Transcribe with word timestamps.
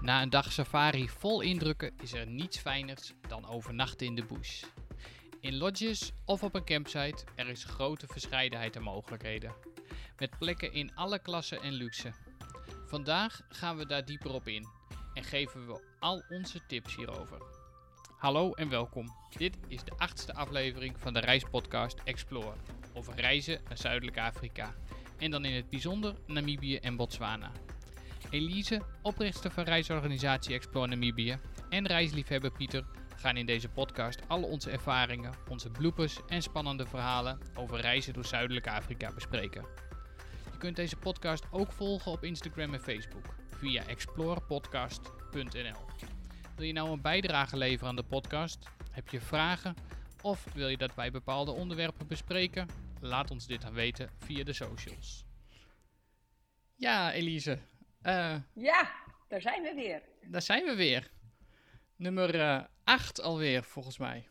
Na 0.00 0.22
een 0.22 0.30
dag 0.30 0.52
safari 0.52 1.08
vol 1.08 1.40
indrukken 1.40 1.92
is 2.02 2.12
er 2.12 2.26
niets 2.26 2.58
fijners 2.58 3.12
dan 3.28 3.48
overnachten 3.48 4.06
in 4.06 4.14
de 4.14 4.24
bush. 4.24 4.62
In 5.40 5.56
lodges 5.56 6.12
of 6.24 6.42
op 6.42 6.54
een 6.54 6.64
campsite 6.64 7.24
er 7.34 7.48
is 7.48 7.64
grote 7.64 8.06
verscheidenheid 8.06 8.76
aan 8.76 8.82
mogelijkheden. 8.82 9.54
Met 10.18 10.38
plekken 10.38 10.72
in 10.72 10.94
alle 10.94 11.18
klassen 11.18 11.62
en 11.62 11.72
luxe. 11.72 12.12
Vandaag 12.86 13.40
gaan 13.48 13.76
we 13.76 13.86
daar 13.86 14.04
dieper 14.04 14.32
op 14.32 14.48
in 14.48 14.66
en 15.14 15.24
geven 15.24 15.66
we 15.66 15.82
al 15.98 16.22
onze 16.28 16.66
tips 16.66 16.96
hierover. 16.96 17.42
Hallo 18.18 18.52
en 18.52 18.68
welkom. 18.68 19.06
Dit 19.36 19.56
is 19.68 19.84
de 19.84 19.92
achtste 19.96 20.34
aflevering 20.34 21.00
van 21.00 21.12
de 21.12 21.20
reispodcast 21.20 21.98
Explore 22.04 22.56
over 22.94 23.14
reizen 23.14 23.60
naar 23.68 23.78
Zuidelijk 23.78 24.18
Afrika. 24.18 24.74
En 25.18 25.30
dan 25.30 25.44
in 25.44 25.54
het 25.54 25.70
bijzonder 25.70 26.14
Namibië 26.26 26.76
en 26.76 26.96
Botswana. 26.96 27.52
Elise, 28.30 28.82
oprichter 29.02 29.50
van 29.50 29.64
reisorganisatie 29.64 30.54
Explore 30.54 30.86
Namibië, 30.86 31.38
en 31.68 31.86
reisliefhebber 31.86 32.52
Pieter 32.52 32.84
gaan 33.16 33.36
in 33.36 33.46
deze 33.46 33.68
podcast 33.68 34.28
al 34.28 34.42
onze 34.42 34.70
ervaringen, 34.70 35.34
onze 35.48 35.70
bloopers 35.70 36.18
en 36.26 36.42
spannende 36.42 36.86
verhalen 36.86 37.38
over 37.54 37.80
reizen 37.80 38.12
door 38.12 38.24
Zuidelijk 38.24 38.68
Afrika 38.68 39.12
bespreken. 39.12 39.64
Je 40.52 40.58
kunt 40.58 40.76
deze 40.76 40.96
podcast 40.96 41.44
ook 41.50 41.72
volgen 41.72 42.12
op 42.12 42.24
Instagram 42.24 42.74
en 42.74 42.80
Facebook 42.80 43.34
via 43.46 43.86
explorepodcast.nl. 43.86 45.84
Wil 46.56 46.66
je 46.66 46.72
nou 46.72 46.90
een 46.90 47.00
bijdrage 47.00 47.56
leveren 47.56 47.88
aan 47.88 47.96
de 47.96 48.02
podcast? 48.02 48.58
Heb 48.90 49.08
je 49.08 49.20
vragen? 49.20 49.74
Of 50.22 50.46
wil 50.54 50.68
je 50.68 50.76
dat 50.76 50.94
wij 50.94 51.10
bepaalde 51.10 51.50
onderwerpen 51.50 52.06
bespreken? 52.06 52.68
Laat 53.00 53.30
ons 53.30 53.46
dit 53.46 53.62
dan 53.62 53.72
weten 53.72 54.10
via 54.18 54.44
de 54.44 54.52
socials. 54.52 55.24
Ja, 56.76 57.12
Elise. 57.12 57.58
Uh, 58.02 58.36
ja, 58.52 58.92
daar 59.28 59.40
zijn 59.40 59.62
we 59.62 59.74
weer. 59.74 60.02
Daar 60.26 60.42
zijn 60.42 60.64
we 60.64 60.74
weer. 60.74 61.10
Nummer 61.96 62.68
8 62.84 63.18
uh, 63.18 63.24
alweer, 63.24 63.64
volgens 63.64 63.98
mij. 63.98 64.28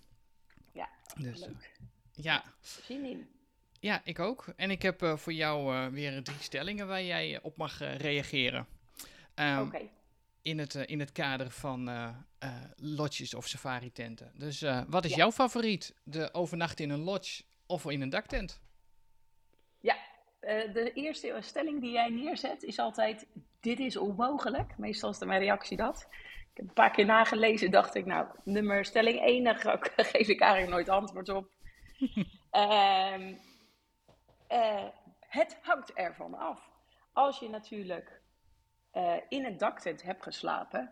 Ja, 0.73 0.89
dus, 1.17 1.39
leuk. 1.39 1.50
Uh, 1.50 1.88
ja. 2.11 2.44
Zin 2.61 3.06
in. 3.06 3.30
Ja, 3.80 4.02
ik 4.03 4.20
ook. 4.20 4.53
En 4.56 4.72
ik 4.72 4.81
heb 4.81 5.14
voor 5.16 5.34
jou 5.34 5.89
weer 5.92 6.23
drie 6.23 6.39
stellingen 6.39 6.88
waar 6.88 7.03
jij 7.03 7.42
op 7.42 7.58
mag 7.58 7.80
reageren. 7.80 8.67
Um, 9.36 9.58
Oké. 9.58 9.67
Okay. 9.67 9.89
In, 10.42 10.59
het, 10.59 10.76
in 10.76 11.00
het 11.00 11.11
kader 11.11 11.52
van 11.52 11.89
lodges 12.76 13.33
of 13.33 13.48
safari-tenten. 13.48 14.31
Dus 14.36 14.61
wat 14.88 15.06
is 15.06 15.11
ja. 15.11 15.17
jouw 15.17 15.31
favoriet? 15.31 15.94
De 16.04 16.33
overnachten 16.33 16.86
in 16.86 16.92
een 16.92 17.00
lodge 17.00 17.44
of 17.66 17.86
in 17.86 18.02
een 18.02 18.09
daktent? 18.09 18.59
Uh, 20.50 20.73
de 20.73 20.94
eerste 20.94 21.38
stelling 21.39 21.81
die 21.81 21.92
jij 21.92 22.09
neerzet 22.09 22.64
is 22.64 22.80
altijd: 22.80 23.28
dit 23.59 23.80
is 23.80 23.97
onmogelijk. 23.97 24.78
Meestal 24.78 25.09
is 25.09 25.19
mijn 25.19 25.39
reactie 25.39 25.78
dat. 25.78 26.08
Ik 26.52 26.58
heb 26.58 26.67
een 26.67 26.73
paar 26.73 26.92
keer 26.92 27.05
nagelezen, 27.05 27.72
dacht 27.72 27.95
ik, 27.95 28.05
nou, 28.05 28.28
nummer 28.44 28.86
stelling 28.86 29.20
1, 29.20 29.44
daar 29.44 29.55
geef 29.95 30.27
ik 30.27 30.39
eigenlijk 30.39 30.72
nooit 30.72 30.89
antwoord 30.89 31.30
op. 31.30 31.50
uh, 32.52 33.16
uh, 34.52 34.86
het 35.20 35.58
hangt 35.61 35.94
ervan 35.94 36.33
af. 36.33 36.70
Als 37.14 37.39
je 37.39 37.50
natuurlijk 37.50 38.22
eh, 38.92 39.16
in 39.30 39.45
een 39.45 39.58
daktent 39.58 40.03
hebt 40.03 40.23
geslapen, 40.23 40.92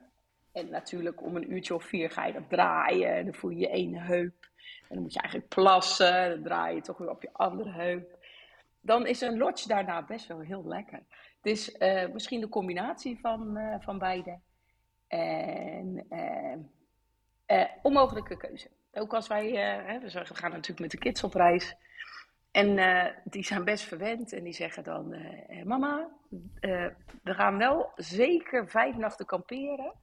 en 0.51 0.69
natuurlijk 0.69 1.23
om 1.23 1.35
een 1.35 1.51
uurtje 1.51 1.75
of 1.75 1.83
vier 1.83 2.11
ga 2.11 2.25
je 2.25 2.33
dat 2.33 2.49
draaien, 2.49 3.15
en 3.15 3.25
dan 3.25 3.33
voel 3.33 3.49
je 3.49 3.59
je 3.59 3.69
ene 3.69 3.99
heup. 3.99 4.49
En 4.81 4.95
dan 4.95 5.01
moet 5.01 5.13
je 5.13 5.19
eigenlijk 5.19 5.49
plassen, 5.49 6.29
dan 6.29 6.43
draai 6.43 6.75
je 6.75 6.81
toch 6.81 6.97
weer 6.97 7.09
op 7.09 7.21
je 7.21 7.33
andere 7.33 7.71
heup 7.71 8.16
dan 8.87 9.07
is 9.07 9.21
een 9.21 9.37
lodge 9.37 9.67
daarna 9.67 10.05
best 10.05 10.27
wel 10.27 10.39
heel 10.39 10.67
lekker. 10.67 11.03
Dus 11.41 11.75
uh, 11.79 12.07
misschien 12.07 12.39
de 12.39 12.49
combinatie 12.49 13.19
van, 13.19 13.57
uh, 13.57 13.75
van 13.79 13.97
beide. 13.97 14.39
En 15.07 16.05
uh, 17.47 17.65
onmogelijke 17.81 18.37
keuze. 18.37 18.69
Ook 18.91 19.13
als 19.13 19.27
wij, 19.27 19.51
hè, 19.51 19.99
we 19.99 20.35
gaan 20.35 20.51
natuurlijk 20.51 20.79
met 20.79 20.91
de 20.91 20.97
kids 20.97 21.23
op 21.23 21.33
reis. 21.33 21.75
En 22.51 22.75
die 23.23 23.43
zijn 23.43 23.63
best 23.63 23.83
verwend 23.83 24.33
en 24.33 24.43
die 24.43 24.53
zeggen 24.53 24.83
dan: 24.83 25.15
Mama, 25.63 26.09
we 27.23 27.33
gaan 27.33 27.57
wel 27.57 27.91
zeker 27.95 28.69
vijf 28.69 28.95
nachten 28.95 29.25
kamperen. 29.25 29.93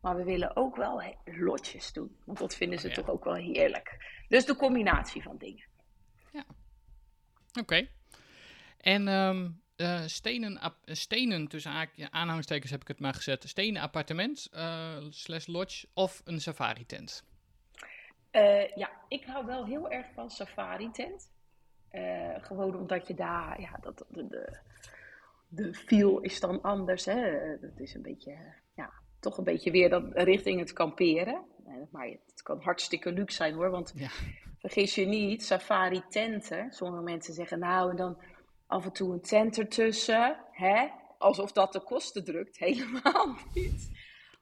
Maar 0.00 0.16
we 0.16 0.24
willen 0.24 0.56
ook 0.56 0.76
wel 0.76 1.02
lotjes 1.24 1.92
doen. 1.92 2.16
Want 2.24 2.38
dat 2.38 2.54
vinden 2.54 2.78
ze 2.78 2.88
ja. 2.88 2.94
toch 2.94 3.08
ook 3.08 3.24
wel 3.24 3.34
heerlijk. 3.34 3.96
Dus 4.28 4.46
de 4.46 4.56
combinatie 4.56 5.22
van 5.22 5.36
dingen. 5.38 5.64
Ja. 6.32 6.44
Oké. 7.48 7.60
Okay. 7.60 7.90
En 8.86 9.08
um, 9.08 9.62
uh, 9.76 10.00
stenen, 10.06 10.60
stenen, 10.84 11.48
tussen 11.48 11.88
aanhalingstekens 12.10 12.70
heb 12.70 12.80
ik 12.80 12.88
het 12.88 13.00
maar 13.00 13.14
gezet, 13.14 13.48
stenen 13.48 13.82
appartement 13.82 14.48
uh, 14.54 14.96
slash 15.10 15.46
lodge 15.46 15.86
of 15.94 16.22
een 16.24 16.40
safari 16.40 16.86
tent? 16.86 17.24
Uh, 18.32 18.76
ja, 18.76 18.90
ik 19.08 19.24
hou 19.24 19.46
wel 19.46 19.66
heel 19.66 19.90
erg 19.90 20.06
van 20.14 20.30
safari 20.30 20.90
tent. 20.90 21.30
gewoon 22.40 22.76
omdat 22.76 23.06
je 23.06 23.14
daar, 23.14 23.60
ja, 23.60 23.78
dat, 23.80 24.04
de, 24.08 24.26
de, 24.28 24.58
de 25.48 25.74
feel 25.74 26.20
is 26.20 26.40
dan 26.40 26.62
anders. 26.62 27.04
Hè? 27.04 27.40
Dat 27.60 27.80
is 27.80 27.94
een 27.94 28.02
beetje, 28.02 28.36
ja, 28.74 28.92
toch 29.20 29.38
een 29.38 29.44
beetje 29.44 29.70
weer 29.70 29.88
dan 29.90 30.12
richting 30.12 30.58
het 30.58 30.72
kamperen. 30.72 31.44
Maar 31.90 32.06
het 32.06 32.42
kan 32.42 32.60
hartstikke 32.62 33.12
luxe 33.12 33.36
zijn 33.36 33.54
hoor, 33.54 33.70
want 33.70 33.92
ja. 33.94 34.10
vergis 34.58 34.94
je 34.94 35.06
niet, 35.06 35.44
safari 35.44 36.02
tenten. 36.08 36.72
Sommige 36.72 37.02
mensen 37.02 37.34
zeggen 37.34 37.58
nou 37.58 37.90
en 37.90 37.96
dan 37.96 38.18
af 38.66 38.84
en 38.84 38.92
toe 38.92 39.12
een 39.12 39.20
tent 39.20 39.58
ertussen. 39.58 40.36
Hè? 40.50 40.88
Alsof 41.18 41.52
dat 41.52 41.72
de 41.72 41.80
kosten 41.80 42.24
drukt. 42.24 42.58
Helemaal 42.66 43.36
niet. 43.54 43.90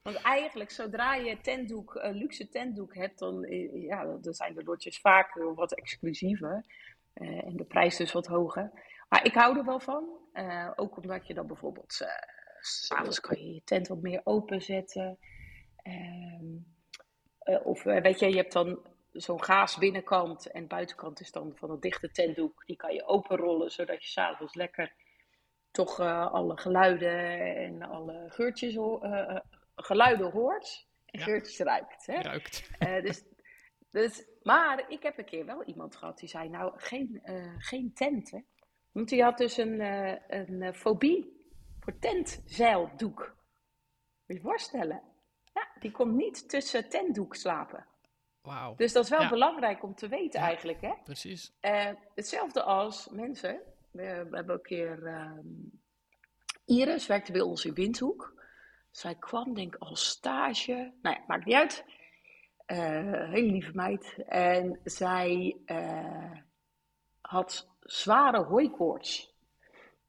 Want 0.03 0.17
eigenlijk, 0.17 0.71
zodra 0.71 1.15
je 1.15 1.41
tentdoek, 1.41 1.95
een 1.95 2.15
luxe 2.15 2.49
tentdoek 2.49 2.95
hebt, 2.95 3.19
dan, 3.19 3.47
ja, 3.73 4.05
dan 4.05 4.35
zijn 4.35 4.55
de 4.55 4.65
lotjes 4.65 5.01
vaak 5.01 5.35
wat 5.35 5.75
exclusiever. 5.75 6.65
Uh, 7.15 7.47
en 7.47 7.57
de 7.57 7.65
prijs 7.65 7.97
dus 7.97 8.13
wat 8.13 8.27
hoger. 8.27 8.71
Maar 9.09 9.25
ik 9.27 9.35
hou 9.35 9.59
er 9.59 9.65
wel 9.65 9.81
van. 9.81 10.09
Uh, 10.35 10.71
ook 10.77 10.97
omdat 10.97 11.27
je 11.27 11.35
dan 11.35 11.47
bijvoorbeeld, 11.47 11.99
uh, 12.03 12.09
s'avonds 12.61 13.21
kan 13.21 13.39
je 13.39 13.55
je 13.55 13.63
tent 13.65 13.89
wat 13.89 14.03
meer 14.03 14.21
openzetten. 14.25 15.19
Ehm, 15.77 16.57
of 17.63 17.83
weet 17.83 18.19
je, 18.19 18.29
je 18.29 18.37
hebt 18.37 18.53
dan 18.53 18.79
zo'n 19.15 19.45
gaas 19.45 19.79
binnenkant 19.79 20.51
en 20.51 20.67
buitenkant 20.67 21.21
is 21.21 21.33
dan 21.33 21.53
van 21.57 21.71
een 21.71 21.81
dichte 21.81 22.11
tentdoek. 22.11 22.67
Die 22.67 22.77
kan 22.77 22.95
je 22.95 23.07
openrollen, 23.07 23.71
zodat 23.71 24.03
je 24.03 24.09
s'avonds 24.09 24.55
lekker 24.55 24.93
toch 25.71 26.01
uh, 26.01 26.33
alle 26.33 26.57
geluiden 26.57 27.57
en 27.57 27.83
alle 27.83 28.25
geurtjes, 28.29 28.75
uh, 28.75 29.39
geluiden 29.77 30.31
hoort. 30.31 30.87
En 31.07 31.19
ja. 31.19 31.25
geurtjes 31.25 31.59
ruikt. 31.59 32.07
Hè? 32.07 32.21
Ruikt. 32.21 32.71
dus, 32.79 33.25
dus, 33.91 34.27
maar 34.43 34.85
ik 34.89 35.03
heb 35.03 35.19
een 35.19 35.25
keer 35.25 35.47
wel 35.47 35.65
iemand 35.65 35.97
gehad 35.97 36.19
die 36.19 36.29
zei, 36.29 36.49
nou, 36.49 36.73
geen, 36.77 37.23
geen 37.59 37.93
tent. 37.95 38.31
Hè? 38.31 38.39
Want 38.93 39.09
die 39.09 39.23
had 39.23 39.39
dus 39.39 39.57
een, 39.57 39.81
een 40.29 40.75
fobie 40.75 41.47
voor 41.81 41.99
tentzeildoek. 41.99 43.19
Moet 43.19 43.37
je 44.27 44.35
je 44.35 44.41
voorstellen. 44.41 45.03
Ja, 45.53 45.69
die 45.81 45.91
kon 45.91 46.17
niet 46.17 46.49
tussen 46.49 46.89
tentdoek 46.89 47.35
slapen. 47.35 47.87
Wow. 48.45 48.79
Dus 48.79 48.93
dat 48.93 49.05
is 49.05 49.11
wel 49.11 49.21
ja. 49.21 49.29
belangrijk 49.29 49.83
om 49.83 49.95
te 49.95 50.09
weten 50.09 50.41
ja, 50.41 50.47
eigenlijk. 50.47 50.81
Hè? 50.81 50.93
Precies. 51.05 51.53
Uh, 51.61 51.91
hetzelfde 52.15 52.63
als 52.63 53.09
mensen. 53.09 53.61
We, 53.91 54.27
we 54.31 54.37
hebben 54.37 54.55
een 54.55 54.63
keer... 54.63 54.99
Uh, 55.03 55.39
Iris 56.65 57.07
werkte 57.07 57.33
bij 57.33 57.41
ons 57.41 57.65
in 57.65 57.75
Windhoek. 57.75 58.43
Zij 58.91 59.15
kwam 59.15 59.55
denk 59.55 59.75
ik 59.75 59.81
als 59.81 60.09
stage. 60.09 60.93
Nou 61.03 61.17
ja, 61.17 61.25
maakt 61.27 61.45
niet 61.45 61.55
uit. 61.55 61.85
Uh, 62.67 63.31
hele 63.31 63.51
lieve 63.51 63.73
meid. 63.75 64.15
En 64.27 64.81
zij 64.85 65.57
had 67.21 67.69
zware 67.81 68.43
hooikoorts. 68.43 69.35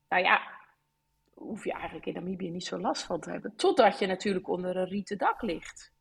Nou 0.10 0.24
ja, 0.24 0.42
hoef 1.34 1.64
je 1.64 1.72
eigenlijk 1.72 2.06
in 2.06 2.14
Namibië 2.14 2.50
niet 2.50 2.66
zo 2.66 2.80
last 2.80 3.04
van 3.04 3.20
te 3.20 3.32
hebben. 3.32 3.56
Totdat 3.56 4.00
je 4.00 4.08
natuurlijk 4.08 4.48
onder 4.48 4.78
een 4.78 4.88
rieten 4.88 5.18
dak 5.18 5.42
ligt. 5.42 5.95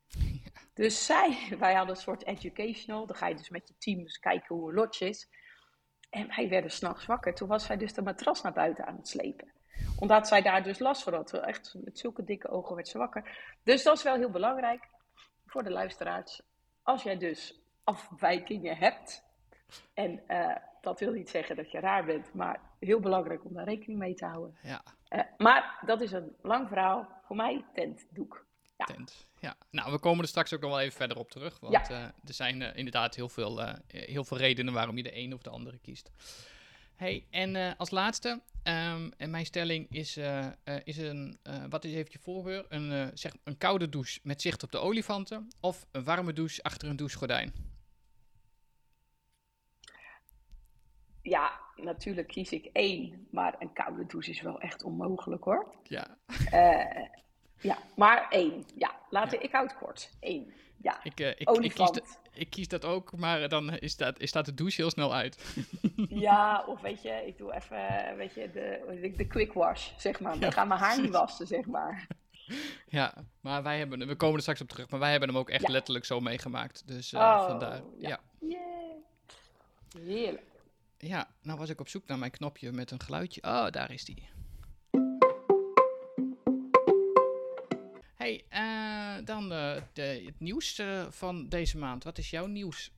Dus 0.74 1.06
zij, 1.06 1.38
wij 1.58 1.74
hadden 1.74 1.94
een 1.94 2.02
soort 2.02 2.24
educational. 2.26 3.06
Dan 3.06 3.16
ga 3.16 3.26
je 3.26 3.34
dus 3.34 3.48
met 3.48 3.68
je 3.68 3.74
team 3.78 3.98
eens 3.98 4.18
kijken 4.18 4.56
hoe 4.56 4.68
een 4.68 4.74
lodge 4.74 5.08
is. 5.08 5.28
En 6.10 6.28
wij 6.36 6.48
werden 6.48 6.70
s'nachts 6.70 7.06
wakker. 7.06 7.34
Toen 7.34 7.48
was 7.48 7.64
zij 7.64 7.76
dus 7.76 7.92
de 7.92 8.02
matras 8.02 8.42
naar 8.42 8.52
buiten 8.52 8.86
aan 8.86 8.96
het 8.96 9.08
slepen. 9.08 9.52
Omdat 9.98 10.28
zij 10.28 10.42
daar 10.42 10.62
dus 10.62 10.78
last 10.78 11.02
van 11.02 11.14
had. 11.14 11.32
Echt 11.32 11.74
met 11.84 11.98
zulke 11.98 12.24
dikke 12.24 12.48
ogen 12.48 12.74
werd 12.74 12.88
ze 12.88 12.98
wakker. 12.98 13.56
Dus 13.62 13.82
dat 13.82 13.96
is 13.96 14.02
wel 14.02 14.16
heel 14.16 14.30
belangrijk 14.30 14.88
voor 15.46 15.62
de 15.62 15.70
luisteraars. 15.70 16.42
Als 16.82 17.02
jij 17.02 17.18
dus 17.18 17.62
afwijkingen 17.84 18.76
hebt. 18.76 19.22
En 19.94 20.22
uh, 20.28 20.56
dat 20.80 21.00
wil 21.00 21.12
niet 21.12 21.30
zeggen 21.30 21.56
dat 21.56 21.70
je 21.70 21.80
raar 21.80 22.04
bent. 22.04 22.34
Maar 22.34 22.60
heel 22.78 23.00
belangrijk 23.00 23.44
om 23.44 23.54
daar 23.54 23.64
rekening 23.64 23.98
mee 23.98 24.14
te 24.14 24.24
houden. 24.24 24.58
Ja. 24.62 24.82
Uh, 25.10 25.20
maar 25.36 25.78
dat 25.86 26.00
is 26.00 26.12
een 26.12 26.36
lang 26.42 26.68
verhaal. 26.68 27.08
Voor 27.22 27.36
mij 27.36 27.64
tentdoek. 27.74 28.43
Ja. 28.76 28.84
Tent. 28.84 29.26
Ja, 29.40 29.56
nou, 29.70 29.92
we 29.92 29.98
komen 29.98 30.22
er 30.22 30.28
straks 30.28 30.52
ook 30.54 30.60
nog 30.60 30.70
wel 30.70 30.80
even 30.80 30.96
verder 30.96 31.16
op 31.18 31.30
terug. 31.30 31.60
Want 31.60 31.72
ja. 31.88 31.90
uh, 31.90 32.02
er 32.02 32.34
zijn 32.34 32.60
uh, 32.60 32.76
inderdaad 32.76 33.14
heel 33.14 33.28
veel, 33.28 33.60
uh, 33.60 33.72
heel 33.86 34.24
veel 34.24 34.36
redenen 34.36 34.72
waarom 34.74 34.96
je 34.96 35.02
de 35.02 35.16
een 35.16 35.34
of 35.34 35.42
de 35.42 35.50
andere 35.50 35.78
kiest. 35.78 36.10
Hey, 36.96 37.26
en 37.30 37.56
eh, 37.56 37.72
als 37.76 37.90
laatste, 37.90 38.40
ehm, 38.62 39.10
en 39.16 39.30
mijn 39.30 39.46
stelling 39.46 39.86
is, 39.90 40.16
eh, 40.16 40.46
eh, 40.46 40.80
is 40.84 40.96
een, 40.96 41.38
eh, 41.42 41.64
wat 41.68 41.84
is 41.84 41.92
heeft 41.92 42.12
je 42.12 42.18
voorkeur? 42.18 42.64
Een, 42.68 42.92
eh, 42.92 43.06
zeg, 43.14 43.32
een 43.44 43.58
koude 43.58 43.88
douche 43.88 44.20
met 44.22 44.42
zicht 44.42 44.62
op 44.62 44.72
de 44.72 44.78
olifanten 44.78 45.48
of 45.60 45.86
een 45.92 46.04
warme 46.04 46.32
douche 46.32 46.62
achter 46.62 46.88
een 46.88 46.96
douchegordijn? 46.96 47.52
Ja, 51.22 51.60
natuurlijk 51.76 52.28
kies 52.28 52.50
ik 52.52 52.64
één, 52.72 53.26
maar 53.30 53.56
een 53.58 53.72
koude 53.72 54.06
douche 54.06 54.30
is 54.30 54.40
wel 54.40 54.60
echt 54.60 54.82
onmogelijk 54.82 55.44
hoor. 55.44 55.74
Ja, 55.82 56.18
Eh, 56.50 57.08
ja, 57.64 57.78
maar 57.96 58.26
één. 58.30 58.64
Ja, 58.76 58.94
laten, 59.10 59.38
Ja. 59.38 59.44
ik 59.44 59.52
houd 59.52 59.76
kort. 59.78 60.10
Eén. 60.20 60.52
Ja, 60.82 61.00
ik, 61.02 61.20
eh, 61.20 61.28
ik, 61.28 61.38
ik, 61.38 61.46
kies 61.46 61.56
olifant. 61.56 61.94
de- 61.94 62.02
ik 62.32 62.50
kies 62.50 62.68
dat 62.68 62.84
ook, 62.84 63.16
maar 63.16 63.48
dan 63.48 63.70
is 63.78 63.96
dat, 63.96 64.18
is 64.20 64.28
staat 64.28 64.44
de 64.44 64.54
douche 64.54 64.80
heel 64.80 64.90
snel 64.90 65.14
uit. 65.14 65.44
Ja, 66.08 66.64
of 66.66 66.80
weet 66.80 67.02
je, 67.02 67.22
ik 67.26 67.38
doe 67.38 67.54
even, 67.54 68.16
weet 68.16 68.34
je, 68.34 68.50
de, 68.52 69.12
de 69.16 69.26
quick 69.26 69.52
wash, 69.52 69.90
zeg 69.96 70.20
maar. 70.20 70.34
Ja, 70.34 70.40
Dan 70.40 70.52
gaan 70.52 70.68
mijn 70.68 70.80
haar 70.80 71.00
niet 71.00 71.10
wassen, 71.10 71.46
zeg 71.46 71.66
maar. 71.66 72.06
Ja, 72.88 73.14
maar 73.40 73.62
wij 73.62 73.78
hebben, 73.78 74.06
we 74.06 74.16
komen 74.16 74.34
er 74.36 74.40
straks 74.42 74.60
op 74.60 74.68
terug, 74.68 74.90
maar 74.90 75.00
wij 75.00 75.10
hebben 75.10 75.28
hem 75.28 75.38
ook 75.38 75.50
echt 75.50 75.62
Ja. 75.66 75.72
letterlijk 75.72 76.04
zo 76.04 76.20
meegemaakt. 76.20 76.82
Dus 76.86 77.12
eh, 77.12 77.20
Oh, 77.20 77.46
vandaar, 77.46 77.80
ja. 77.98 78.08
ja. 78.08 78.20
Yeah. 78.48 78.60
Heerlijk. 79.98 80.42
Ja, 80.98 81.28
nou 81.42 81.58
was 81.58 81.68
ik 81.68 81.80
op 81.80 81.88
zoek 81.88 82.06
naar 82.06 82.18
mijn 82.18 82.30
knopje 82.30 82.72
met 82.72 82.90
een 82.90 83.00
geluidje. 83.00 83.42
Oh, 83.42 83.66
daar 83.70 83.92
is 83.92 84.04
die. 84.04 84.28
Hey, 88.24 88.44
eh, 88.48 89.24
dan 89.24 89.52
eh, 89.52 89.82
de, 89.92 90.22
het 90.24 90.40
nieuws 90.40 90.78
eh, 90.78 91.10
van 91.10 91.48
deze 91.48 91.78
maand. 91.78 92.04
Wat 92.04 92.18
is 92.18 92.30
jouw 92.30 92.46
nieuws? 92.46 92.92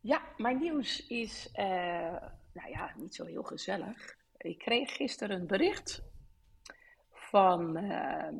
Ja, 0.00 0.22
mijn 0.36 0.58
nieuws 0.58 1.06
is, 1.06 1.50
nou 2.52 2.70
ja, 2.70 2.94
niet 2.96 3.14
zo 3.14 3.24
heel 3.24 3.42
gezellig. 3.42 4.16
Ik 4.36 4.58
kreeg 4.58 4.96
gisteren 4.96 5.40
een 5.40 5.46
bericht 5.46 6.02
van, 7.10 7.76
ehm, 7.76 8.34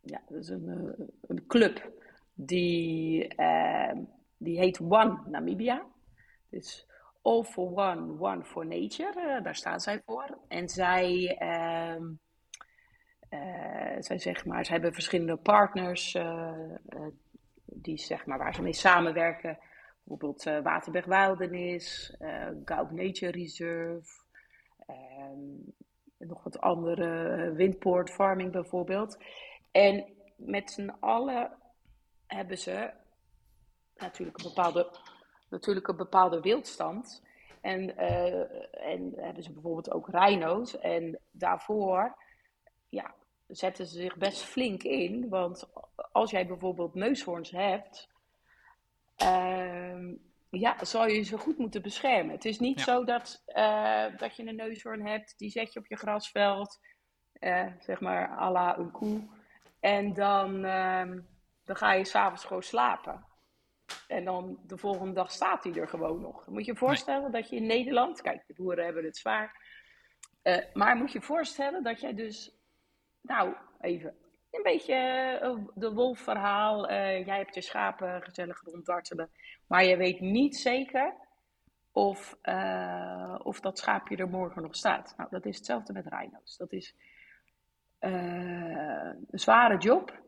ja, 0.00 0.22
dat 0.28 0.38
is 0.38 0.48
een, 0.48 1.46
club 1.46 1.92
die, 2.34 3.28
ehm, 3.28 3.98
die 4.36 4.58
heet 4.58 4.80
One 4.80 5.22
Namibia. 5.26 5.86
Dus 6.50 6.86
All 7.22 7.42
for 7.42 7.76
One, 7.76 8.20
One 8.20 8.44
for 8.44 8.66
Nature, 8.66 9.40
daar 9.42 9.56
staan 9.56 9.80
zij 9.80 10.02
voor. 10.06 10.38
En 10.48 10.68
zij, 10.68 11.36
ehm, 11.38 12.02
eh, 12.02 12.29
zij 13.98 14.18
zeg 14.18 14.44
maar, 14.44 14.64
ze 14.64 14.72
hebben 14.72 14.92
verschillende 14.92 15.36
partners 15.36 16.14
eh, 16.14 16.74
eh, 16.86 17.06
die, 17.64 17.98
zeg 17.98 18.26
maar, 18.26 18.38
waar 18.38 18.54
ze 18.54 18.62
mee 18.62 18.72
samenwerken. 18.72 19.58
Bijvoorbeeld 20.04 20.46
eh 20.46 20.62
Waterberg 20.62 21.04
Wildernis, 21.04 22.14
eh 22.18 22.48
Gaup 22.64 22.90
Nature 22.90 23.30
Reserve, 23.30 24.08
ehm, 24.86 25.38
nog 26.18 26.42
wat 26.44 26.60
andere, 26.60 27.28
eh, 27.28 27.56
Windpoort 27.56 28.10
Farming 28.10 28.52
bijvoorbeeld. 28.52 29.18
En 29.70 30.04
met 30.36 30.70
z'n 30.70 30.92
allen 31.00 31.58
hebben 32.26 32.58
ze 32.58 32.90
natuurlijk 33.96 34.38
een 34.38 34.48
bepaalde, 34.54 34.98
natuurlijk 35.48 35.88
een 35.88 35.96
bepaalde 35.96 36.40
wildstand. 36.40 37.22
En, 37.60 37.96
eh, 37.96 38.90
en 38.90 39.12
hebben 39.16 39.42
ze 39.42 39.52
bijvoorbeeld 39.52 39.90
ook 39.90 40.08
rhino's. 40.08 40.78
En 40.78 41.18
daarvoor 41.30 42.16
ja, 42.88 43.14
zetten 43.50 43.86
ze 43.86 44.00
zich 44.00 44.16
best 44.16 44.42
flink 44.42 44.82
in. 44.82 45.28
Want 45.28 45.70
als 46.12 46.30
jij 46.30 46.46
bijvoorbeeld 46.46 46.94
neushoorns 46.94 47.50
hebt, 47.50 48.08
ehm, 49.16 50.14
ja, 50.50 50.84
zal 50.84 51.06
je 51.06 51.22
ze 51.22 51.38
goed 51.38 51.58
moeten 51.58 51.82
beschermen. 51.82 52.34
Het 52.34 52.44
is 52.44 52.58
niet 52.58 52.78
Ja. 52.78 52.84
zo 52.84 53.04
dat, 53.04 53.42
eh, 53.46 54.04
dat 54.16 54.36
je 54.36 54.46
een 54.46 54.56
neushoorn 54.56 55.06
hebt, 55.06 55.38
die 55.38 55.50
zet 55.50 55.72
je 55.72 55.78
op 55.78 55.86
je 55.86 55.96
grasveld, 55.96 56.80
eh, 57.32 57.66
zeg 57.78 58.00
maar 58.00 58.30
à 58.38 58.50
la 58.50 58.78
een 58.78 58.90
koe. 58.90 59.28
En 59.80 60.14
dan, 60.14 60.64
ehm, 60.64 61.20
dan 61.64 61.76
ga 61.76 61.92
je 61.92 62.04
s'avonds 62.04 62.44
gewoon 62.44 62.62
slapen. 62.62 63.24
En 64.08 64.24
dan 64.24 64.58
de 64.66 64.78
volgende 64.78 65.12
dag 65.12 65.32
staat 65.32 65.64
hij 65.64 65.72
er 65.74 65.88
gewoon 65.88 66.20
nog. 66.20 66.46
Moet 66.46 66.64
je 66.64 66.72
je 66.72 66.78
voorstellen 66.78 67.32
dat 67.32 67.48
je 67.48 67.56
in 67.56 67.66
Nederland, 67.66 68.20
kijk, 68.22 68.44
de 68.46 68.54
boeren 68.54 68.84
hebben 68.84 69.04
het 69.04 69.16
zwaar. 69.16 69.68
eh, 70.42 70.58
maar 70.72 70.96
moet 70.96 71.12
je 71.12 71.18
je 71.18 71.24
voorstellen 71.24 71.82
dat 71.82 72.00
jij 72.00 72.14
dus, 72.14 72.59
nou, 73.22 73.54
even 73.80 74.14
een 74.50 74.62
beetje 74.62 74.94
eh, 74.94 75.56
de 75.74 75.92
wolfverhaal. 75.92 76.88
eh 76.88 77.26
jij 77.26 77.36
hebt 77.36 77.54
je 77.54 77.60
schapen 77.60 78.22
gezellig 78.22 78.62
ronddartelen. 78.64 79.30
Maar 79.66 79.84
je 79.84 79.96
weet 79.96 80.20
niet 80.20 80.56
zeker 80.56 81.14
of, 81.92 82.38
eh, 82.42 83.40
of 83.42 83.60
dat 83.60 83.78
schaapje 83.78 84.16
er 84.16 84.28
morgen 84.28 84.62
nog 84.62 84.76
staat. 84.76 85.14
Nou, 85.16 85.30
dat 85.30 85.46
is 85.46 85.56
hetzelfde 85.56 85.92
met 85.92 86.06
rhino's. 86.06 86.56
Dat 86.56 86.72
is 86.72 86.94
een 87.98 89.26
zware 89.30 89.78
job. 89.78 90.18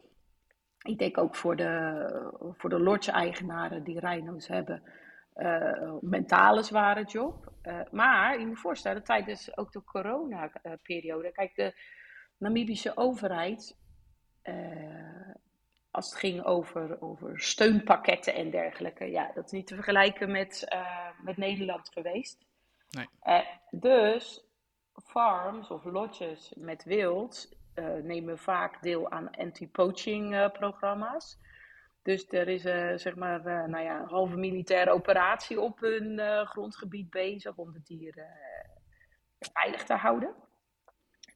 Ik 0.82 0.98
denk 0.98 1.18
ook 1.18 1.36
voor 1.36 1.56
de, 1.56 2.54
voor 2.56 2.70
de 2.70 2.80
lodge-eigenaren 2.80 3.84
die 3.84 4.00
rhino's 4.00 4.48
hebben, 4.48 4.82
mentale 6.00 6.62
zware 6.62 7.04
job. 7.04 7.52
Maar 7.90 8.40
je 8.40 8.46
moet 8.46 8.58
voorstellen, 8.58 9.04
tijdens 9.04 9.56
ook 9.56 9.72
de 9.72 9.84
corona-periode, 9.84 11.32
kijk, 11.32 11.54
de 11.54 11.74
Namibische 12.42 12.96
overheid, 12.96 13.76
eh, 14.42 14.54
als 15.90 16.10
het 16.10 16.18
ging 16.18 16.44
over, 16.44 17.02
over 17.02 17.40
steunpakketten 17.40 18.34
en 18.34 18.50
dergelijke, 18.50 19.04
ja, 19.04 19.30
dat 19.34 19.44
is 19.44 19.50
niet 19.50 19.66
te 19.66 19.74
vergelijken 19.74 20.30
met, 20.30 20.64
eh, 20.68 21.08
met 21.24 21.36
Nederland 21.36 21.88
geweest. 21.88 22.38
Nee. 22.90 23.08
Eh, 23.20 23.46
dus 23.70 24.44
farms 25.04 25.70
of 25.70 25.84
lodges 25.84 26.52
met 26.56 26.84
wild 26.84 27.60
nemen 28.02 28.38
vaak 28.38 28.82
deel 28.82 29.10
aan 29.10 29.30
anti-poaching 29.30 30.52
programma's. 30.52 31.38
Dus 32.02 32.28
er 32.28 32.48
is 32.48 32.62
zeg 33.02 33.14
maar 33.14 33.42
nou 33.68 33.84
ja, 33.84 34.00
een 34.00 34.08
halve 34.08 34.36
militaire 34.36 34.90
operatie 34.90 35.60
op 35.60 35.80
hun 35.80 36.20
grondgebied 36.46 37.10
bezig 37.10 37.56
om 37.56 37.72
de 37.72 37.82
dieren 37.84 38.36
veilig 39.38 39.84
te 39.84 39.94
houden. 39.94 40.34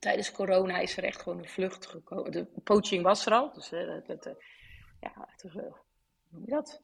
Tijdens 0.06 0.32
corona 0.32 0.78
is 0.78 0.96
er 0.96 1.04
echt 1.04 1.22
gewoon 1.22 1.38
een 1.38 1.48
vlucht 1.48 1.86
gekomen. 1.86 2.32
De 2.32 2.46
poaching 2.64 3.02
was 3.02 3.26
er 3.26 3.32
al. 3.32 3.52
Dus 3.52 3.70
het, 3.70 4.26
eh, 4.26 4.32
ja, 5.00 5.12
het, 5.16 5.44
eh, 5.44 5.52
hoe 5.52 5.72
noem 6.28 6.42
je 6.44 6.50
dat? 6.50 6.80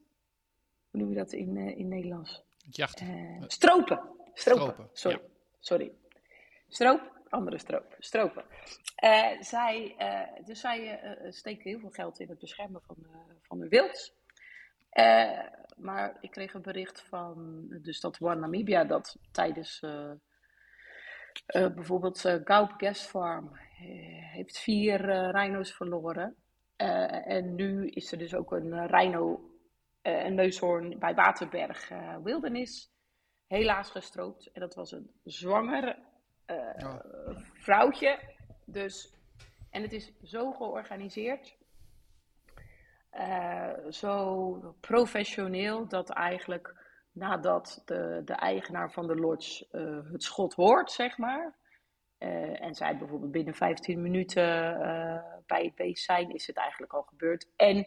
Hoe 0.90 1.00
noem 1.00 1.08
je 1.08 1.16
dat 1.16 1.32
in, 1.32 1.56
eh, 1.56 1.78
in 1.78 1.88
Nederlands? 1.88 2.42
Het 2.64 2.76
jachten. 2.76 3.44
Stropen. 3.46 4.00
Stropen. 4.34 4.64
Stropen, 4.64 4.90
Sorry. 4.92 5.16
ja. 5.16 5.28
Sorry. 5.60 5.92
Stroop, 6.68 7.12
andere 7.28 7.58
stroop. 7.58 7.96
Stropen. 7.98 8.44
Zij, 9.40 9.94
dus 10.44 10.60
zij 10.60 11.00
steken 11.30 11.70
heel 11.70 11.78
veel 11.78 11.90
geld 11.90 12.20
in 12.20 12.28
het 12.28 12.38
beschermen 12.38 12.82
van, 12.86 12.96
van 13.42 13.60
hun 13.60 13.68
wild. 13.68 14.14
Maar 15.76 16.16
ik 16.20 16.30
kreeg 16.30 16.54
een 16.54 16.62
bericht 16.62 17.00
van 17.00 17.66
dus 17.82 18.00
dat 18.00 18.20
One 18.20 18.40
Namibia 18.40 18.84
dat 18.84 19.16
tijdens 19.32 19.80
eh, 21.46 21.74
bijvoorbeeld 21.74 22.24
eh 22.24 22.40
Gaup 22.44 22.72
Guest 22.76 23.06
Farm 23.06 23.50
eh, 23.56 24.32
heeft 24.32 24.58
vier 24.58 25.08
eh 25.10 25.30
rhino's 25.30 25.72
verloren. 25.72 26.36
En 26.76 27.54
nu 27.54 27.88
is 27.88 28.12
er 28.12 28.18
dus 28.18 28.34
ook 28.34 28.52
een 28.52 28.86
rhino, 28.86 29.50
een 30.02 30.34
neushoorn 30.34 30.98
bij 30.98 31.14
Waterberg 31.14 31.90
Wildernis 32.22 32.92
helaas 33.46 33.90
gestroopt. 33.90 34.50
En 34.52 34.60
dat 34.60 34.74
was 34.74 34.92
een 34.92 35.10
zwanger 35.24 35.98
Oh. 36.46 36.98
vrouwtje. 37.52 38.18
Dus, 38.64 39.14
en 39.70 39.82
het 39.82 39.92
is 39.92 40.12
zo 40.22 40.52
georganiseerd, 40.52 41.56
zo 43.90 44.76
professioneel, 44.80 45.88
dat 45.88 46.10
eigenlijk 46.10 46.81
nadat 47.12 47.82
de, 47.84 48.22
de 48.24 48.32
eigenaar 48.32 48.92
van 48.92 49.06
de 49.06 49.14
lodge 49.14 49.66
eh, 49.70 50.12
het 50.12 50.22
schot 50.22 50.54
hoort, 50.54 50.90
zeg 50.90 51.18
maar. 51.18 51.56
eh, 52.18 52.62
en 52.62 52.74
zij 52.74 52.96
bijvoorbeeld 52.98 53.32
binnen 53.32 53.54
15 53.54 54.02
minuten 54.02 54.80
eh, 54.80 55.24
bij 55.46 55.64
het 55.64 55.74
beest 55.74 56.04
zijn, 56.04 56.34
is 56.34 56.46
het 56.46 56.56
eigenlijk 56.56 56.92
al 56.92 57.02
gebeurd. 57.02 57.48
En 57.56 57.86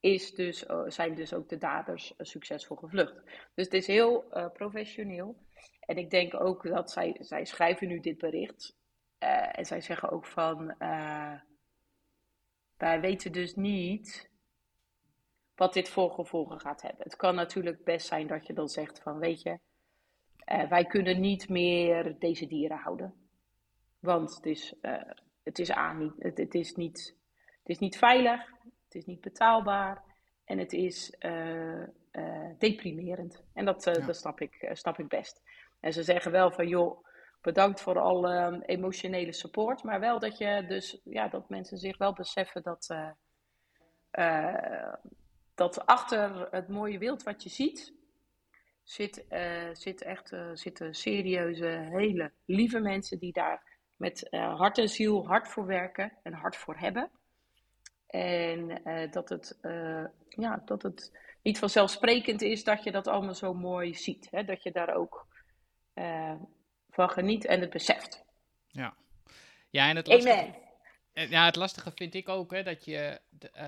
is 0.00 0.34
dus, 0.34 0.64
zijn 0.86 1.14
dus 1.14 1.34
ook 1.34 1.48
de 1.48 1.58
daders 1.58 2.14
succesvol 2.18 2.76
gevlucht. 2.76 3.14
Dus 3.54 3.64
het 3.64 3.74
is 3.74 3.86
heel 3.86 4.24
professioneel. 4.52 5.36
En 5.80 5.96
ik 5.96 6.10
denk 6.10 6.40
ook 6.40 6.62
dat 6.68 6.90
zij, 6.90 7.16
zij 7.20 7.44
schrijven 7.44 7.88
nu 7.88 8.00
dit 8.00 8.18
bericht. 8.18 8.76
en 9.52 9.64
zij 9.66 9.80
zeggen 9.80 10.10
ook 10.10 10.26
van, 10.26 10.74
wij 12.76 13.00
weten 13.00 13.32
dus 13.32 13.54
niet 13.54 14.31
wat 15.54 15.72
dit 15.72 15.88
voor 15.88 16.10
gevolgen 16.10 16.60
gaat 16.60 16.82
hebben. 16.82 17.04
Het 17.04 17.16
kan 17.16 17.34
natuurlijk 17.34 17.84
best 17.84 18.06
zijn 18.06 18.26
dat 18.26 18.46
je 18.46 18.52
dan 18.52 18.68
zegt 18.68 19.02
van, 19.02 19.18
weet 19.18 19.42
je, 19.42 19.58
eh, 20.44 20.68
wij 20.68 20.84
kunnen 20.84 21.20
niet 21.20 21.48
meer 21.48 22.18
deze 22.18 22.46
dieren 22.46 22.78
houden. 22.78 23.14
Want 23.98 24.34
het 24.34 24.46
is, 24.46 24.74
eh, 24.80 25.00
het 25.42 25.58
is, 25.58 25.70
aan 25.70 25.98
niet, 25.98 26.14
het, 26.18 26.38
het 26.38 26.54
is 26.54 26.74
niet, 26.74 27.16
het 27.34 27.68
is 27.68 27.78
niet 27.78 27.98
veilig, 27.98 28.50
het 28.84 28.94
is 28.94 29.04
niet 29.04 29.20
betaalbaar 29.20 30.02
en 30.44 30.58
het 30.58 30.72
is 30.72 31.10
eh, 31.18 31.82
deprimerend. 32.58 33.42
En 33.54 33.64
dat, 33.64 33.84
Ja. 33.84 34.06
dat 34.06 34.16
snap 34.16 34.40
ik, 34.40 34.70
snap 34.72 34.98
ik 34.98 35.08
best. 35.08 35.42
En 35.80 35.92
ze 35.92 36.02
zeggen 36.02 36.32
wel 36.32 36.52
van, 36.52 36.68
joh, 36.68 37.04
bedankt 37.40 37.80
voor 37.80 37.98
alle 37.98 38.62
emotionele 38.66 39.32
support. 39.32 39.82
Maar 39.82 40.00
wel 40.00 40.18
dat 40.18 40.38
je 40.38 40.64
dus, 40.68 41.00
ja, 41.04 41.28
dat 41.28 41.48
mensen 41.48 41.78
zich 41.78 41.98
wel 41.98 42.12
beseffen 42.12 42.62
dat, 42.62 42.88
uh, 44.12 44.94
dat 45.62 45.86
achter 45.86 46.48
het 46.50 46.68
mooie 46.68 46.98
wild 46.98 47.22
wat 47.22 47.42
je 47.42 47.48
ziet, 47.48 47.92
zit, 48.82 49.24
uh, 49.30 49.68
zit 49.72 50.02
echt, 50.02 50.32
uh, 50.32 50.50
zitten 50.52 50.94
serieuze, 50.94 51.88
hele 51.90 52.32
lieve 52.44 52.80
mensen 52.80 53.18
die 53.18 53.32
daar 53.32 53.62
met 53.96 54.28
hart 54.30 54.78
en 54.78 54.88
ziel 54.88 55.26
hard 55.26 55.48
voor 55.48 55.66
werken 55.66 56.12
en 56.22 56.32
hard 56.32 56.56
voor 56.56 56.76
hebben. 56.76 57.10
En 58.06 58.82
dat, 59.10 59.28
het, 59.28 59.58
ja, 60.28 60.62
dat 60.64 60.82
het 60.82 61.18
niet 61.42 61.58
vanzelfsprekend 61.58 62.42
is 62.42 62.64
dat 62.64 62.84
je 62.84 62.92
dat 62.92 63.06
allemaal 63.06 63.34
zo 63.34 63.54
mooi 63.54 63.94
ziet. 63.94 64.28
Hè? 64.30 64.44
Dat 64.44 64.62
je 64.62 64.72
daar 64.72 64.94
ook 64.94 65.26
van 66.90 67.10
geniet 67.10 67.44
en 67.44 67.60
het 67.60 67.70
beseft. 67.70 68.24
Ja, 68.66 68.94
ja 69.70 69.88
en 69.88 69.96
het 69.96 70.06
lastige. 70.06 70.61
Ja, 71.14 71.44
het 71.44 71.56
lastige 71.56 71.92
vind 71.94 72.14
ik 72.14 72.28
ook 72.28 72.50
hè, 72.50 72.62
dat 72.62 72.84
je 72.84 73.20
uh, 73.56 73.66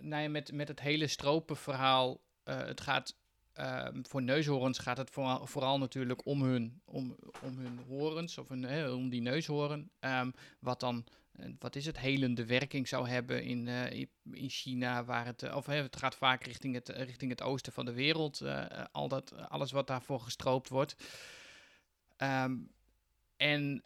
nou 0.00 0.22
ja, 0.22 0.28
met, 0.28 0.52
met 0.52 0.68
het 0.68 0.80
hele 0.80 1.06
stropenverhaal, 1.06 2.20
uh, 2.44 2.56
het 2.58 2.80
gaat 2.80 3.16
uh, 3.60 3.88
voor 4.02 4.22
neushoorns 4.22 4.78
gaat 4.78 4.96
het 4.96 5.10
vooral, 5.10 5.46
vooral 5.46 5.78
natuurlijk 5.78 6.26
om 6.26 6.42
hun, 6.42 6.80
om, 6.84 7.16
om 7.42 7.58
hun 7.58 7.80
horens, 7.88 8.38
of 8.38 8.50
om 8.50 9.08
die 9.08 9.20
neushoorn. 9.20 9.90
Um, 10.00 10.32
wat 10.60 10.80
dan, 10.80 11.06
eh, 11.32 11.46
wat 11.58 11.76
is 11.76 11.86
het, 11.86 11.98
helende 11.98 12.46
werking 12.46 12.88
zou 12.88 13.08
hebben 13.08 13.42
in, 13.42 13.68
in 14.32 14.48
China, 14.48 15.04
waar 15.04 15.26
het, 15.26 15.54
of 15.54 15.66
het 15.66 15.96
gaat 15.96 16.14
vaak 16.14 16.44
richting 16.44 16.74
het, 16.74 16.88
richting 16.88 17.30
het 17.30 17.42
oosten 17.42 17.72
van 17.72 17.84
de 17.84 17.92
wereld, 17.92 18.42
al 18.92 19.08
dat, 19.08 19.48
alles 19.48 19.72
wat 19.72 19.86
daarvoor 19.86 20.20
gestroopt 20.20 20.68
wordt. 20.68 20.94
Um, 22.18 22.70
en 23.36 23.82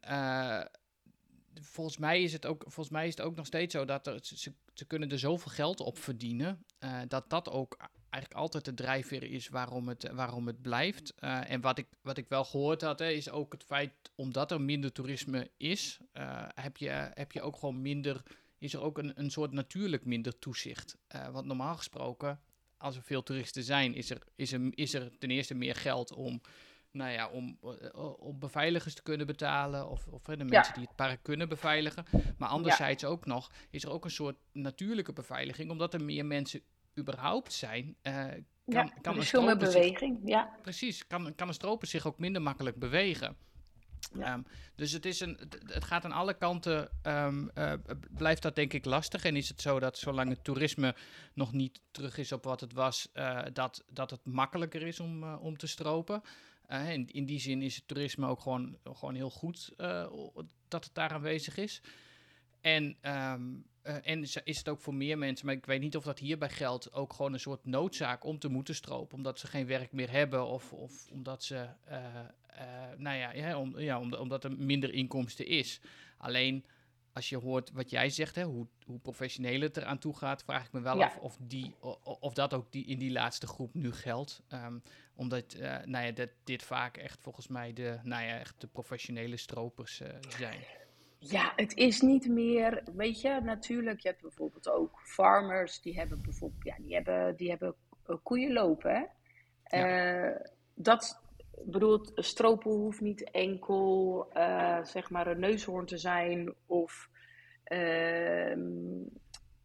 volgens 1.62 1.98
mij 1.98 2.22
is 2.22 2.32
het 2.32 2.46
ook, 2.46 2.62
volgens 2.62 2.88
mij 2.88 3.06
is 3.06 3.16
het 3.16 3.26
ook 3.26 3.36
nog 3.36 3.46
steeds 3.46 3.74
zo 3.74 3.84
dat 3.84 4.06
er, 4.06 4.18
ze, 4.22 4.84
kunnen 4.86 5.10
er 5.10 5.18
zoveel 5.18 5.52
geld 5.52 5.80
op 5.80 5.98
verdienen. 5.98 6.64
Uh, 6.84 7.00
dat 7.08 7.30
dat 7.30 7.50
ook 7.50 7.76
eigenlijk 8.10 8.42
altijd 8.42 8.64
de 8.64 8.74
drijfveer 8.74 9.22
is 9.22 9.48
waarom 9.48 9.88
het, 9.88 10.10
waarom 10.12 10.46
het 10.46 10.62
blijft. 10.62 11.14
Uh, 11.20 11.50
en 11.50 11.60
wat 11.60 11.78
ik, 11.78 11.86
wat 12.02 12.18
ik 12.18 12.28
wel 12.28 12.44
gehoord 12.44 12.82
had, 12.82 12.98
hè, 12.98 13.08
is 13.08 13.30
ook 13.30 13.52
het 13.52 13.64
feit, 13.64 13.92
omdat 14.14 14.50
er 14.50 14.60
minder 14.60 14.92
toerisme 14.92 15.50
is, 15.56 15.98
uh, 16.14 16.44
heb, 16.54 16.76
je, 16.76 17.10
heb 17.14 17.32
je 17.32 17.42
ook 17.42 17.56
gewoon 17.56 17.82
minder, 17.82 18.22
is 18.58 18.74
er 18.74 18.80
ook 18.80 18.98
een, 18.98 19.12
een 19.14 19.30
soort 19.30 19.52
natuurlijk 19.52 20.04
minder 20.04 20.38
toezicht. 20.38 20.96
want 21.32 21.46
normaal 21.46 21.76
gesproken, 21.76 22.40
als 22.76 22.96
er 22.96 23.02
veel 23.02 23.22
toeristen 23.22 23.62
zijn, 23.62 23.94
is 23.94 24.10
er, 24.10 24.22
is 24.36 24.52
er, 24.52 24.60
is 24.70 24.94
er 24.94 25.18
ten 25.18 25.30
eerste 25.30 25.54
meer 25.54 25.74
geld 25.74 26.12
om 26.12 26.40
nou 26.90 27.10
ja, 27.10 27.28
om, 27.28 27.58
eh, 27.62 28.20
om 28.20 28.38
beveiligers 28.38 28.94
te 28.94 29.02
kunnen 29.02 29.26
betalen 29.26 29.88
of, 29.88 30.06
of 30.06 30.22
de 30.22 30.44
mensen 30.44 30.74
die 30.74 30.82
het 30.82 30.96
park 30.96 31.22
kunnen 31.22 31.48
beveiligen. 31.48 32.04
Maar 32.38 32.48
anderzijds 32.48 33.04
ook 33.04 33.26
nog, 33.26 33.50
is 33.70 33.84
er 33.84 33.90
ook 33.90 34.04
een 34.04 34.10
soort 34.10 34.36
natuurlijke 34.52 35.12
beveiliging, 35.12 35.70
omdat 35.70 35.94
er 35.94 36.04
meer 36.04 36.26
mensen 36.26 36.62
überhaupt 36.98 37.52
zijn. 37.52 37.96
Uh, 38.02 38.24
kan, 38.24 38.42
ja, 38.64 38.92
kan 39.00 39.16
een 39.16 39.22
veel 39.22 39.56
beweging, 39.56 40.20
ja. 40.24 40.56
Precies, 40.62 41.06
kan, 41.06 41.34
kan 41.34 41.48
een 41.48 41.54
stroper 41.54 41.88
zich 41.88 42.06
ook 42.06 42.18
minder 42.18 42.42
makkelijk 42.42 42.76
bewegen. 42.76 43.36
Ja. 44.14 44.32
Um, 44.32 44.46
dus 44.74 44.92
het, 44.92 45.04
is 45.04 45.20
een, 45.20 45.38
het 45.66 45.84
gaat 45.84 46.04
aan 46.04 46.12
alle 46.12 46.34
kanten, 46.34 46.90
um, 47.02 47.50
uh, 47.54 47.72
blijft 48.10 48.42
dat 48.42 48.54
denk 48.54 48.72
ik 48.72 48.84
lastig. 48.84 49.24
En 49.24 49.36
is 49.36 49.48
het 49.48 49.60
zo 49.60 49.80
dat 49.80 49.98
zolang 49.98 50.28
het 50.28 50.44
toerisme 50.44 50.94
nog 51.34 51.52
niet 51.52 51.80
terug 51.90 52.18
is 52.18 52.32
op 52.32 52.44
wat 52.44 52.60
het 52.60 52.72
was, 52.72 53.08
uh, 53.14 53.40
dat, 53.52 53.84
dat 53.90 54.10
het 54.10 54.24
makkelijker 54.24 54.82
is 54.82 55.00
om, 55.00 55.22
uh, 55.22 55.42
om 55.42 55.56
te 55.56 55.66
stropen. 55.66 56.22
Uh, 56.68 56.92
in, 56.92 57.06
in, 57.06 57.24
die 57.24 57.40
zin 57.40 57.62
is 57.62 57.76
het 57.76 57.88
toerisme 57.88 58.26
ook 58.26 58.40
gewoon, 58.40 58.78
gewoon 58.84 59.14
heel 59.14 59.30
goed 59.30 59.72
uh, 59.76 60.06
dat 60.68 60.84
het 60.84 60.94
daar 60.94 61.10
aanwezig 61.10 61.56
is. 61.56 61.82
En, 62.60 62.84
um, 63.02 63.64
uh, 63.82 64.08
en 64.08 64.22
is 64.44 64.58
het 64.58 64.68
ook 64.68 64.80
voor 64.80 64.94
meer 64.94 65.18
mensen, 65.18 65.46
maar 65.46 65.54
ik 65.54 65.66
weet 65.66 65.80
niet 65.80 65.96
of 65.96 66.04
dat 66.04 66.18
hierbij 66.18 66.50
geldt, 66.50 66.92
ook 66.92 67.12
gewoon 67.12 67.32
een 67.32 67.40
soort 67.40 67.64
noodzaak 67.64 68.24
om 68.24 68.38
te 68.38 68.48
moeten 68.48 68.74
stropen. 68.74 69.16
Omdat 69.16 69.38
ze 69.38 69.46
geen 69.46 69.66
werk 69.66 69.92
meer 69.92 70.10
hebben 70.10 70.46
of, 70.46 70.72
of 70.72 71.10
omdat 71.10 71.44
ze, 71.44 71.68
nou 72.96 73.16
ja, 73.16 73.58
om, 73.58 73.78
ja 73.78 74.00
om, 74.00 74.14
omdat 74.14 74.44
er 74.44 74.52
minder 74.52 74.92
inkomsten 74.92 75.46
is. 75.46 75.80
Alleen 76.18 76.64
als 77.18 77.28
je 77.28 77.36
hoort 77.36 77.70
wat 77.72 77.90
jij 77.90 78.10
zegt, 78.10 78.34
hè, 78.34 78.42
hoe, 78.42 78.66
hoe 78.86 78.98
professioneel 78.98 79.60
het 79.60 79.76
eraan 79.76 79.98
toe 79.98 80.16
gaat, 80.16 80.42
vraag 80.42 80.66
ik 80.66 80.72
me 80.72 80.80
wel 80.80 81.02
af 81.02 81.16
of, 81.16 81.36
die, 81.40 81.74
of 82.20 82.34
dat 82.34 82.54
ook 82.54 82.72
die, 82.72 82.86
in 82.86 82.98
die 82.98 83.12
laatste 83.12 83.46
groep 83.46 83.74
nu 83.74 83.92
geldt. 83.92 84.42
Um, 84.52 84.82
omdat 85.14 85.54
uh, 85.54 85.76
nou 85.84 86.04
ja, 86.04 86.12
dat, 86.12 86.28
dit 86.44 86.62
vaak 86.62 86.96
echt 86.96 87.20
volgens 87.20 87.48
mij 87.48 87.72
de, 87.72 87.98
nou 88.02 88.24
ja, 88.24 88.38
echt 88.38 88.60
de 88.60 88.66
professionele 88.66 89.36
stropers 89.36 90.00
uh, 90.00 90.08
zijn. 90.28 90.58
Ja, 91.18 91.52
het 91.56 91.76
is 91.76 92.00
niet 92.00 92.28
meer, 92.28 92.82
weet 92.94 93.20
je, 93.20 93.40
natuurlijk, 93.42 94.00
je 94.00 94.08
hebt 94.08 94.22
bijvoorbeeld 94.22 94.68
ook 94.68 95.00
farmers, 95.04 95.80
die 95.80 95.94
hebben 95.94 96.22
bijvoorbeeld, 96.22 96.64
ja, 96.64 96.76
die 96.78 96.94
hebben, 96.94 97.36
die 97.36 97.48
hebben 97.48 97.74
uh, 98.06 98.16
koeien 98.22 98.52
lopen. 98.52 99.08
Ja. 99.64 100.40
dat, 100.74 101.20
bedoelt, 101.64 102.12
stropen 102.14 102.70
hoeft 102.70 103.00
niet 103.00 103.30
enkel 103.30 104.26
zeg 104.82 105.10
maar 105.10 105.26
een 105.26 105.40
neushoorn 105.40 105.86
te 105.86 105.98
zijn 105.98 106.54
of, 106.66 107.08
ehm, 107.64 108.60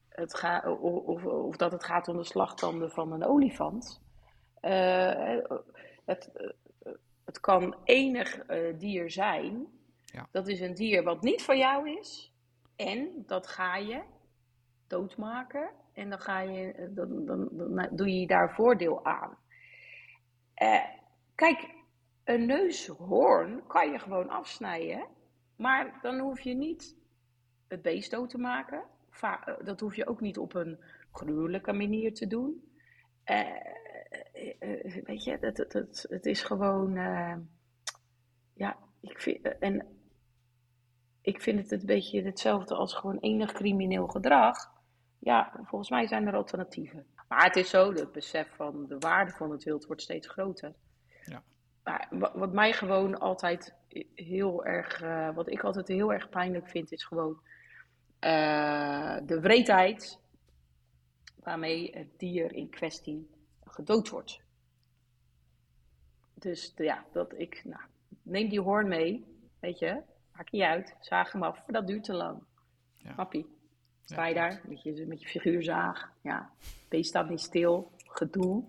het 0.10 0.36
ga, 0.36 0.72
of, 0.72 1.26
of, 1.26 1.56
dat 1.56 1.72
het 1.72 1.84
gaat 1.84 2.08
om 2.08 2.18
de 2.18 2.24
slagtanden 2.24 2.92
van 2.92 3.12
een 3.12 3.26
olifant. 3.26 4.02
Uh, 4.62 5.38
het, 6.06 6.32
het 7.26 7.40
kan 7.40 7.76
enig 7.84 8.50
uh, 8.50 8.80
dier 8.80 9.12
zijn. 9.12 9.68
Ja. 10.06 10.28
Dat 10.32 10.48
is 10.48 10.60
een 10.60 10.74
dier 10.74 11.04
wat 11.04 11.22
niet 11.22 11.44
van 11.44 11.58
jou 11.58 12.00
is. 12.00 12.34
En 12.76 13.24
dat 13.28 13.48
ga 13.48 13.76
je 13.76 14.02
doodmaken. 14.88 15.70
En 15.94 16.10
dan, 16.10 16.20
ga 16.20 16.40
je, 16.40 16.92
dan, 16.94 17.26
dan, 17.26 17.50
dan 17.52 17.90
doe 17.92 18.20
je 18.20 18.28
daar 18.28 18.54
voordeel 18.54 19.06
aan. 19.06 19.38
Uh, 20.62 20.86
kijk, 21.36 21.70
een 22.24 22.46
neushoorn 22.46 23.68
kan 23.68 23.92
je 23.92 24.00
gewoon 24.00 24.30
afsnijden. 24.30 25.08
Maar 25.56 26.00
dan 26.01 26.20
hoef 26.20 26.39
je 26.39 26.53
niet 26.53 26.96
het 27.68 27.82
beest 27.82 28.12
dood 28.12 28.30
te 28.30 28.38
maken. 28.38 28.84
Va 29.10 29.58
dat 29.63 29.80
hoef 29.80 29.96
je 29.96 30.08
ook 30.08 30.22
niet 30.22 30.38
op 30.38 30.53
een 30.53 30.80
gruwelijke 31.12 31.74
manier 31.74 32.13
te 32.13 32.27
doen. 32.27 32.72
Uh, 33.25 33.39
uh, 34.60 35.03
weet 35.03 35.24
je, 35.24 35.38
het, 35.42 35.58
het, 36.10 36.25
is 36.25 36.44
gewoon, 36.44 36.94
ja, 38.53 38.77
ik 39.01 39.20
vind, 39.20 39.58
en 39.60 39.88
ik 41.22 41.42
vind 41.42 41.60
het 41.60 41.72
een 41.72 41.86
beetje 41.86 42.22
hetzelfde 42.22 42.75
als 42.75 42.94
gewoon 42.94 43.18
enig 43.18 43.51
crimineel 43.51 44.08
gedrag. 44.08 44.72
Ja, 45.20 45.51
volgens 45.63 45.89
mij 45.89 46.08
zijn 46.08 46.27
er 46.27 46.36
alternatieven. 46.36 47.06
Maar 47.27 47.44
het 47.44 47.56
is 47.56 47.70
zo, 47.70 47.94
het 47.94 48.12
besef 48.12 48.56
van 48.56 48.86
de 48.88 48.98
waarde 48.98 49.32
van 49.32 49.51
het 49.51 49.63
wild 49.63 49.86
wordt 49.86 50.01
steeds 50.01 50.27
groter. 50.27 50.74
Maar 51.84 52.10
wat 52.34 52.54
mij 52.54 52.74
gewoon 52.74 53.20
altijd 53.20 53.75
heel 54.13 54.66
erg, 54.66 55.02
uh, 55.02 55.36
wat 55.36 55.50
ik 55.50 55.63
altijd 55.63 55.88
heel 55.88 56.13
erg 56.13 56.30
pijnlijk 56.30 56.70
vind, 56.70 56.92
is 56.92 57.04
gewoon 57.04 57.40
uh, 58.20 59.18
de 59.24 59.40
wreedheid 59.42 60.20
waarmee 61.36 61.92
het 61.98 62.08
dier 62.18 62.54
in 62.54 62.70
kwestie 62.70 63.30
gedood 63.66 64.10
wordt. 64.10 64.42
Dus 66.34 66.74
ja, 66.75 67.06
dat 67.12 67.34
ik, 67.38 67.62
nou, 67.66 67.82
neem 68.22 68.50
die 68.50 68.62
hoorn 68.62 68.88
mee, 68.88 69.25
weet 69.60 69.80
je, 69.80 70.02
maak 70.36 70.50
je 70.50 70.68
uit, 70.68 70.96
zaag 71.00 71.32
hem 71.32 71.44
af, 71.44 71.63
dat 71.68 71.88
duurt 71.88 72.04
te 72.04 72.13
lang. 72.13 72.44
Ja. 72.94 73.13
Papi, 73.13 73.46
sta 74.06 74.25
je 74.25 74.34
daar 74.34 74.62
met 74.68 74.82
je, 74.82 75.06
met 75.08 75.22
je 75.22 75.28
figuurzaag, 75.28 76.12
ja, 76.22 76.52
beest 76.90 77.10
staat 77.10 77.30
niet 77.30 77.42
stil, 77.42 77.92
gedoe, 77.98 78.63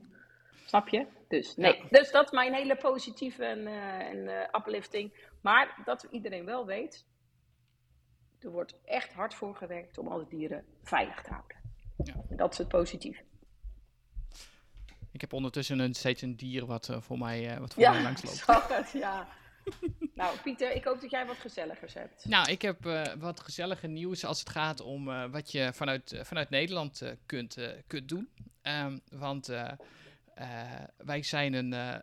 snap 0.64 0.88
je? 0.88 1.06
Dus 1.34 1.56
nee, 1.56 1.76
ja. 1.76 1.84
dus 1.90 2.10
dat 2.10 2.24
is 2.24 2.30
mijn 2.30 2.54
hele 2.54 2.76
positieve 2.76 3.44
en, 3.44 3.58
uh, 3.58 3.98
en 3.98 4.16
uh, 4.16 4.40
uplifting. 4.52 5.12
Maar 5.40 5.82
dat 5.84 6.06
iedereen 6.10 6.44
wel 6.44 6.66
weet, 6.66 7.06
er 8.40 8.50
wordt 8.50 8.74
echt 8.84 9.12
hard 9.12 9.34
voor 9.34 9.56
gewerkt 9.56 9.98
om 9.98 10.08
alle 10.08 10.26
dieren 10.28 10.64
veilig 10.82 11.22
te 11.22 11.30
houden. 11.30 11.56
Ja. 12.04 12.14
En 12.28 12.36
dat 12.36 12.52
is 12.52 12.58
het 12.58 12.68
positieve. 12.68 13.22
Ik 15.12 15.20
heb 15.20 15.32
ondertussen 15.32 15.78
een, 15.78 15.94
steeds 15.94 16.22
een 16.22 16.36
dier 16.36 16.66
wat 16.66 16.88
uh, 16.88 17.00
voor 17.00 17.18
mij, 17.18 17.60
wat 17.60 17.74
voor 17.74 17.82
ja, 17.82 17.92
mij 17.92 18.02
langs 18.02 18.22
loopt. 18.22 18.36
Zag 18.46 18.68
het, 18.68 18.90
ja. 18.90 19.28
nou, 20.14 20.38
Pieter, 20.42 20.74
ik 20.74 20.84
hoop 20.84 21.00
dat 21.00 21.10
jij 21.10 21.26
wat 21.26 21.36
gezelligers 21.36 21.94
hebt. 21.94 22.24
Nou, 22.24 22.50
ik 22.50 22.62
heb 22.62 22.86
uh, 22.86 23.02
wat 23.18 23.40
gezellige 23.40 23.86
nieuws 23.86 24.24
als 24.24 24.38
het 24.38 24.48
gaat 24.48 24.80
om 24.80 25.30
wat 25.30 25.52
je 25.52 25.72
vanuit, 25.72 26.20
vanuit 26.22 26.50
Nederland 26.50 27.02
kunt, 27.26 27.56
kunt 27.86 28.08
doen. 28.08 28.28
Um, 28.62 29.00
want 29.10 29.50
wij 30.96 31.22
zijn 31.22 31.52
een. 31.52 32.02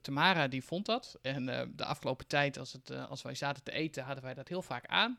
Tamara 0.00 0.48
die 0.48 0.64
vond 0.64 0.86
dat. 0.86 1.18
En 1.22 1.46
de 1.76 1.84
afgelopen 1.84 2.26
tijd, 2.26 2.58
als, 2.58 2.72
het, 2.72 2.90
als 2.90 3.22
wij 3.22 3.34
zaten 3.34 3.62
te 3.62 3.72
eten, 3.72 4.04
hadden 4.04 4.24
wij 4.24 4.34
dat 4.34 4.48
heel 4.48 4.62
vaak 4.62 4.86
aan. 4.86 5.18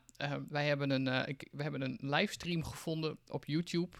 Wij 0.49 0.67
hebben 0.67 0.89
een, 0.89 1.27
ik, 1.27 1.47
we 1.51 1.63
hebben 1.63 1.81
een 1.81 1.97
livestream 2.01 2.63
gevonden 2.63 3.17
op 3.27 3.45
YouTube. 3.45 3.97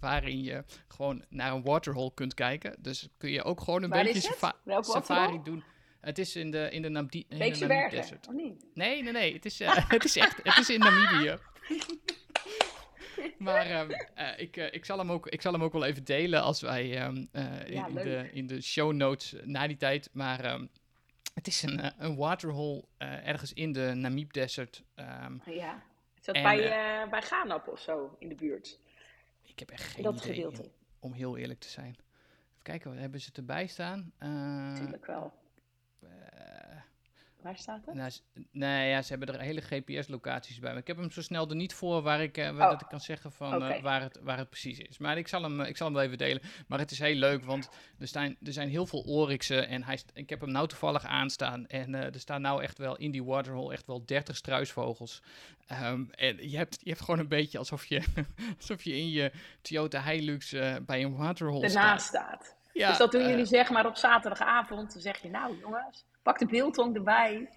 Waarin 0.00 0.42
je 0.42 0.64
gewoon 0.88 1.24
naar 1.28 1.52
een 1.52 1.62
waterhole 1.62 2.14
kunt 2.14 2.34
kijken. 2.34 2.76
Dus 2.78 3.08
kun 3.16 3.30
je 3.30 3.42
ook 3.42 3.60
gewoon 3.60 3.82
een 3.82 3.90
Waar 3.90 4.04
beetje 4.04 4.20
safa 4.20 4.82
safari 4.82 5.40
doen. 5.42 5.64
Het 6.02 6.18
is 6.18 6.36
in 6.36 6.50
de, 6.50 6.70
in 6.70 6.82
de, 6.82 6.88
Namdi 6.88 7.24
in 7.28 7.38
de 7.38 7.66
Namib 7.66 7.90
Desert. 7.90 8.32
niet? 8.32 8.64
Nee, 8.74 9.02
nee, 9.02 9.12
nee. 9.12 9.32
Het 9.32 9.44
is, 9.44 9.60
eh, 9.60 9.88
het 9.88 10.04
is 10.04 10.16
echt, 10.16 10.40
het 10.42 10.58
is 10.58 10.70
in 10.70 10.78
Namibië. 10.78 11.36
Maar 13.38 13.66
ehm, 13.66 13.90
eh, 14.14 14.38
ik, 14.38 14.56
eh, 14.56 14.72
ik, 14.72 14.84
zal 14.84 14.98
hem 14.98 15.12
ook, 15.12 15.26
ik 15.26 15.42
zal 15.42 15.52
hem 15.52 15.62
ook 15.62 15.72
wel 15.72 15.84
even 15.84 16.04
delen 16.04 16.42
als 16.42 16.60
wij 16.60 16.96
ehm, 16.96 17.24
eh, 17.32 17.66
in, 17.66 17.72
Ja, 17.72 17.86
in 17.86 17.94
de, 17.94 18.30
in 18.32 18.46
de 18.46 18.60
show 18.60 18.92
notes 18.92 19.34
na 19.44 19.66
die 19.66 19.76
tijd. 19.76 20.08
Maar 20.12 20.44
ehm, 20.44 20.66
het 21.34 21.46
is 21.46 21.62
een, 21.62 22.04
een 22.04 22.16
waterhole 22.16 22.84
ergens 22.98 23.52
in 23.52 23.72
de 23.72 23.92
Namib 23.94 24.32
Desert. 24.32 24.82
Ehm, 24.94 25.36
Ja. 25.44 25.82
Is 26.18 26.24
dat 26.24 26.34
En, 26.34 26.42
bij, 26.42 27.08
bij 27.10 27.22
Gaanap 27.22 27.68
of 27.68 27.80
zo 27.80 28.16
in 28.18 28.28
de 28.28 28.34
buurt? 28.34 28.78
ik 29.42 29.58
heb 29.58 29.70
echt 29.70 29.92
geen 29.92 30.02
dat 30.02 30.14
idee, 30.14 30.34
gedeelte? 30.34 30.70
om 31.00 31.12
heel 31.12 31.36
eerlijk 31.36 31.60
te 31.60 31.68
zijn. 31.68 31.96
Even 32.50 32.62
kijken, 32.62 32.96
hebben 32.96 33.20
ze 33.20 33.30
erbij 33.32 33.66
staan? 33.66 34.12
Natuurlijk 34.18 35.06
wel. 35.06 35.32
Waar 37.42 37.56
staat 37.56 37.86
het? 37.86 37.94
Nou, 37.94 38.10
nee, 38.50 38.88
ja, 38.88 39.02
ze 39.02 39.08
hebben 39.08 39.34
er 39.34 39.40
hele 39.40 39.60
GPS-locaties 39.60 40.58
bij. 40.58 40.70
Maar 40.70 40.80
ik 40.80 40.86
heb 40.86 40.96
hem 40.96 41.10
zo 41.10 41.22
snel 41.22 41.48
er 41.48 41.56
niet 41.56 41.74
voor 41.74 42.02
waar 42.02 42.22
ik, 42.22 42.36
eh, 42.36 42.50
waar 42.50 42.66
Oh, 42.66 42.72
dat 42.72 42.80
ik 42.80 42.88
kan 42.88 43.00
zeggen 43.00 43.32
van 43.32 43.64
eh, 43.64 43.82
waar, 43.82 44.02
het, 44.02 44.18
waar 44.22 44.38
het 44.38 44.48
precies 44.48 44.78
is. 44.78 44.98
Maar 44.98 45.18
ik 45.18 45.28
zal, 45.28 45.42
hem, 45.42 45.60
eh, 45.60 45.68
ik 45.68 45.76
zal 45.76 45.86
hem 45.86 45.96
wel 45.96 46.04
even 46.04 46.18
delen. 46.18 46.42
Maar 46.66 46.78
het 46.78 46.90
is 46.90 46.98
heel 46.98 47.14
leuk, 47.14 47.44
want 47.44 47.68
er 47.98 48.06
zijn, 48.06 48.36
er 48.42 48.52
zijn 48.52 48.68
heel 48.68 48.86
veel 48.86 49.02
oryxen. 49.06 49.68
En 49.68 49.82
hij, 49.84 50.00
ik 50.14 50.30
heb 50.30 50.40
hem 50.40 50.50
nou 50.50 50.68
toevallig 50.68 51.04
aanstaan. 51.04 51.66
En 51.66 51.94
er 51.94 52.20
staan 52.20 52.40
nou 52.40 52.62
echt 52.62 52.78
wel 52.78 52.96
in 52.96 53.10
die 53.10 53.24
waterhole 53.24 53.72
echt 53.72 53.86
wel 53.86 54.04
30 54.04 54.36
struisvogels. 54.36 55.22
Ehm, 55.66 56.04
en 56.10 56.50
je 56.50 56.56
hebt, 56.56 56.78
je 56.80 56.90
hebt 56.90 57.02
gewoon 57.02 57.20
een 57.20 57.28
beetje 57.28 57.58
alsof 57.58 57.84
je, 57.84 58.02
alsof 58.58 58.82
je 58.82 58.96
in 58.96 59.10
je 59.10 59.32
Toyota 59.62 60.02
Hilux 60.02 60.50
bij 60.86 61.02
een 61.02 61.16
waterhole 61.16 61.66
Ernaast 61.66 62.06
staat. 62.06 62.42
staat. 62.44 62.60
Ja, 62.72 62.88
dus 62.88 62.98
dat 62.98 63.12
doen 63.12 63.28
jullie 63.28 63.44
zeg 63.44 63.70
maar 63.70 63.86
op 63.86 63.96
zaterdagavond. 63.96 64.92
Dan 64.92 65.02
zeg 65.02 65.22
je, 65.22 65.30
nou 65.30 65.58
jongens, 65.58 66.04
pak 66.22 66.38
de 66.38 66.46
beeldtong 66.46 66.96
erbij 66.96 67.48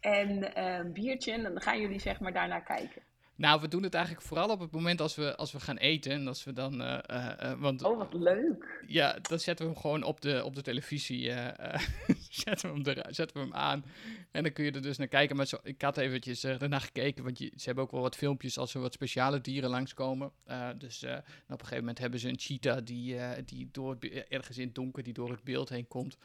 en 0.00 0.54
eh, 0.54 0.74
een 0.78 0.92
biertje. 0.92 1.32
En 1.32 1.42
dan 1.42 1.60
gaan 1.60 1.80
jullie 1.80 2.00
zeg 2.00 2.20
maar 2.20 2.32
daarnaar 2.32 2.62
kijken. 2.62 3.02
Nou, 3.36 3.60
we 3.60 3.68
doen 3.68 3.82
het 3.82 3.94
eigenlijk 3.94 4.24
vooral 4.26 4.48
op 4.48 4.60
het 4.60 4.70
moment 4.70 5.00
als 5.00 5.14
we, 5.16 5.36
als 5.36 5.52
we 5.52 5.60
gaan 5.60 5.76
eten. 5.76 6.12
En 6.12 6.28
als 6.28 6.44
we 6.44 6.52
dan. 6.52 6.82
eh, 6.82 6.98
eh, 7.06 7.50
eh, 7.52 7.60
want 7.60 7.82
Oh, 7.82 7.98
wat 7.98 8.14
leuk. 8.14 8.84
ja, 8.86 9.18
dan 9.22 9.38
zetten 9.38 9.66
we 9.66 9.72
hem 9.72 9.80
gewoon 9.80 10.02
op 10.02 10.20
de, 10.20 10.44
op 10.44 10.54
de 10.54 10.62
televisie. 10.62 11.30
eh, 11.30 11.74
eh, 11.74 11.80
zetten, 12.44 12.68
we 12.74 12.90
hem 12.90 12.96
er, 12.98 13.14
zetten 13.14 13.36
we 13.36 13.42
hem 13.42 13.54
aan. 13.54 13.84
En 14.30 14.42
dan 14.42 14.52
kun 14.52 14.64
je 14.64 14.70
er 14.72 14.82
dus 14.82 14.98
naar 14.98 15.08
kijken. 15.08 15.36
Maar 15.36 15.46
zo, 15.46 15.56
ik 15.62 15.82
had 15.82 15.96
eventjes 15.96 16.44
ernaar 16.44 16.80
gekeken. 16.80 17.24
Want 17.24 17.38
je, 17.38 17.52
ze 17.56 17.64
hebben 17.64 17.84
ook 17.84 17.90
wel 17.90 18.00
wat 18.00 18.16
filmpjes 18.16 18.58
als 18.58 18.74
er 18.74 18.80
wat 18.80 18.92
speciale 18.92 19.40
dieren 19.40 19.70
langskomen. 19.70 20.32
Dus 20.78 21.02
op 21.04 21.10
een 21.46 21.58
gegeven 21.58 21.78
moment 21.78 21.98
hebben 21.98 22.20
ze 22.20 22.28
een 22.28 22.38
cheetah 22.38 22.78
die, 22.84 23.16
die 23.44 23.68
door 23.72 23.90
het, 24.00 24.04
ergens 24.28 24.58
in 24.58 24.66
het 24.66 24.74
donker 24.74 25.02
die 25.02 25.12
door 25.12 25.30
het 25.30 25.44
beeld 25.44 25.68
heen 25.68 25.88
komt. 25.88 26.16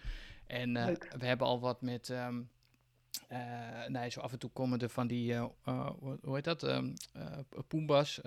En 0.50 0.75
uh, 0.75 0.86
we 1.18 1.25
hebben 1.25 1.48
al 1.48 1.60
wat 1.60 1.82
met. 1.82 2.10
Um, 2.10 2.50
uh, 3.32 3.86
nee, 3.88 4.10
zo 4.10 4.20
af 4.20 4.32
en 4.32 4.39
toe 4.39 4.50
komen 4.50 4.79
er 4.79 4.89
van 4.89 5.08
die, 5.08 5.34
uh, 5.34 5.46
uh, 5.65 5.89
hoe 6.22 6.36
heet 6.36 6.44
dat, 6.44 6.63
um, 6.63 6.94
poembas, 7.68 8.22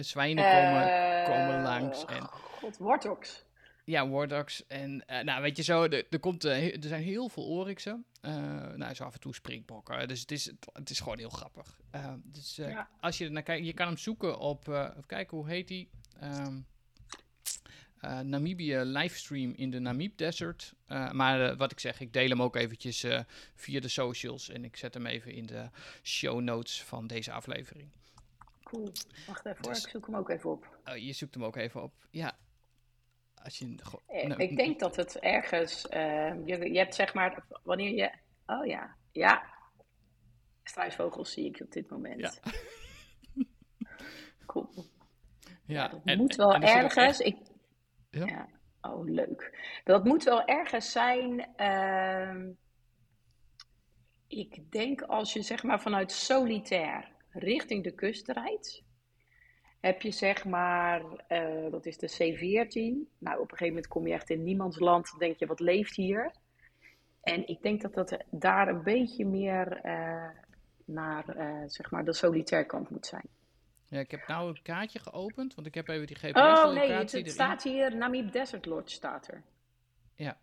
zwijnen 0.00 0.44
komen, 0.44 1.24
komen 1.24 1.62
langs. 1.62 2.04
En, 2.04 2.22
God, 2.22 2.76
warthogs. 2.78 3.44
Ja, 3.84 4.08
warthogs. 4.08 4.66
En 4.66 5.04
nou, 5.06 5.42
weet 5.42 5.56
je 5.56 5.62
zo, 5.62 5.82
er, 5.82 6.06
er, 6.10 6.20
komt, 6.20 6.44
er 6.44 6.76
zijn 6.80 7.02
heel 7.02 7.28
veel 7.28 7.44
oryxen. 7.44 8.04
nou, 8.74 8.94
zo 8.94 9.04
af 9.04 9.14
en 9.14 9.20
toe 9.20 9.34
springbokken. 9.34 10.08
Dus 10.08 10.20
het 10.20 10.30
is, 10.30 10.52
het 10.72 10.90
is 10.90 11.00
gewoon 11.00 11.18
heel 11.18 11.30
grappig. 11.30 11.80
dus 12.22 12.56
ja. 12.56 12.88
als 13.00 13.18
je 13.18 13.24
er 13.24 13.32
naar 13.32 13.42
kijkt, 13.42 13.66
je 13.66 13.74
kan 13.74 13.86
hem 13.86 13.96
zoeken 13.96 14.38
op, 14.38 14.68
even 14.68 15.06
kijken, 15.06 15.36
hoe 15.36 15.48
heet 15.48 15.68
die? 15.68 15.90
Um, 16.22 16.66
uh, 18.02 18.20
Namibië 18.20 18.76
livestream 18.76 19.52
in 19.56 19.70
de 19.70 19.78
Namib 19.78 20.16
Desert. 20.18 20.74
Uh, 20.88 21.10
maar 21.10 21.40
uh, 21.40 21.56
wat 21.56 21.72
ik 21.72 21.80
zeg, 21.80 22.00
ik 22.00 22.12
deel 22.12 22.28
hem 22.28 22.42
ook 22.42 22.56
eventjes 22.56 23.02
eh, 23.02 23.20
via 23.54 23.80
de 23.80 23.88
socials. 23.88 24.48
En 24.48 24.64
ik 24.64 24.76
zet 24.76 24.94
hem 24.94 25.06
even 25.06 25.32
in 25.32 25.46
de 25.46 25.68
show 26.02 26.40
notes 26.40 26.82
van 26.82 27.06
deze 27.06 27.32
aflevering. 27.32 27.88
Cool. 28.62 28.92
Wacht 29.26 29.46
even 29.46 29.62
dus, 29.62 29.84
ik 29.84 29.90
zoek 29.90 30.06
hem 30.06 30.16
ook 30.16 30.28
even 30.28 30.50
op. 30.50 30.78
Oh, 30.84 30.96
je 30.96 31.12
zoekt 31.12 31.34
hem 31.34 31.44
ook 31.44 31.56
even 31.56 31.82
op. 31.82 31.92
Ja. 32.10 32.36
Als 33.42 33.58
je, 33.58 33.74
nou, 34.06 34.42
ik 34.42 34.56
denk 34.56 34.78
dat 34.78 34.96
het 34.96 35.18
ergens... 35.18 35.86
je, 35.90 36.68
je 36.72 36.78
hebt 36.78 36.94
zeg 36.94 37.14
maar, 37.14 37.44
wanneer 37.62 37.94
je... 37.94 38.12
Oh 38.46 38.66
ja, 38.66 38.96
ja. 39.12 39.54
Struisvogels 40.64 41.32
zie 41.32 41.44
ik 41.44 41.60
op 41.60 41.72
dit 41.72 41.90
moment. 41.90 42.20
Ja. 42.20 42.52
cool. 44.46 44.68
Ja, 44.74 45.54
ja 45.64 45.88
dat 45.88 46.00
en, 46.04 46.18
moet 46.18 46.36
wel 46.36 46.54
en 46.54 46.62
ergens... 46.62 47.20
Echt... 47.20 47.20
Ik, 47.20 47.36
ja. 48.10 48.26
ja. 48.26 48.48
Oh, 48.80 49.04
leuk. 49.04 49.58
Dat 49.84 50.04
moet 50.04 50.24
wel 50.24 50.44
ergens 50.44 50.92
zijn. 50.92 51.48
Uh, 51.56 52.54
ik 54.26 54.72
denk 54.72 55.02
als 55.02 55.32
je 55.32 55.42
zeg 55.42 55.62
maar 55.62 55.80
vanuit 55.80 56.12
solitair 56.12 57.08
richting 57.30 57.84
de 57.84 57.94
kust 57.94 58.28
rijdt. 58.28 58.84
Heb 59.80 60.02
je 60.02 60.10
zeg 60.10 60.44
maar, 60.44 61.02
uh, 61.28 61.70
dat 61.70 61.86
is 61.86 61.98
de 61.98 62.10
C14. 62.10 63.12
Nou, 63.18 63.40
op 63.40 63.50
een 63.50 63.56
gegeven 63.56 63.66
moment 63.66 63.88
kom 63.88 64.06
je 64.06 64.12
echt 64.12 64.30
in 64.30 64.42
niemands 64.42 64.78
land. 64.78 65.14
Denk 65.18 65.38
je, 65.38 65.46
wat 65.46 65.60
leeft 65.60 65.96
hier? 65.96 66.34
En 67.22 67.48
ik 67.48 67.62
denk 67.62 67.82
dat 67.82 67.94
dat 67.94 68.16
daar 68.30 68.68
een 68.68 68.82
beetje 68.82 69.26
meer 69.26 69.84
uh, 69.84 70.28
naar 70.84 71.36
uh, 71.36 71.62
zeg 71.66 71.90
maar 71.90 72.04
de 72.04 72.12
solitair 72.12 72.66
kant 72.66 72.90
moet 72.90 73.06
zijn. 73.06 73.28
Ja, 73.88 74.00
ik 74.00 74.10
heb 74.10 74.26
nou 74.28 74.48
een 74.48 74.62
kaartje 74.62 74.98
geopend, 74.98 75.54
want 75.54 75.66
ik 75.66 75.74
heb 75.74 75.88
even 75.88 76.06
die 76.06 76.16
GPS 76.16 76.38
Oh 76.38 76.72
nee, 76.72 76.90
het, 76.90 77.12
het 77.12 77.30
staat 77.30 77.62
hier, 77.62 77.96
Namib 77.96 78.32
Desert 78.32 78.66
Lodge 78.66 78.94
staat 78.94 79.28
er. 79.28 79.42
Ja. 80.14 80.38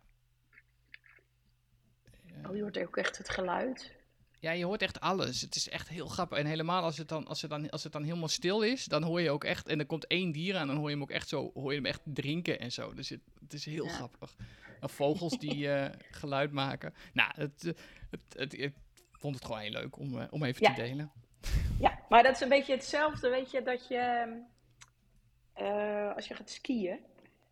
ja. 2.24 2.48
Oh, 2.48 2.56
je 2.56 2.62
hoort 2.62 2.78
ook 2.78 2.96
echt 2.96 3.18
het 3.18 3.28
geluid. 3.28 3.92
Ja, 4.44 4.50
je 4.50 4.64
hoort 4.64 4.82
echt 4.82 5.00
alles. 5.00 5.40
Het 5.40 5.54
is 5.54 5.68
echt 5.68 5.88
heel 5.88 6.06
grappig. 6.06 6.38
En 6.38 6.46
helemaal 6.46 6.82
als 6.82 6.98
het 6.98 7.08
dan, 7.08 7.26
als 7.26 7.40
het 7.42 7.50
dan, 7.50 7.70
als 7.70 7.82
het 7.82 7.92
dan 7.92 8.02
helemaal 8.02 8.28
stil 8.28 8.62
is, 8.62 8.84
dan 8.84 9.02
hoor 9.02 9.20
je 9.20 9.30
ook 9.30 9.44
echt, 9.44 9.68
en 9.68 9.78
er 9.78 9.86
komt 9.86 10.06
één 10.06 10.32
dier 10.32 10.56
aan, 10.56 10.66
dan 10.66 10.76
hoor 10.76 10.88
je 10.88 10.94
hem 10.94 11.02
ook 11.02 11.10
echt 11.10 11.28
zo, 11.28 11.50
hoor 11.54 11.70
je 11.70 11.76
hem 11.76 11.86
echt 11.86 12.00
drinken 12.04 12.60
en 12.60 12.72
zo. 12.72 12.94
Dus 12.94 13.08
het, 13.08 13.20
het 13.40 13.52
is 13.52 13.64
heel 13.64 13.84
ja. 13.84 13.92
grappig. 13.92 14.36
En 14.80 14.90
vogels 14.90 15.38
die 15.38 15.56
uh, 15.56 15.86
geluid 16.20 16.52
maken. 16.52 16.94
Nou, 17.12 17.30
het, 17.34 17.62
het, 18.10 18.20
het, 18.36 18.58
ik 18.58 18.74
vond 19.12 19.34
het 19.34 19.44
gewoon 19.44 19.60
heel 19.60 19.70
leuk 19.70 19.98
om, 19.98 20.18
uh, 20.18 20.24
om 20.30 20.44
even 20.44 20.62
ja. 20.62 20.74
te 20.74 20.80
delen. 20.80 21.12
Ja, 21.80 21.98
maar 22.08 22.22
dat 22.22 22.34
is 22.34 22.40
een 22.40 22.48
beetje 22.48 22.72
hetzelfde, 22.72 23.28
weet 23.28 23.50
je, 23.50 23.62
dat 23.62 23.88
je, 23.88 24.26
uh, 25.60 26.14
als 26.14 26.28
je 26.28 26.34
gaat 26.34 26.50
skiën, 26.50 26.98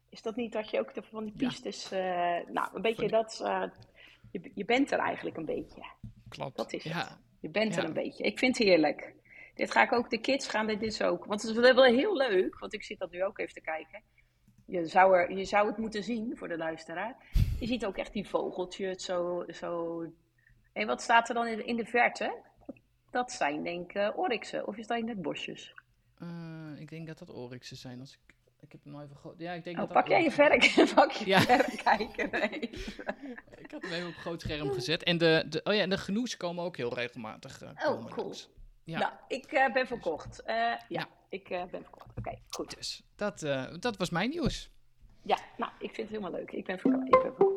is 0.09 0.23
dat 0.23 0.37
niet 0.37 0.53
dat 0.53 0.71
je 0.71 0.79
ook 0.79 0.95
de, 0.95 1.03
van 1.03 1.25
die 1.25 1.35
pistes, 1.37 1.89
ja. 1.89 2.41
uh, 2.41 2.47
nou, 2.47 2.69
een 2.75 2.83
beetje 2.83 3.01
die... 3.01 3.11
dat, 3.11 3.41
uh, 3.43 3.63
je, 4.31 4.51
je 4.55 4.65
bent 4.65 4.91
er 4.91 4.99
eigenlijk 4.99 5.37
een 5.37 5.45
beetje. 5.45 5.83
Klopt. 6.29 6.57
Dat 6.57 6.73
is 6.73 6.83
ja. 6.83 6.99
het. 6.99 7.19
Je 7.41 7.49
bent 7.49 7.77
er 7.77 7.85
een 7.85 7.93
beetje. 7.93 8.25
Ik 8.25 8.39
vind 8.39 8.59
het 8.59 8.67
heerlijk. 8.67 9.15
Dit 9.55 9.71
ga 9.71 9.83
ik 9.83 9.93
ook, 9.93 10.11
de 10.11 10.21
kids 10.21 10.49
gaan 10.49 10.67
dit 10.67 10.81
dus 10.81 11.03
ook, 11.03 11.25
want 11.25 11.43
het 11.43 11.57
is 11.57 11.73
wel 11.73 11.85
heel 11.85 12.17
leuk, 12.17 12.59
want 12.59 12.73
ik 12.73 12.83
zit 12.83 12.99
dat 12.99 13.11
nu 13.11 13.25
ook 13.25 13.39
even 13.39 13.55
te 13.55 13.61
kijken. 13.61 14.03
Je 14.67 14.87
zou, 14.87 15.17
er, 15.17 15.33
je 15.33 15.45
zou 15.45 15.67
het 15.67 15.77
moeten 15.77 16.03
zien 16.03 16.37
voor 16.37 16.49
de 16.49 16.57
luisteraar. 16.57 17.17
Je 17.61 17.67
ziet 17.67 17.85
ook 17.87 17.97
echt 17.97 18.13
die 18.13 18.29
vogeltjes 18.29 19.05
zo, 19.05 19.45
zo. 19.49 20.03
En 20.73 20.87
wat 20.87 21.03
staat 21.03 21.29
er 21.29 21.35
dan 21.35 21.47
in 21.47 21.57
de, 21.57 21.65
in 21.65 21.77
de 21.77 21.85
verte? 21.85 22.35
Dat 23.13 23.33
zijn 23.33 23.63
denk 23.63 23.91
ik 23.91 23.97
uh, 23.97 24.19
oryxen, 24.19 24.67
of 24.67 24.77
is 24.77 24.87
dat 24.87 24.99
in 24.99 25.09
het 25.09 25.23
bosjes? 25.23 25.75
Uh, 26.23 26.81
ik 26.81 26.89
denk 26.89 27.07
dat 27.07 27.19
dat 27.19 27.31
oryxen 27.31 27.77
zijn. 27.77 28.01
Als 28.01 28.13
ik, 28.13 28.35
ik 28.61 28.73
heb 28.73 28.83
hem 28.85 28.93
nou 28.93 29.05
even 29.05 29.17
groot. 29.17 29.35
Ja, 29.39 29.53
ik 29.53 29.65
denk 29.65 29.77
oh, 29.77 29.83
dat 29.83 29.93
pak 29.93 30.03
dat 30.03 30.13
jij 30.13 30.23
je 30.23 30.31
verk, 30.31 30.73
pak 30.95 31.11
je 31.13 31.27
Ja. 31.27 31.41
verrekijker. 31.41 32.53
Ik 33.57 33.71
had 33.71 33.83
hem 33.83 33.93
even 33.93 34.09
op 34.09 34.15
groot 34.15 34.41
scherm 34.41 34.73
gezet. 34.73 35.03
En 35.03 35.19
de, 35.19 35.45
de, 35.49 35.61
oh 35.65 35.75
ja, 35.75 35.81
en 35.81 35.91
de 35.91 35.99
genoes 35.99 36.37
komen 36.37 36.65
ook 36.65 36.77
heel 36.77 36.95
regelmatig. 36.95 37.63
Uh, 37.63 37.69
oh, 37.69 38.05
cool. 38.07 38.25
Langs. 38.25 38.51
Ja. 38.85 38.99
Nou, 38.99 39.13
ik 39.29 39.53
uh, 39.53 39.73
ben 39.73 39.87
verkocht. 39.87 40.43
Ja, 40.47 40.85
ja, 40.89 41.09
ik 41.29 41.49
ben 41.49 41.69
verkocht. 41.69 42.11
Oké, 42.11 42.19
okay, 42.19 42.43
goed. 42.49 42.77
Dus 42.77 43.03
dat, 43.17 43.41
dat 43.81 43.97
was 43.97 44.11
mijn 44.11 44.31
nieuws. 44.31 44.71
Ja, 45.23 45.39
nou, 45.57 45.73
ik 45.79 45.95
vind 45.95 46.09
het 46.09 46.09
helemaal 46.09 46.31
leuk. 46.31 46.51
Ik 46.53 46.65
ben 46.65 46.79
verkocht. 46.79 47.05
Ik 47.05 47.11
ben 47.11 47.21
verkocht. 47.21 47.52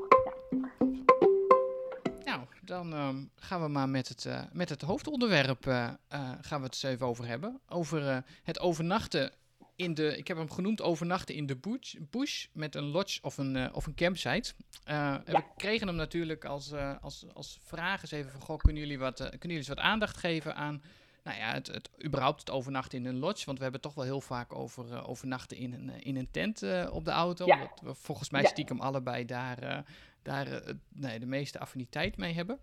Dan 2.66 2.94
um, 2.94 3.32
gaan 3.36 3.62
we 3.62 3.68
maar 3.68 3.90
met 3.90 4.08
het, 4.08 4.26
uh, 4.26 4.42
met 4.52 4.70
het 4.70 4.82
hoofdonderwerp 4.82 5.66
uh, 5.66 5.74
uh, 6.14 6.32
gaan 6.42 6.60
we 6.60 6.66
het 6.66 6.74
eens 6.74 6.84
even 6.84 7.08
over 7.08 7.28
hebben. 7.28 7.60
Over 7.68 8.24
het 8.44 8.60
overnachten 8.60 9.32
in 9.76 9.94
de, 9.94 10.18
ik 10.18 10.28
heb 10.28 10.38
hem 10.38 10.52
genoemd 10.52 10.82
overnachten 10.82 11.36
in 11.36 11.46
de 11.46 11.56
bush, 11.56 11.96
bush 12.00 12.46
met 12.52 12.76
een 12.76 12.84
lodge 12.84 13.20
of 13.22 13.38
een, 13.38 13.74
of 13.74 13.86
een 13.86 13.96
campsite. 13.96 14.54
Ja. 14.86 15.22
We 15.26 15.44
kregen 15.56 15.88
hem 15.88 15.96
natuurlijk 15.96 16.46
als, 16.46 16.74
als, 17.02 17.26
als 17.34 17.60
vraag 17.64 18.02
eens 18.02 18.12
even 18.12 18.32
van, 18.32 18.42
goh, 18.42 18.58
kunnen 18.58 18.82
jullie, 18.82 19.00
wat, 19.00 19.18
kunnen 19.18 19.40
jullie 19.40 19.58
eens 19.58 19.68
wat 19.68 19.80
aandacht 19.80 20.18
geven 20.18 20.56
aan 20.56 20.82
nou 21.26 21.38
ja, 21.38 21.54
het, 21.54 21.68
het, 21.68 21.90
überhaupt 22.06 22.40
het 22.40 22.50
overnachten 22.50 22.98
in 22.98 23.06
een 23.06 23.20
lodge. 23.20 23.46
Want 23.46 23.58
we 23.58 23.64
hebben 23.64 23.82
toch 23.82 23.94
wel 23.94 24.04
heel 24.04 24.22
vaak 24.22 24.56
over 24.56 24.86
uh, 24.92 25.10
overnachten 25.10 25.58
in 25.58 25.74
een, 25.74 25.90
in 26.04 26.16
een 26.16 26.32
tent 26.32 26.64
uh, 26.64 26.88
op 26.92 27.06
de 27.06 27.12
auto. 27.12 27.46
Ja. 27.46 27.60
Wat 27.60 27.82
we 27.84 27.94
volgens 27.94 28.30
mij 28.30 28.46
stiekem 28.46 28.78
ja. 28.78 28.84
allebei 28.84 29.26
daar, 29.26 29.64
uh, 29.64 29.78
daar 30.26 30.62
nee, 30.90 31.20
de 31.20 31.26
meeste 31.26 31.60
affiniteit 31.60 32.18
mee 32.18 32.34
hebben. 32.34 32.60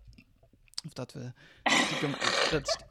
Of 0.85 0.93
dat 0.93 1.13
we 1.13 1.31
stiekem, 1.63 2.11
dat 2.51 2.85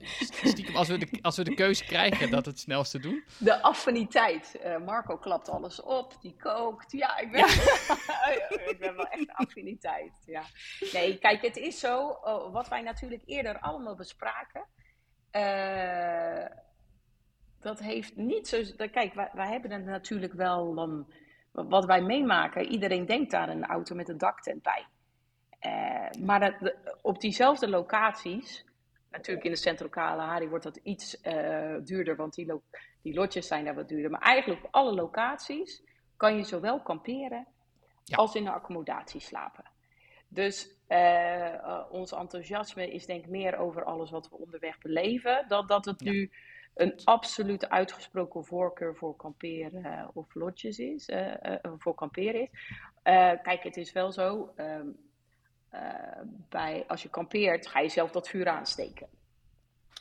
stiekem 0.49 0.77
als, 0.77 0.89
we 0.89 0.99
de, 0.99 1.19
als 1.23 1.37
we 1.37 1.45
de 1.45 1.55
keuze 1.55 1.85
krijgen, 1.85 2.31
dat 2.31 2.47
het 2.47 2.59
snelste 2.59 2.99
doen. 2.99 3.25
De 3.39 3.63
affiniteit. 3.63 4.57
Uh, 4.65 4.79
Marco 4.79 5.17
klapt 5.17 5.49
alles 5.49 5.83
op, 5.83 6.17
die 6.21 6.37
kookt. 6.37 6.93
Ja, 6.93 7.19
ik 7.19 7.31
ben, 7.33 7.45
ik 8.71 8.77
ben 8.79 8.97
wel 8.97 9.07
echt 9.07 9.31
affiniteit. 9.33 10.23
Ja. 10.27 10.45
Nee, 10.93 11.19
kijk, 11.19 11.43
het 11.43 11.57
is 11.57 11.79
zo, 11.79 12.09
oh, 12.09 12.53
wat 12.53 12.69
wij 12.69 12.83
natuurlijk 12.83 13.23
eerder 13.27 13.59
allemaal 13.59 13.97
bespraken. 13.97 14.67
Uh, 15.33 16.47
dat 17.61 17.79
heeft 17.79 18.17
niet 18.17 18.49
zo. 18.49 18.63
Kijk, 18.77 19.15
wij, 19.15 19.31
wij 19.33 19.49
hebben 19.49 19.71
het 19.71 19.85
natuurlijk 19.85 20.33
wel. 20.33 20.79
Um, 20.79 21.07
wat 21.53 21.85
wij 21.85 22.03
meemaken, 22.03 22.67
iedereen 22.67 23.07
denkt 23.07 23.35
aan 23.35 23.49
een 23.49 23.65
auto 23.65 23.95
met 23.95 24.09
een 24.09 24.19
daktent 24.19 24.63
bij. 24.63 24.87
Uh, 25.67 26.25
maar 26.25 26.41
dat, 26.41 26.75
op 27.03 27.21
diezelfde 27.21 27.69
locaties, 27.69 28.65
natuurlijk 29.11 29.47
in 29.47 29.51
de 29.51 29.57
centrale 29.57 30.23
Hari 30.23 30.49
wordt 30.49 30.65
dat 30.65 30.77
iets 30.77 31.21
uh, 31.23 31.77
duurder, 31.85 32.17
want 32.17 32.35
die, 32.35 32.53
die 33.03 33.15
lotjes 33.15 33.47
zijn 33.47 33.65
daar 33.65 33.75
wat 33.75 33.89
duurder. 33.89 34.11
Maar 34.11 34.21
eigenlijk 34.21 34.65
op 34.65 34.75
alle 34.75 34.95
locaties 34.95 35.83
kan 36.17 36.37
je 36.37 36.45
zowel 36.45 36.83
kamperen 36.83 37.47
ja. 38.05 38.17
als 38.17 38.35
in 38.35 38.45
de 38.45 38.51
accommodatie 38.51 39.21
slapen. 39.21 39.65
Dus 40.29 40.77
uh, 40.89 41.85
ons 41.91 42.13
enthousiasme 42.13 42.93
is 42.93 43.07
denk 43.07 43.25
ik 43.25 43.31
meer 43.31 43.57
over 43.57 43.85
alles 43.85 44.11
wat 44.11 44.29
we 44.29 44.37
onderweg 44.37 44.79
beleven, 44.79 45.45
dan 45.49 45.67
dat 45.67 45.85
het 45.85 46.01
ja. 46.01 46.11
nu 46.11 46.31
een 46.75 47.01
absoluut 47.05 47.69
uitgesproken 47.69 48.45
voorkeur 48.45 48.97
voor 48.97 49.17
kamperen 49.17 49.87
uh, 49.87 50.09
of 50.13 50.35
lotjes 50.35 50.79
is, 50.79 51.09
uh, 51.09 51.27
uh, 51.27 51.57
voor 51.79 51.95
kamperen 51.95 52.41
is. 52.41 52.49
kijk, 53.43 53.63
het 53.63 53.77
is 53.77 53.93
wel 53.93 54.13
zo, 54.13 54.53
um, 54.57 55.11
bij, 56.49 56.85
als 56.87 57.03
je 57.03 57.09
kampeert 57.09 57.67
ga 57.67 57.81
je 57.81 57.89
zelf 57.89 58.11
dat 58.11 58.29
vuur 58.29 58.49
aansteken. 58.49 59.09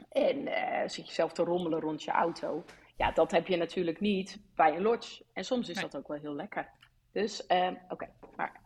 En 0.10 0.50
zit 0.90 1.08
je 1.08 1.14
zelf 1.14 1.34
te 1.34 1.44
rommelen 1.44 1.80
rond 1.80 2.04
je 2.04 2.12
auto. 2.12 2.64
Ja, 2.96 3.12
dat 3.12 3.32
heb 3.32 3.48
je 3.48 3.58
natuurlijk 3.58 4.00
niet 4.00 4.40
bij 4.56 4.76
een 4.76 4.82
lodge. 4.82 5.24
En 5.34 5.44
soms 5.44 5.70
is 5.70 5.76
nee. 5.76 5.84
dat 5.84 5.98
ook 5.98 6.08
wel 6.08 6.18
heel 6.18 6.36
lekker. 6.36 6.70
Dus, 7.12 7.44
oké, 7.44 7.80
okay. 7.90 8.10
maar 8.36 8.62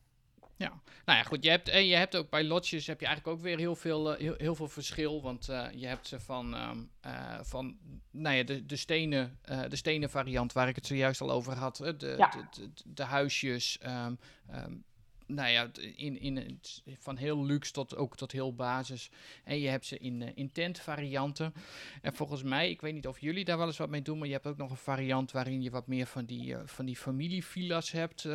ja, 0.57 0.81
nou 1.05 1.17
ja, 1.17 1.23
goed. 1.23 1.43
Je 1.43 1.49
hebt, 1.49 1.69
en 1.69 1.85
je 1.85 1.95
hebt 1.95 2.15
ook 2.15 2.29
bij 2.29 2.43
lotjes 2.43 2.87
heb 2.87 2.99
je 2.99 3.05
eigenlijk 3.05 3.37
ook 3.37 3.43
weer 3.43 3.57
heel 3.57 3.75
veel, 3.75 4.13
uh, 4.13 4.19
heel, 4.19 4.33
heel 4.37 4.55
veel 4.55 4.67
verschil. 4.67 5.21
Want 5.21 5.49
uh, 5.49 5.67
je 5.71 5.87
hebt 5.87 6.07
ze 6.07 6.19
van, 6.19 6.53
um, 6.69 6.89
uh, 7.05 7.39
van 7.41 7.77
nou 8.11 8.35
ja, 8.35 8.43
de, 8.43 8.65
de, 8.65 8.75
stenen, 8.75 9.39
de 9.69 9.75
stenen 9.75 10.09
variant 10.09 10.53
waar 10.53 10.67
ik 10.67 10.75
het 10.75 10.87
zojuist 10.87 11.21
al 11.21 11.31
over 11.31 11.53
had. 11.53 11.77
De, 11.77 12.15
ja. 12.17 12.29
de, 12.29 12.45
de, 12.51 12.71
de, 12.85 13.03
huisjes. 13.03 13.79
Um, 13.85 14.19
um, 14.53 14.83
nou 15.27 15.49
ja, 15.49 15.69
in, 15.95 16.19
in, 16.19 16.59
van 16.99 17.17
heel 17.17 17.45
luxe 17.45 17.71
tot 17.71 17.95
ook 17.95 18.17
tot 18.17 18.31
heel 18.31 18.55
basis. 18.55 19.09
En 19.43 19.59
je 19.59 19.67
hebt 19.67 19.85
ze 19.85 19.97
in, 19.97 20.35
in 20.35 20.51
tent 20.51 20.79
varianten. 20.79 21.53
En 22.01 22.13
volgens 22.13 22.43
mij, 22.43 22.69
ik 22.69 22.81
weet 22.81 22.93
niet 22.93 23.07
of 23.07 23.19
jullie 23.19 23.45
daar 23.45 23.57
wel 23.57 23.67
eens 23.67 23.77
wat 23.77 23.89
mee 23.89 24.01
doen, 24.01 24.17
maar 24.17 24.27
je 24.27 24.33
hebt 24.33 24.47
ook 24.47 24.57
nog 24.57 24.69
een 24.69 24.77
variant 24.77 25.31
waarin 25.31 25.61
je 25.61 25.69
wat 25.69 25.87
meer 25.87 26.07
van 26.07 26.25
die, 26.25 26.55
van 26.65 26.85
die 26.85 27.43
hebt 27.91 28.27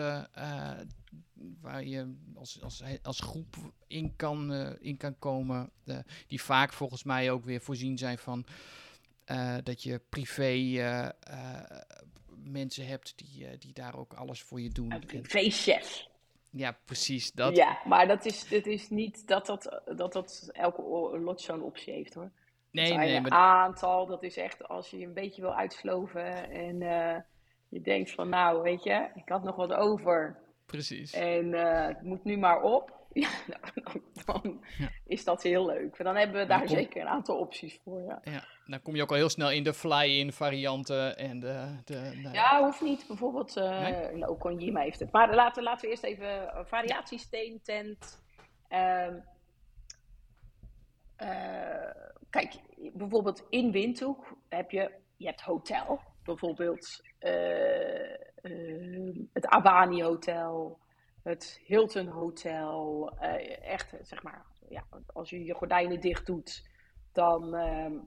waar 1.60 1.84
je 1.84 2.14
als, 2.34 2.60
als, 2.62 2.82
als 3.02 3.20
groep 3.20 3.56
in 3.86 4.16
kan, 4.16 4.52
in 4.80 4.96
kan 4.96 5.18
komen. 5.18 5.70
Die 6.26 6.42
vaak 6.42 6.72
volgens 6.72 7.04
mij 7.04 7.30
ook 7.30 7.44
weer 7.44 7.60
voorzien 7.60 7.98
zijn 7.98 8.18
van 8.18 8.44
dat 9.62 9.82
je 9.82 10.00
privé 10.08 10.52
mensen 12.42 12.86
hebt 12.86 13.12
die, 13.16 13.58
die 13.58 13.72
daar 13.72 13.96
ook 13.96 14.12
alles 14.12 14.42
voor 14.42 14.60
je 14.60 14.70
doen. 14.70 14.92
Een 14.92 15.06
privéchef. 15.06 16.08
Ja, 16.50 16.78
precies. 16.84 17.32
Dat. 17.32 17.56
Ja, 17.56 17.78
maar 17.84 18.08
dat 18.08 18.24
is, 18.24 18.48
dat 18.48 18.66
is 18.66 18.88
niet 18.88 19.26
dat 19.26 19.46
dat, 19.46 19.82
dat, 19.96 20.12
dat 20.12 20.50
elke 20.52 20.82
lot 21.18 21.40
zo'n 21.40 21.62
optie 21.62 21.92
heeft 21.92 22.14
hoor. 22.14 22.30
Nee, 22.70 22.96
nee. 22.96 23.16
Een 23.16 23.22
maar... 23.22 23.32
aantal, 23.32 24.06
dat 24.06 24.22
is 24.22 24.36
echt 24.36 24.68
als 24.68 24.90
je 24.90 25.06
een 25.06 25.14
beetje 25.14 25.42
wil 25.42 25.54
uitsloven 25.54 26.50
en 26.50 26.78
je 27.68 27.80
denkt 27.80 28.10
van 28.10 28.28
nou, 28.28 28.62
weet 28.62 28.82
je, 28.82 29.10
ik 29.14 29.28
had 29.28 29.42
nog 29.42 29.56
wat 29.56 29.72
over. 29.72 30.38
Precies. 30.66 31.12
En 31.12 31.46
uh, 31.46 31.86
het 31.86 32.02
moet 32.02 32.24
nu 32.24 32.36
maar 32.36 32.62
op. 32.62 32.99
Ja, 33.12 33.28
dan, 33.74 34.02
dan 34.26 34.60
ja. 34.78 34.88
is 35.06 35.24
dat 35.24 35.42
heel 35.42 35.66
leuk. 35.66 36.02
Dan 36.02 36.16
hebben 36.16 36.40
we 36.40 36.46
daar 36.46 36.58
kom... 36.58 36.68
zeker 36.68 37.00
een 37.00 37.08
aantal 37.08 37.38
opties 37.38 37.80
voor. 37.84 38.02
Ja. 38.02 38.20
ja, 38.24 38.44
dan 38.66 38.82
kom 38.82 38.96
je 38.96 39.02
ook 39.02 39.10
al 39.10 39.16
heel 39.16 39.28
snel 39.28 39.50
in 39.50 39.64
de 39.64 39.74
fly-in 39.74 40.32
varianten. 40.32 41.16
En 41.16 41.40
de, 41.40 41.80
de, 41.84 42.20
nou, 42.22 42.34
ja, 42.34 42.62
hoeft 42.64 42.80
niet. 42.80 43.04
Bijvoorbeeld, 43.06 43.56
uh, 43.56 43.80
nee? 43.80 44.16
nou, 44.16 44.38
Konjima 44.38 44.80
heeft 44.80 45.00
het. 45.00 45.12
Maar 45.12 45.34
laten, 45.34 45.62
laten 45.62 45.84
we 45.84 45.90
eerst 45.90 46.04
even 46.04 46.42
uh, 46.42 46.64
variatiesteen, 46.64 47.60
tent. 47.62 48.22
Uh, 48.70 49.14
kijk, 52.30 52.54
bijvoorbeeld 52.92 53.46
in 53.48 53.72
Windhoek 53.72 54.36
heb 54.48 54.70
je, 54.70 54.90
je 55.16 55.26
hebt 55.26 55.40
hotel. 55.40 56.00
Bijvoorbeeld 56.24 57.02
uh, 57.20 57.32
het 59.32 59.46
Abani 59.46 60.02
Hotel, 60.02 60.78
het 61.22 61.60
Hilton 61.64 62.06
Hotel. 62.06 63.12
Uh, 63.20 63.66
echt, 63.66 63.94
zeg 64.02 64.22
maar, 64.22 64.44
ja, 64.68 64.84
als 65.06 65.30
je 65.30 65.44
je 65.44 65.54
gordijnen 65.54 66.00
dicht 66.00 66.26
doet, 66.26 66.68
dan 67.12 67.54
uh, 67.54 68.00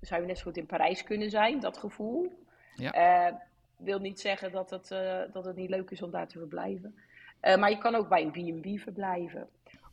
zou 0.00 0.20
je 0.20 0.26
net 0.26 0.38
zo 0.38 0.44
goed 0.44 0.56
in 0.56 0.66
Parijs 0.66 1.04
kunnen 1.04 1.30
zijn, 1.30 1.60
dat 1.60 1.78
gevoel. 1.78 2.38
Ja. 2.74 3.40
wil 3.76 3.98
niet 3.98 4.20
zeggen 4.20 4.52
dat 4.52 4.70
het, 4.70 4.88
dat 5.32 5.44
het 5.44 5.56
niet 5.56 5.70
leuk 5.70 5.90
is 5.90 6.02
om 6.02 6.10
daar 6.10 6.28
te 6.28 6.38
verblijven. 6.38 6.94
maar 7.40 7.70
je 7.70 7.78
kan 7.78 7.94
ook 7.94 8.08
bij 8.08 8.30
een 8.32 8.60
B&B 8.60 8.80
verblijven. 8.80 9.48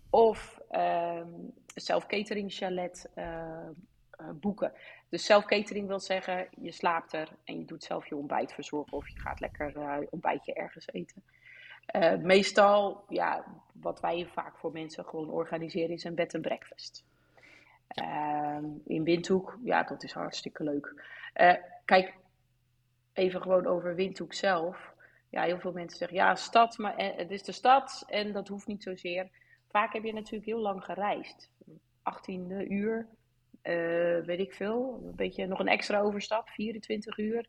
Of 0.10 0.62
ehm, 0.70 1.30
self-catering 1.76 2.54
chalet 2.54 3.10
boeken. 4.34 4.74
Dus 5.10 5.26
zelfcatering 5.26 5.88
wil 5.88 6.00
zeggen, 6.00 6.48
je 6.60 6.72
slaapt 6.72 7.14
er 7.14 7.30
en 7.44 7.60
je 7.60 7.66
doet 7.66 7.84
zelf 7.84 8.08
je 8.08 8.16
ontbijt 8.16 8.54
verzorgen 8.54 8.98
of 8.98 9.10
je 9.10 9.20
gaat 9.20 9.40
lekker 9.40 9.78
uh, 9.78 9.98
ontbijtje 10.10 10.54
ergens 10.54 10.88
eten. 10.92 11.24
Uh, 11.96 12.16
meestal, 12.16 13.04
ja, 13.10 13.46
wat 13.74 14.00
wij 14.00 14.28
vaak 14.34 14.58
voor 14.58 14.72
mensen 14.72 15.06
gewoon 15.06 15.30
organiseren 15.30 15.96
is 15.96 16.04
een 16.04 16.16
bed 16.16 16.34
en 16.34 16.42
breakfast. 16.42 17.06
Uh, 18.02 18.58
in 18.86 19.04
Windhoek, 19.04 19.58
ja, 19.64 19.84
dat 19.84 20.04
is 20.04 20.12
hartstikke 20.12 20.64
leuk. 20.64 21.04
Uh, 21.36 21.54
kijk, 21.86 22.14
even 23.14 23.42
gewoon 23.42 23.66
over 23.66 23.96
Windhoek 23.96 24.34
zelf. 24.34 24.94
Ja, 25.30 25.44
heel 25.44 25.60
veel 25.60 25.72
mensen 25.72 25.98
zeggen, 25.98 26.18
ja, 26.18 26.36
stad, 26.36 26.78
maar 26.78 26.94
het 26.98 27.32
is 27.32 27.44
de 27.44 27.52
stad 27.52 28.04
en 28.08 28.32
dat 28.32 28.48
hoeft 28.48 28.68
niet 28.68 28.84
zozeer. 28.84 29.30
Vaak 29.70 29.94
heb 29.94 30.04
je 30.04 30.14
natuurlijk 30.14 30.46
heel 30.46 30.60
lang 30.60 30.84
gereisd. 30.84 31.50
18 32.02 32.74
uur, 32.74 33.08
weet 34.26 34.40
ik 34.40 34.54
veel, 34.54 35.02
een 35.06 35.16
beetje 35.16 35.46
nog 35.46 35.60
een 35.60 35.68
extra 35.68 36.00
overstap, 36.00 36.50
24 36.50 37.18
uur. 37.18 37.48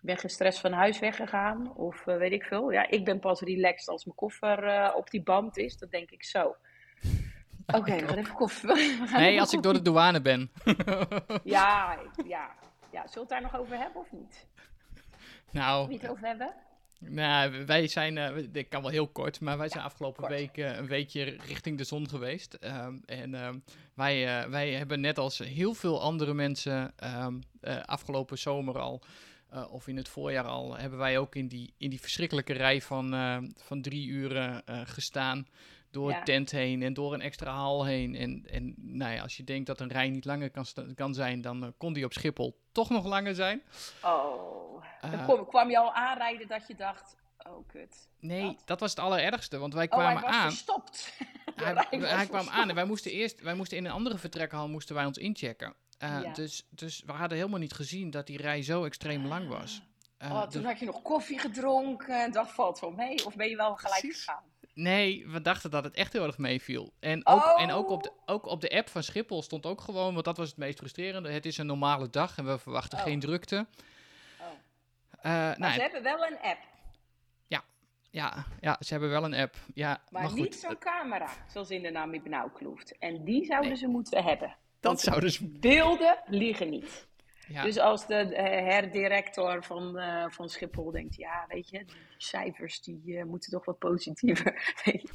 Ik 0.00 0.06
ben 0.06 0.18
gestrest 0.18 0.60
van 0.60 0.72
huis 0.72 0.98
weggegaan 0.98 1.76
of 1.76 2.06
uh, 2.06 2.16
weet 2.16 2.32
ik 2.32 2.44
veel. 2.44 2.70
Ja, 2.70 2.90
ik 2.90 3.04
ben 3.04 3.20
pas 3.20 3.40
relaxed 3.40 3.88
als 3.88 4.04
mijn 4.04 4.16
koffer 4.16 4.64
uh, 4.64 4.94
op 4.96 5.10
die 5.10 5.22
band 5.22 5.56
is, 5.56 5.76
dat 5.76 5.90
denk 5.90 6.10
ik 6.10 6.24
zo. 6.24 6.56
Oké, 7.66 7.78
okay, 7.78 8.00
we 8.00 8.06
gaan 8.06 8.18
even 8.18 8.34
koffie. 8.34 9.00
Nee, 9.12 9.40
als 9.40 9.52
ik 9.52 9.62
door 9.62 9.72
de 9.72 9.82
douane 9.82 10.20
ben. 10.20 10.50
ja, 11.44 11.98
ja, 12.26 12.50
ja, 12.92 13.06
zult 13.06 13.14
het 13.14 13.28
daar 13.28 13.42
nog 13.42 13.56
over 13.58 13.78
hebben 13.78 14.00
of 14.00 14.12
niet? 14.12 14.46
Nou. 15.50 15.88
Niet 15.88 16.08
over 16.08 16.26
hebben? 16.26 16.54
Nou, 17.00 17.66
wij 17.66 17.88
zijn, 17.88 18.16
uh, 18.16 18.36
ik 18.52 18.68
kan 18.68 18.82
wel 18.82 18.90
heel 18.90 19.08
kort, 19.08 19.40
maar 19.40 19.58
wij 19.58 19.68
zijn 19.68 19.80
ja, 19.80 19.86
afgelopen 19.86 20.22
kort. 20.22 20.32
week 20.32 20.56
uh, 20.56 20.76
een 20.76 20.86
weekje 20.86 21.24
richting 21.24 21.78
de 21.78 21.84
zon 21.84 22.08
geweest. 22.08 22.58
Um, 22.60 23.02
en 23.06 23.34
um, 23.44 23.64
wij, 23.94 24.42
uh, 24.42 24.50
wij 24.50 24.72
hebben 24.72 25.00
net 25.00 25.18
als 25.18 25.38
heel 25.38 25.74
veel 25.74 26.00
andere 26.00 26.34
mensen 26.34 26.94
um, 27.24 27.40
afgelopen 27.84 28.38
zomer 28.38 28.78
al, 28.78 29.02
of 29.70 29.88
in 29.88 29.96
het 29.96 30.08
voorjaar 30.08 30.44
al, 30.44 30.76
hebben 30.76 30.98
wij 30.98 31.18
ook 31.18 31.34
in 31.34 31.48
die, 31.48 31.74
in 31.78 31.90
die 31.90 32.00
verschrikkelijke 32.00 32.52
rij 32.52 32.82
van, 32.82 33.10
van 33.56 33.82
drie 33.82 34.06
uren 34.06 34.62
gestaan. 34.86 35.46
Door 35.90 36.10
ja. 36.10 36.22
tent 36.22 36.50
heen 36.50 36.82
en 36.82 36.94
door 36.94 37.14
een 37.14 37.20
extra 37.20 37.52
hal 37.52 37.84
heen. 37.84 38.14
En, 38.14 38.46
en 38.50 38.74
nou 38.76 39.14
ja, 39.14 39.22
als 39.22 39.36
je 39.36 39.44
denkt 39.44 39.66
dat 39.66 39.80
een 39.80 39.88
rij 39.88 40.08
niet 40.08 40.24
langer 40.24 40.50
kan, 40.50 40.66
kan 40.94 41.14
zijn, 41.14 41.40
dan 41.40 41.74
kon 41.78 41.92
die 41.92 42.04
op 42.04 42.12
Schiphol 42.12 42.60
toch 42.72 42.90
nog 42.90 43.04
langer 43.04 43.34
zijn. 43.34 43.62
Oh. 44.02 44.84
Dan 45.00 45.24
kwam, 45.24 45.46
kwam 45.46 45.70
je 45.70 45.78
al 45.78 45.92
aanrijden 45.92 46.48
dat 46.48 46.66
je 46.66 46.74
dacht, 46.74 47.16
oh 47.46 47.68
kut. 47.68 48.08
Nee, 48.18 48.42
dat, 48.42 48.62
dat 48.64 48.80
was 48.80 48.90
het 48.90 49.00
allerergste, 49.00 49.58
want 49.58 49.74
wij 49.74 49.88
kwamen 49.88 50.22
oh, 50.22 50.28
hij 50.28 50.38
aan. 50.38 50.52
Hij, 51.54 51.86
hij, 51.90 51.98
hij 51.98 52.26
kwam 52.26 52.48
aan 52.48 52.68
en 52.68 52.74
wij 52.74 52.84
moesten 52.84 53.10
eerst, 53.10 53.40
wij 53.40 53.54
moesten 53.54 53.76
in 53.76 53.84
een 53.84 53.90
andere 53.90 54.18
vertrekhal 54.18 54.68
moesten 54.68 54.94
wij 54.94 55.04
ons 55.04 55.18
inchecken. 55.18 55.74
Uh, 56.02 56.22
ja. 56.22 56.32
dus, 56.32 56.66
dus 56.70 57.02
we 57.06 57.12
hadden 57.12 57.38
helemaal 57.38 57.58
niet 57.58 57.72
gezien 57.72 58.10
dat 58.10 58.26
die 58.26 58.36
rij 58.36 58.62
zo 58.62 58.84
extreem 58.84 59.26
lang 59.26 59.48
was. 59.48 59.82
Uh, 60.22 60.30
oh, 60.30 60.40
toen 60.40 60.62
dus... 60.62 60.70
had 60.70 60.78
je 60.78 60.86
nog 60.86 61.02
koffie 61.02 61.38
gedronken 61.38 62.22
en 62.22 62.32
dat 62.32 62.50
valt 62.50 62.80
wel 62.80 62.90
mee. 62.90 63.26
Of 63.26 63.36
ben 63.36 63.48
je 63.48 63.56
wel 63.56 63.76
gelijk 63.76 64.00
Precies. 64.00 64.24
gegaan? 64.24 64.42
Nee, 64.74 65.28
we 65.28 65.42
dachten 65.42 65.70
dat 65.70 65.84
het 65.84 65.94
echt 65.94 66.12
heel 66.12 66.24
erg 66.24 66.38
meeviel. 66.38 66.92
En 67.00 67.26
ook, 67.26 67.44
oh. 67.44 67.62
en 67.62 67.70
ook, 67.70 67.88
op 67.88 68.02
de, 68.02 68.12
ook 68.26 68.46
op 68.46 68.60
de 68.60 68.70
app 68.70 68.88
van 68.88 69.02
Schiphol 69.02 69.42
stond 69.42 69.66
ook 69.66 69.80
gewoon, 69.80 70.12
want 70.12 70.24
dat 70.24 70.36
was 70.36 70.48
het 70.48 70.56
meest 70.56 70.78
frustrerende. 70.78 71.30
Het 71.30 71.46
is 71.46 71.58
een 71.58 71.66
normale 71.66 72.10
dag 72.10 72.38
en 72.38 72.46
we 72.46 72.58
verwachten 72.58 72.98
oh. 72.98 73.04
geen 73.04 73.20
drukte. 73.20 73.66
Uh, 75.22 75.22
maar 75.22 75.58
nou, 75.58 75.72
ze 75.72 75.80
hebben 75.80 76.02
wel 76.02 76.26
een 76.26 76.38
app. 76.40 76.58
Ja. 77.46 77.64
Ja, 78.10 78.44
ja, 78.60 78.76
ze 78.80 78.92
hebben 78.92 79.10
wel 79.10 79.24
een 79.24 79.34
app. 79.34 79.56
Ja, 79.74 80.00
Maar, 80.10 80.22
maar, 80.22 80.30
goed, 80.30 80.40
niet 80.40 80.54
zo'n 80.54 80.78
camera, 80.78 81.30
zoals 81.48 81.70
in 81.70 81.82
de 81.82 81.90
Namib 81.90 82.26
Nauwkloeft. 82.26 82.98
En 82.98 83.24
die 83.24 83.44
zouden 83.44 83.76
ze 83.76 83.86
moeten 83.86 84.24
hebben. 84.24 84.56
Dat 84.80 85.00
zouden 85.00 85.30
ze... 85.30 85.48
beelden 85.48 86.18
liegen 86.26 86.70
niet. 86.70 87.08
Ja, 87.52 87.62
Dus 87.62 87.78
als 87.78 88.06
de 88.06 88.14
herdirector 88.64 89.64
van, 89.64 89.98
eh, 89.98 90.24
van 90.28 90.48
Schiphol 90.48 90.90
denkt, 90.90 91.16
ja, 91.16 91.44
weet 91.48 91.68
je, 91.68 91.78
die 91.78 91.96
cijfers 92.16 92.82
die 92.82 93.16
eh, 93.18 93.24
moeten 93.24 93.50
toch 93.50 93.64
wat 93.64 93.78
positiever. 93.78 94.54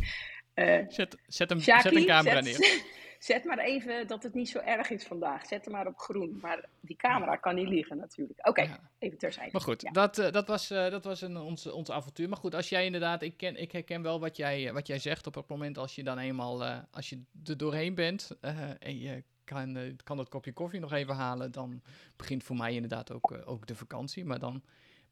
Eh, 0.55 0.83
zet, 0.87 1.17
zet, 1.27 1.51
Sjaki, 1.61 1.81
zet 1.81 1.95
een 1.95 2.05
camera 2.05 2.41
neer. 2.41 2.83
Zet 3.19 3.43
maar 3.43 3.59
even 3.59 4.07
dat 4.07 4.23
het 4.23 4.33
niet 4.33 4.49
zo 4.49 4.59
erg 4.59 4.89
is 4.89 5.03
vandaag. 5.03 5.45
Zet 5.45 5.65
hem 5.65 5.73
maar 5.73 5.87
op 5.87 5.97
groen. 5.97 6.37
Maar 6.41 6.65
die 6.81 6.95
camera 6.95 7.35
kan 7.35 7.55
niet 7.55 7.67
liegen 7.67 7.97
natuurlijk. 7.97 8.47
Oké, 8.47 8.61
Ja. 8.61 8.89
even 8.99 9.17
terzijde. 9.17 9.51
Maar 9.51 9.61
goed, 9.61 9.81
Ja. 9.81 9.91
dat, 9.91 10.15
dat 10.15 10.47
was, 10.47 10.67
dat 10.67 11.03
was 11.03 11.21
een, 11.21 11.37
ons, 11.37 11.67
ons 11.67 11.91
avontuur. 11.91 12.29
Maar 12.29 12.37
goed, 12.37 12.55
als 12.55 12.69
jij 12.69 12.85
inderdaad, 12.85 13.21
ik, 13.21 13.37
ken, 13.37 13.55
ik 13.61 13.71
herken 13.71 14.01
wel 14.01 14.19
wat 14.19 14.37
jij, 14.37 14.73
wat 14.73 14.87
jij 14.87 14.99
zegt 14.99 15.27
op 15.27 15.35
het 15.35 15.47
moment 15.47 15.77
als 15.77 15.95
je 15.95 16.03
dan 16.03 16.17
eenmaal, 16.17 16.63
als 16.91 17.09
je 17.09 17.21
er 17.45 17.57
doorheen 17.57 17.95
bent 17.95 18.37
en 18.79 18.99
je 18.99 19.23
kan, 19.45 19.75
eh, 19.77 19.93
kan 20.03 20.17
dat 20.17 20.29
kopje 20.29 20.53
koffie 20.53 20.79
nog 20.79 20.91
even 20.91 21.15
halen, 21.15 21.51
dan 21.51 21.81
begint 22.15 22.43
voor 22.43 22.55
mij 22.55 22.73
inderdaad 22.73 23.11
ook, 23.11 23.31
eh, 23.31 23.49
ook 23.49 23.67
de 23.67 23.75
vakantie. 23.75 24.25
Maar 24.25 24.39
dan 24.39 24.63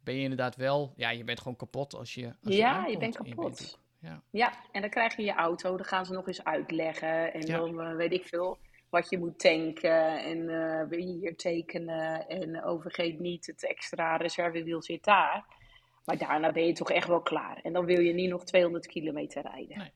ben 0.04 0.16
je 0.16 0.22
inderdaad 0.22 0.56
wel, 0.56 0.94
ja, 0.96 1.10
je 1.10 1.24
bent 1.24 1.38
gewoon 1.40 1.56
kapot 1.56 1.96
als 1.96 2.14
je. 2.14 2.26
Als 2.44 2.56
Ja, 2.56 2.70
je 2.72 2.76
aankomt 2.78 3.00
bent 3.00 3.18
kapot. 3.18 3.80
Ja. 4.00 4.22
Ja, 4.30 4.54
en 4.72 4.82
dan 4.82 4.90
krijg 4.90 5.16
je 5.16 5.24
je 5.24 5.34
auto. 5.34 5.78
Dan 5.78 5.86
gaan 5.86 6.06
ze 6.06 6.14
nog 6.14 6.28
eens 6.28 6.44
uitleggen. 6.44 7.34
En 7.34 7.42
Ja. 7.42 7.58
dan 7.58 7.82
eh, 7.82 7.96
weet 7.96 8.12
ik 8.12 8.26
veel 8.26 8.58
wat 8.90 9.10
je 9.10 9.18
moet 9.18 9.40
tanken. 9.40 10.24
En 10.24 10.46
wil 10.90 11.00
je 11.00 11.18
hier 11.20 11.36
tekenen. 11.36 12.28
En 12.28 12.66
oh, 12.66 12.82
vergeet 12.82 13.20
niet, 13.20 13.46
het 13.46 13.68
extra 13.68 14.16
reservewiel 14.18 14.82
zit 14.82 15.04
daar. 15.04 15.46
Maar 16.06 16.18
daarna 16.18 16.52
ben 16.52 16.66
je 16.66 16.74
toch 16.74 16.92
echt 16.92 17.08
wel 17.08 17.22
klaar. 17.22 17.60
En 17.62 17.74
dan 17.74 17.86
wil 17.86 18.00
je 18.00 18.14
niet 18.14 18.30
nog 18.30 18.44
200 18.44 18.88
kilometer 18.88 19.42
rijden. 19.42 19.78
Nee. 19.78 19.92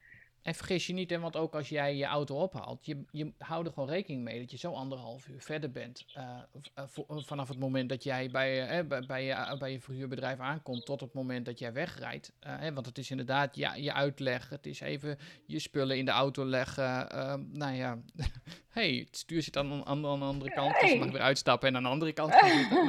En 0.47 0.55
vergis 0.55 0.87
je 0.87 0.93
niet, 0.93 1.09
hè, 1.09 1.19
want 1.19 1.35
ook 1.35 1.55
als 1.55 1.69
jij 1.69 1.95
je 1.95 2.05
auto 2.05 2.35
ophaalt, 2.41 2.85
je, 2.85 3.03
je 3.11 3.31
houdt 3.37 3.67
er 3.67 3.73
gewoon 3.73 3.89
rekening 3.89 4.23
mee 4.23 4.39
dat 4.39 4.51
je 4.51 4.57
zo 4.57 4.73
anderhalf 4.73 5.27
uur 5.27 5.41
verder 5.41 5.71
bent. 5.71 6.05
eh, 6.13 6.83
vanaf 7.07 7.47
het 7.47 7.59
moment 7.59 7.89
dat 7.89 8.03
jij 8.03 8.29
bij, 8.29 8.67
eh, 8.67 8.85
bij, 8.87 9.01
bij, 9.07 9.23
je, 9.23 9.55
bij 9.59 9.71
je 9.71 9.79
verhuurbedrijf 9.79 10.39
aankomt 10.39 10.85
tot 10.85 10.99
het 11.01 11.13
moment 11.13 11.45
dat 11.45 11.59
jij 11.59 11.73
wegrijdt. 11.73 12.31
Hè, 12.39 12.73
want 12.73 12.85
het 12.85 12.97
is 12.97 13.11
inderdaad 13.11 13.55
ja, 13.55 13.75
je 13.75 13.93
uitleg, 13.93 14.49
het 14.49 14.65
is 14.65 14.79
even 14.79 15.17
je 15.45 15.59
spullen 15.59 15.97
in 15.97 16.05
de 16.05 16.11
auto 16.11 16.45
leggen. 16.45 17.09
ehm, 17.09 17.43
nou 17.51 17.73
ja, 17.75 17.97
hey, 18.77 19.03
het 19.05 19.17
stuur 19.17 19.41
zit 19.41 19.57
aan, 19.57 19.71
aan, 19.71 20.05
aan 20.05 20.19
de 20.19 20.25
andere 20.25 20.51
kant, 20.51 20.71
dus 20.71 20.81
je 20.81 20.87
Hey. 20.87 20.97
mag 20.97 21.11
weer 21.11 21.21
uitstappen 21.21 21.67
en 21.69 21.75
aan 21.75 21.83
de 21.83 21.89
andere 21.89 22.13
kant 22.13 22.33
gaan 22.33 22.49
zitten. 22.59 22.85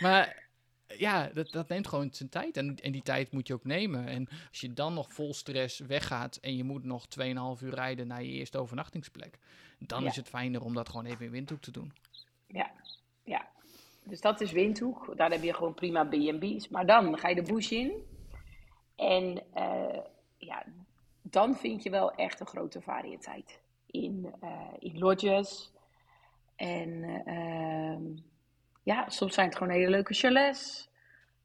maar 0.00 0.36
ja, 1.00 1.26
dat, 1.34 1.50
dat 1.50 1.68
neemt 1.68 1.88
gewoon 1.88 2.08
zijn 2.12 2.28
tijd. 2.28 2.56
En, 2.56 2.76
en 2.76 2.92
die 2.92 3.02
tijd 3.02 3.32
moet 3.32 3.46
je 3.46 3.54
ook 3.54 3.64
nemen. 3.64 4.06
En 4.06 4.28
als 4.48 4.60
je 4.60 4.72
dan 4.72 4.94
nog 4.94 5.12
vol 5.12 5.34
stress 5.34 5.78
weggaat 5.78 6.36
en 6.36 6.56
je 6.56 6.64
moet 6.64 6.84
nog 6.84 7.06
2,5 7.18 7.64
uur 7.64 7.74
rijden 7.74 8.06
naar 8.06 8.22
je 8.22 8.30
eerste 8.30 8.58
overnachtingsplek, 8.58 9.38
dan 9.78 10.02
Ja. 10.02 10.08
is 10.08 10.16
het 10.16 10.28
fijner 10.28 10.64
om 10.64 10.74
dat 10.74 10.88
gewoon 10.88 11.06
even 11.06 11.24
in 11.24 11.30
Windhoek 11.30 11.60
te 11.60 11.70
doen. 11.70 11.92
Ja, 12.46 12.70
ja. 13.24 13.48
Dus 14.04 14.20
dat 14.20 14.40
is 14.40 14.52
Windhoek. 14.52 15.16
Daar 15.16 15.30
heb 15.30 15.42
je 15.42 15.54
gewoon 15.54 15.74
prima 15.74 16.04
B&B's. 16.04 16.68
Maar 16.68 16.86
dan 16.86 17.18
ga 17.18 17.28
je 17.28 17.34
de 17.34 17.52
bush 17.52 17.70
in. 17.70 17.92
En 18.96 19.42
eh, 19.54 19.98
ja, 20.38 20.64
dan 21.22 21.56
vind 21.56 21.82
je 21.82 21.90
wel 21.90 22.12
echt 22.14 22.40
een 22.40 22.46
grote 22.46 22.80
variëteit. 22.80 23.60
In, 23.86 24.34
eh, 24.40 24.66
in 24.78 24.98
lodges. 24.98 25.70
En 26.56 27.04
eh, 27.04 27.90
ehm, 27.92 28.02
ja, 28.82 29.08
soms 29.08 29.34
zijn 29.34 29.46
het 29.48 29.56
gewoon 29.56 29.72
hele 29.72 29.90
leuke 29.90 30.14
chalets. 30.14 30.89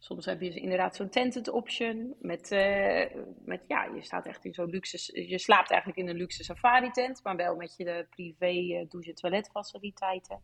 Soms 0.06 0.26
heb 0.26 0.42
je 0.42 0.54
inderdaad 0.54 0.96
zo'n 0.96 1.10
tented 1.10 1.50
option. 1.50 2.16
Met, 2.20 2.52
eh, 2.52 3.06
met, 3.46 3.64
ja, 3.68 3.84
je 3.84 4.02
staat 4.02 4.26
echt 4.26 4.46
in 4.46 4.54
zo'n 4.54 4.70
luxe... 4.70 5.28
Je 5.28 5.40
slaapt 5.40 5.72
eigenlijk 5.72 6.00
in 6.02 6.08
een 6.10 6.16
luxe 6.16 6.44
safari 6.44 6.92
tent. 6.92 7.24
Maar 7.24 7.36
wel 7.36 7.56
met 7.56 7.76
je 7.78 7.84
de 7.84 8.06
privé 8.10 8.46
eh, 8.46 8.90
douche- 8.90 9.10
en 9.10 9.16
toiletfaciliteiten. 9.16 10.42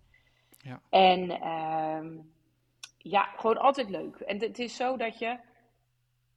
Ja. 0.57 0.81
En 0.89 1.29
ehm, 1.29 2.17
ja, 2.97 3.23
gewoon 3.23 3.57
altijd 3.57 3.89
leuk. 3.89 4.15
En 4.15 4.39
het 4.39 4.59
is 4.59 4.75
zo 4.75 4.97
dat 4.97 5.19
je, 5.19 5.39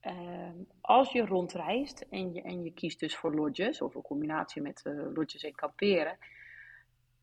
ehm, 0.01 0.57
als 0.81 1.13
je 1.13 1.27
rondreist 1.27 2.07
en 2.11 2.33
je, 2.33 2.43
en 2.43 2.63
je 2.63 2.73
kiest 2.73 3.01
dus 3.01 3.17
voor 3.17 3.35
lodges, 3.35 3.83
of 3.83 3.95
een 3.95 4.03
combinatie 4.03 4.63
met 4.63 4.83
eh, 4.85 5.15
lodges 5.15 5.45
en 5.45 5.55
kamperen, 5.55 6.19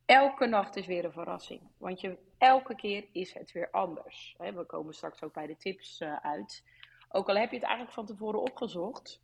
elke 0.06 0.46
nacht 0.46 0.76
is 0.76 0.86
weer 0.86 1.06
een 1.06 1.12
verrassing. 1.12 1.62
Want 1.78 2.02
je, 2.02 2.18
elke 2.42 2.76
keer 2.76 3.06
is 3.12 3.34
het 3.34 3.52
weer 3.52 3.70
anders. 3.72 4.36
We 4.38 4.64
komen 4.66 4.94
straks 4.94 5.24
ook 5.24 5.34
bij 5.34 5.48
de 5.48 5.58
tips 5.58 6.00
eh, 6.00 6.16
uit. 6.16 6.64
Ook 7.10 7.30
al 7.30 7.36
heb 7.36 7.50
je 7.50 7.56
het 7.56 7.66
eigenlijk 7.66 7.96
van 7.96 8.06
tevoren 8.06 8.42
opgezocht, 8.42 9.22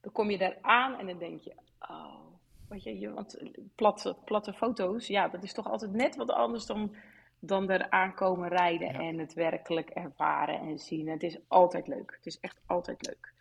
dan 0.00 0.12
kom 0.12 0.30
je 0.30 0.38
daar 0.38 0.58
aan 0.60 0.98
en 0.98 1.06
dan 1.06 1.18
denk 1.18 1.42
je, 1.42 1.54
oh, 1.78 2.20
weet 2.68 2.82
je, 2.82 2.98
je 2.98 3.12
want 3.12 3.42
platte, 3.74 4.16
platte 4.24 4.52
foto's, 4.52 5.06
ja, 5.06 5.28
dat 5.28 5.42
is 5.42 5.52
toch 5.52 5.66
altijd 5.66 5.92
net 5.92 6.16
wat 6.16 6.30
anders 6.30 6.66
dan, 6.66 6.96
dan 7.38 7.70
er 7.70 7.90
aankomen 7.90 8.48
rijden 8.48 8.92
Ja. 8.92 8.98
en 9.00 9.18
het 9.18 9.32
werkelijk 9.32 9.90
ervaren 9.90 10.60
en 10.60 10.78
zien. 10.78 11.08
Het 11.08 11.22
is 11.22 11.38
altijd 11.48 11.86
leuk. 11.86 12.12
Het 12.16 12.26
is 12.26 12.40
echt 12.40 12.60
altijd 12.66 13.06
leuk. 13.06 13.34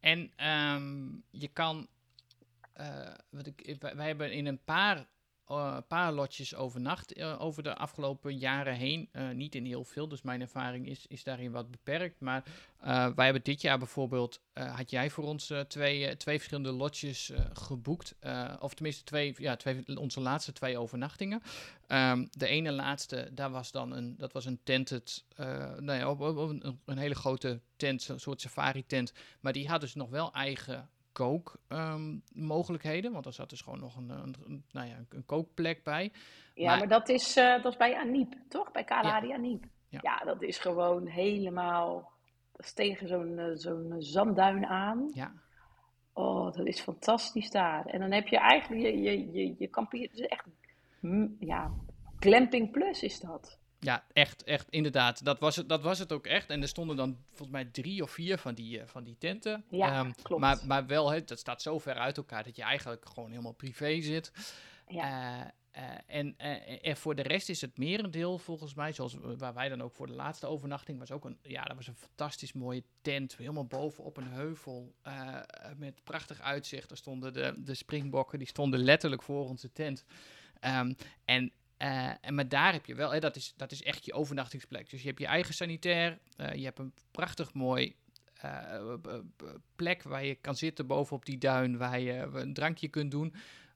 En 0.00 0.32
ehm, 0.36 1.08
je 1.30 1.48
kan, 1.48 1.86
eh, 2.72 3.14
wat 3.30 3.46
ik, 3.46 3.76
wij 3.78 4.06
hebben 4.06 4.32
in 4.32 4.46
een 4.46 4.64
paar, 4.64 5.06
eh, 5.50 5.76
paar 5.88 6.12
lotjes 6.12 6.54
overnacht 6.54 7.12
eh, 7.12 7.40
over 7.40 7.62
de 7.62 7.76
afgelopen 7.76 8.38
jaren 8.38 8.74
heen. 8.74 9.08
Eh, 9.12 9.28
niet 9.30 9.54
in 9.54 9.64
heel 9.64 9.84
veel, 9.84 10.08
dus 10.08 10.22
mijn 10.22 10.40
ervaring 10.40 10.88
is, 10.88 11.06
is 11.06 11.24
daarin 11.24 11.52
wat 11.52 11.70
beperkt. 11.70 12.20
Maar 12.20 12.44
wij 13.14 13.24
hebben 13.24 13.42
dit 13.42 13.60
jaar 13.60 13.78
bijvoorbeeld, 13.78 14.40
had 14.52 14.90
jij 14.90 15.10
voor 15.10 15.24
ons 15.24 15.52
twee, 15.68 16.16
twee 16.16 16.36
verschillende 16.36 16.72
lotjes 16.72 17.32
geboekt. 17.52 18.14
Of 18.60 18.74
tenminste 18.74 19.04
twee, 19.04 19.34
ja, 19.38 19.56
twee, 19.56 19.98
onze 19.98 20.20
laatste 20.20 20.52
twee 20.52 20.78
overnachtingen. 20.78 21.42
Ehm, 21.86 22.26
de 22.30 22.46
ene 22.46 22.72
laatste, 22.72 23.28
daar 23.32 23.50
was 23.50 23.70
dan 23.70 23.92
een, 23.92 24.16
dat 24.16 24.32
was 24.32 24.44
een 24.44 24.60
tented, 24.62 25.24
nou 25.78 26.50
een, 26.50 26.80
een 26.84 26.98
hele 26.98 27.14
grote 27.14 27.60
tent, 27.76 28.08
een 28.08 28.20
soort 28.20 28.40
safari 28.40 28.86
tent. 28.86 29.12
Maar 29.40 29.52
die 29.52 29.68
had 29.68 29.80
dus 29.80 29.94
nog 29.94 30.10
wel 30.10 30.32
eigen 30.32 30.90
kookmogelijkheden. 31.20 33.12
want 33.12 33.26
er 33.26 33.32
zat 33.32 33.50
dus 33.50 33.60
gewoon 33.60 33.80
nog 33.80 33.96
een, 33.96 34.10
een, 34.10 34.34
een- 34.46 34.64
nou 34.72 34.88
ja, 34.88 34.96
een 35.08 35.24
kookplek 35.26 35.84
bij. 35.84 36.12
Ja, 36.54 36.66
Maar- 36.66 36.78
maar, 36.78 36.88
dat, 36.88 37.08
is, 37.08 37.36
eh, 37.36 37.62
dat 37.62 37.72
is 37.72 37.78
bij 37.78 37.96
Aniep, 37.98 38.34
toch? 38.48 38.70
Bij 38.70 38.84
Kalahari 38.84 39.32
Aniep. 39.32 39.64
Ja. 39.88 39.98
Ja. 40.02 40.16
dat 40.24 40.42
is 40.42 40.58
gewoon 40.58 41.06
helemaal... 41.06 42.10
Dat 42.52 42.66
is 42.66 42.72
tegen 42.72 43.08
zo'n 43.08 43.38
eh, 43.38 43.50
zo'n 43.54 43.94
zandduin 43.98 44.66
aan. 44.66 45.10
Ja, 45.14 45.32
Oh, 46.12 46.52
dat 46.52 46.66
is 46.66 46.80
fantastisch 46.80 47.50
daar. 47.50 47.86
En 47.86 48.00
dan 48.00 48.10
heb 48.10 48.26
je 48.26 48.38
eigenlijk... 48.38 48.82
Je, 48.82 49.00
je, 49.00 49.30
je, 49.32 49.54
je 49.58 49.66
kampeert... 49.68 50.10
Het 50.10 50.20
is 50.20 50.26
echt... 50.26 50.44
mm, 51.00 51.36
Ja, 51.40 51.70
glamping 52.18 52.70
plus 52.70 53.02
is 53.02 53.20
dat. 53.20 53.58
Ja 53.80 54.04
echt, 54.12 54.44
echt, 54.44 54.70
inderdaad. 54.70 55.24
Dat 55.24 55.38
was, 55.38 55.56
het, 55.56 55.68
dat 55.68 55.82
was 55.82 55.98
het 55.98 56.12
ook 56.12 56.26
echt. 56.26 56.50
En 56.50 56.62
er 56.62 56.68
stonden 56.68 56.96
dan 56.96 57.18
volgens 57.28 57.50
mij 57.50 57.64
drie 57.64 58.02
of 58.02 58.10
vier 58.10 58.38
van 58.38 58.54
die, 58.54 58.80
eh, 58.80 58.86
van 58.86 59.04
die 59.04 59.16
tenten. 59.18 59.64
Ja, 59.70 60.00
Ehm, 60.00 60.10
klopt. 60.22 60.40
Maar, 60.40 60.58
maar 60.66 60.86
wel, 60.86 61.10
hè, 61.10 61.24
dat 61.24 61.38
staat 61.38 61.62
zo 61.62 61.78
ver 61.78 61.94
uit 61.94 62.16
elkaar 62.16 62.44
dat 62.44 62.56
je 62.56 62.62
eigenlijk 62.62 63.08
gewoon 63.08 63.30
helemaal 63.30 63.52
privé 63.52 64.00
zit. 64.00 64.32
Ja. 64.86 65.40
Eh, 65.40 65.48
eh, 65.70 65.98
en, 66.06 66.36
en 66.82 66.96
voor 66.96 67.14
de 67.14 67.22
rest 67.22 67.48
is 67.48 67.60
het 67.60 67.78
merendeel 67.78 68.38
volgens 68.38 68.74
mij, 68.74 68.92
zoals 68.92 69.16
waar 69.36 69.54
wij 69.54 69.68
dan 69.68 69.82
ook 69.82 69.94
voor 69.94 70.06
de 70.06 70.12
laatste 70.12 70.46
overnachting, 70.46 70.98
was 70.98 71.10
ook 71.10 71.24
een, 71.24 71.38
ja, 71.42 71.62
dat 71.62 71.76
was 71.76 71.86
een 71.86 71.96
fantastisch 71.96 72.52
mooie 72.52 72.84
tent, 73.00 73.36
helemaal 73.36 73.66
boven 73.66 74.04
op 74.04 74.16
een 74.16 74.28
heuvel, 74.28 74.94
met 75.76 76.04
prachtig 76.04 76.40
uitzicht. 76.40 76.90
Er 76.90 76.96
stonden 76.96 77.32
de, 77.32 77.54
de 77.56 77.74
springbokken, 77.74 78.38
die 78.38 78.48
stonden 78.48 78.80
letterlijk 78.80 79.22
voor 79.22 79.48
onze 79.48 79.72
tent. 79.72 80.04
Ehm, 80.60 80.92
en, 81.24 81.52
eh, 81.80 82.10
en 82.20 82.34
maar 82.34 82.48
daar 82.48 82.72
heb 82.72 82.86
je 82.86 82.94
wel, 82.94 83.10
hè, 83.10 83.20
dat, 83.20 83.36
is, 83.36 83.54
dat 83.56 83.72
is 83.72 83.82
echt 83.82 84.04
je 84.04 84.12
overnachtingsplek. 84.12 84.90
Dus 84.90 85.00
je 85.00 85.06
hebt 85.06 85.20
je 85.20 85.26
eigen 85.26 85.54
sanitair, 85.54 86.18
eh, 86.36 86.54
je 86.54 86.64
hebt 86.64 86.78
een 86.78 86.92
prachtig 87.10 87.52
mooi 87.54 87.94
eh, 88.34 88.94
plek 89.76 90.02
waar 90.02 90.24
je 90.24 90.34
kan 90.34 90.56
zitten 90.56 90.86
bovenop 90.86 91.24
die 91.24 91.38
duin, 91.38 91.76
waar 91.76 92.00
je 92.00 92.12
een 92.32 92.52
drankje 92.54 92.88
kunt 92.88 93.10
doen. 93.10 93.34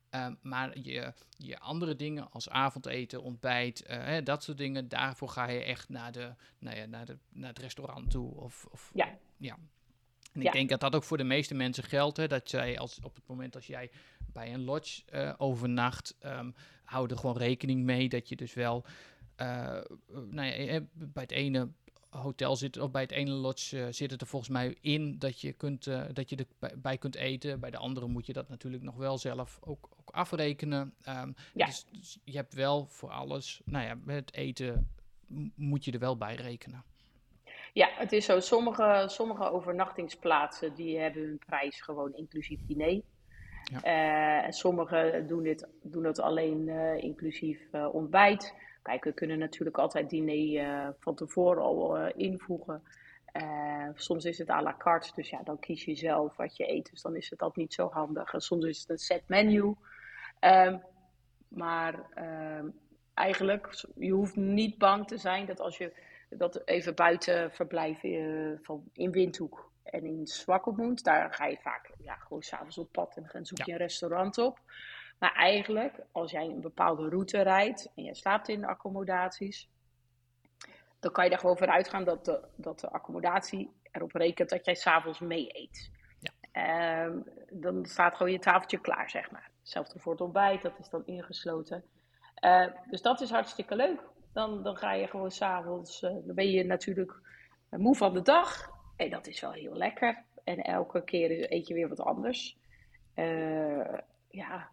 Ehm, 0.09 0.33
maar 0.41 0.79
je, 0.79 1.13
je 1.37 1.59
andere 1.59 1.95
dingen 1.95 2.31
als 2.31 2.49
avondeten, 2.49 3.21
ontbijt, 3.21 3.83
hè, 3.87 4.23
dat 4.23 4.43
soort 4.43 4.57
dingen, 4.57 4.87
daarvoor 4.89 5.29
ga 5.29 5.49
je 5.49 5.63
echt 5.63 5.89
naar, 5.89 6.11
de, 6.11 6.33
nou 6.59 6.77
ja, 6.77 6.85
naar, 6.85 7.05
de, 7.05 7.17
naar 7.29 7.49
het 7.49 7.59
restaurant 7.59 8.11
toe. 8.11 8.35
Of, 8.35 8.67
of, 8.71 8.91
Ja. 8.93 9.17
ja. 9.37 9.57
En 10.33 10.41
ik 10.41 10.47
Ja. 10.47 10.51
denk 10.51 10.69
dat 10.69 10.79
dat 10.79 10.95
ook 10.95 11.03
voor 11.03 11.17
de 11.17 11.23
meeste 11.23 11.53
mensen 11.53 11.83
geldt. 11.83 12.17
Hè, 12.17 12.27
dat 12.27 12.49
zij 12.49 12.79
als, 12.79 12.99
op 13.03 13.15
het 13.15 13.27
moment 13.27 13.55
als 13.55 13.67
jij 13.67 13.91
bij 14.33 14.53
een 14.53 14.63
lodge 14.63 15.35
overnacht, 15.37 16.15
ehm 16.19 16.51
hou 16.85 17.09
er 17.09 17.17
gewoon 17.17 17.37
rekening 17.37 17.83
mee 17.83 18.09
dat 18.09 18.29
je 18.29 18.35
dus 18.35 18.53
wel 18.53 18.85
eh, 19.35 19.81
nou 20.09 20.47
ja, 20.47 20.53
eh, 20.53 20.81
bij 20.93 21.23
het 21.23 21.31
ene 21.31 21.69
hotel 22.09 22.55
zit, 22.55 22.79
of 22.79 22.91
bij 22.91 23.01
het 23.01 23.11
ene 23.11 23.31
lodge 23.31 23.83
eh, 23.83 23.87
zit 23.89 24.11
het 24.11 24.21
er 24.21 24.27
volgens 24.27 24.51
mij 24.51 24.77
in 24.81 25.19
dat 25.19 25.41
je, 25.41 25.53
kunt, 25.53 25.83
dat 26.13 26.29
je 26.29 26.35
erbij 26.35 26.77
bij 26.77 26.97
kunt 26.97 27.15
eten. 27.15 27.59
Bij 27.59 27.71
de 27.71 27.77
andere 27.77 28.07
moet 28.07 28.25
je 28.25 28.33
dat 28.33 28.49
natuurlijk 28.49 28.83
nog 28.83 28.95
wel 28.95 29.17
zelf 29.17 29.59
ook, 29.61 29.89
ook 29.99 30.09
afrekenen. 30.09 30.93
Ehm, 31.01 31.31
Ja. 31.53 31.65
dus, 31.65 31.85
dus 31.91 32.17
je 32.23 32.35
hebt 32.35 32.53
wel 32.53 32.85
voor 32.85 33.09
alles, 33.09 33.61
nou 33.65 33.85
ja, 33.85 33.95
met 34.03 34.15
het 34.15 34.33
eten 34.33 34.89
moet 35.55 35.85
je 35.85 35.91
er 35.91 35.99
wel 35.99 36.17
bij 36.17 36.35
rekenen. 36.35 36.83
Ja, 37.73 37.89
het 37.93 38.11
is 38.11 38.25
zo. 38.25 38.39
Sommige, 38.39 39.05
sommige 39.07 39.51
overnachtingsplaatsen 39.51 40.75
die 40.75 40.97
hebben 40.97 41.21
hun 41.21 41.39
prijs 41.45 41.81
gewoon 41.81 42.13
inclusief 42.13 42.59
diner. 42.65 43.01
Ja. 43.71 43.81
En 44.43 44.53
sommigen 44.53 45.27
doen, 45.27 45.43
dit, 45.43 45.67
doen 45.81 46.03
dat 46.03 46.19
alleen 46.19 46.67
uh, 46.67 47.03
inclusief 47.03 47.59
uh, 47.71 47.93
ontbijt. 47.93 48.53
Kijk, 48.81 49.03
we 49.03 49.13
kunnen 49.13 49.39
natuurlijk 49.39 49.77
altijd 49.77 50.09
diner 50.09 50.95
van 50.99 51.15
tevoren 51.15 51.63
al 51.63 52.07
invoegen. 52.07 52.83
soms 53.93 54.25
is 54.25 54.37
het 54.37 54.49
à 54.49 54.61
la 54.61 54.75
carte, 54.77 55.11
dus 55.15 55.29
ja, 55.29 55.41
dan 55.43 55.59
kies 55.59 55.85
je 55.85 55.95
zelf 55.95 56.35
wat 56.35 56.57
je 56.57 56.71
eet. 56.71 56.89
Dus 56.91 57.01
dan 57.01 57.15
is 57.15 57.29
het 57.29 57.39
dat 57.39 57.55
niet 57.55 57.73
zo 57.73 57.89
handig. 57.89 58.33
En 58.33 58.41
soms 58.41 58.65
is 58.65 58.79
het 58.79 58.89
een 58.89 58.97
set 58.97 59.23
menu. 59.27 59.75
Ehm, 60.39 60.77
maar 61.47 62.09
ehm, 62.13 62.67
eigenlijk, 63.13 63.83
je 63.95 64.11
hoeft 64.11 64.35
niet 64.35 64.77
bang 64.77 65.07
te 65.07 65.17
zijn 65.17 65.45
dat 65.45 65.59
als 65.59 65.77
je 65.77 65.93
dat 66.29 66.61
even 66.65 66.95
buiten 66.95 67.51
verblijven 67.51 68.59
van, 68.61 68.83
in 68.93 69.11
Windhoek 69.11 69.71
en 69.85 70.05
in 70.05 70.27
Zwakkelmoed, 70.27 71.03
daar 71.03 71.33
ga 71.33 71.45
je 71.45 71.57
vaak 71.57 71.91
ja, 71.97 72.15
gewoon 72.15 72.41
s'avonds 72.41 72.77
op 72.77 72.91
pad 72.91 73.17
en 73.17 73.29
dan 73.31 73.45
zoek 73.45 73.65
je 73.65 73.71
een 73.71 73.77
restaurant 73.77 74.37
op. 74.37 74.59
Maar 75.19 75.33
eigenlijk, 75.33 75.99
als 76.11 76.31
jij 76.31 76.45
een 76.45 76.61
bepaalde 76.61 77.09
route 77.09 77.41
rijdt 77.41 77.91
en 77.95 78.03
je 78.03 78.15
slaapt 78.15 78.47
in 78.47 78.61
de 78.61 78.67
accommodaties, 78.67 79.69
dan 80.99 81.11
kan 81.11 81.25
je 81.25 81.31
er 81.31 81.39
gewoon 81.39 81.57
vanuit 81.57 81.89
gaan 81.89 82.03
dat 82.03 82.25
de, 82.25 82.47
dat 82.55 82.79
de 82.79 82.89
accommodatie 82.89 83.73
erop 83.91 84.11
rekent 84.11 84.49
dat 84.49 84.65
jij 84.65 84.75
s'avonds 84.75 85.19
mee 85.19 85.47
eet. 85.51 85.91
Ja. 86.19 87.03
Um, 87.03 87.23
dan 87.49 87.85
staat 87.85 88.15
gewoon 88.15 88.31
je 88.31 88.39
tafeltje 88.39 88.79
klaar, 88.79 89.09
zeg 89.09 89.31
maar. 89.31 89.49
Hetzelfde 89.59 89.99
voor 89.99 90.11
het 90.11 90.21
ontbijt, 90.21 90.61
dat 90.61 90.79
is 90.79 90.89
dan 90.89 91.05
ingesloten. 91.05 91.83
Uh, 92.45 92.67
dus 92.89 93.01
dat 93.01 93.21
is 93.21 93.29
hartstikke 93.29 93.75
leuk. 93.75 94.01
Dan, 94.33 94.63
dan 94.63 94.77
ga 94.77 94.93
je 94.93 95.07
gewoon 95.07 95.31
s'avonds, 95.31 96.01
uh, 96.01 96.09
dan 96.09 96.35
ben 96.35 96.49
je 96.49 96.63
natuurlijk 96.63 97.19
moe 97.69 97.95
van 97.95 98.13
de 98.13 98.21
dag. 98.21 98.73
En 98.95 99.09
dat 99.09 99.27
is 99.27 99.41
wel 99.41 99.51
heel 99.51 99.75
lekker. 99.75 100.23
En 100.43 100.63
elke 100.63 101.03
keer 101.03 101.51
eet 101.51 101.67
je 101.67 101.73
weer 101.73 101.89
wat 101.89 101.99
anders. 101.99 102.57
Uh, 103.15 103.97
ja, 104.29 104.69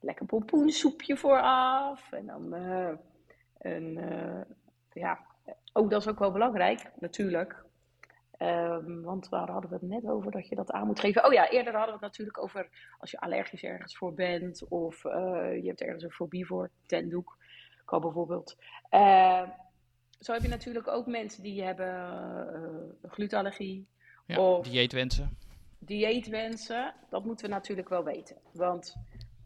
lekker 0.00 0.26
pompoensoepje 0.26 1.16
vooraf. 1.16 2.12
En 2.12 2.26
dan 2.26 2.54
uh, 2.54 2.92
een, 3.58 3.96
uh, 3.96 4.40
ja, 4.92 5.20
ook 5.72 5.90
dat 5.90 6.00
is 6.00 6.08
ook 6.08 6.18
wel 6.18 6.32
belangrijk, 6.32 6.90
natuurlijk. 6.98 7.64
Um, 8.38 9.02
want 9.02 9.28
waar 9.28 9.50
hadden 9.50 9.70
we 9.70 9.76
het 9.76 9.88
net 9.88 10.06
over 10.06 10.30
dat 10.30 10.48
je 10.48 10.54
dat 10.54 10.70
aan 10.70 10.86
moet 10.86 11.00
geven? 11.00 11.24
Oh 11.24 11.32
ja, 11.32 11.50
eerder 11.50 11.72
hadden 11.72 11.98
we 11.98 12.04
het 12.04 12.10
natuurlijk 12.10 12.42
over 12.42 12.68
als 12.98 13.10
je 13.10 13.20
allergisch 13.20 13.64
ergens 13.64 13.96
voor 13.96 14.14
bent. 14.14 14.68
Of 14.68 15.02
je 15.02 15.62
hebt 15.64 15.80
ergens 15.80 16.02
een 16.02 16.10
fobie 16.10 16.46
voor, 16.46 16.70
tendoek 16.86 17.36
kan 17.84 18.00
bijvoorbeeld. 18.00 18.56
Zo 20.26 20.32
heb 20.32 20.42
je 20.42 20.48
natuurlijk 20.48 20.88
ook 20.88 21.06
mensen 21.06 21.42
die 21.42 21.62
hebben 21.62 21.88
uh, 23.04 23.10
glutenallergie. 23.10 23.86
Ja, 24.26 24.40
of 24.40 24.68
dieetwensen. 24.68 25.38
Dieetwensen, 25.78 26.94
dat 27.10 27.24
moeten 27.24 27.46
we 27.46 27.52
natuurlijk 27.52 27.88
wel 27.88 28.04
weten. 28.04 28.36
Want 28.52 28.96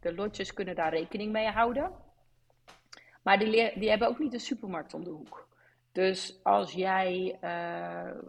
de 0.01 0.15
lotjes 0.15 0.53
kunnen 0.53 0.75
daar 0.75 0.95
rekening 0.95 1.33
mee 1.33 1.49
houden. 1.49 1.93
Maar 3.23 3.39
die, 3.39 3.79
die 3.79 3.89
hebben 3.89 4.09
ook 4.09 4.19
niet 4.19 4.33
een 4.33 4.41
supermarkt 4.41 4.95
om 4.95 5.05
de 5.05 5.11
hoek. 5.11 5.49
Dus 5.93 6.41
als 6.43 6.73
jij, 6.73 7.39
uh, 7.41 8.21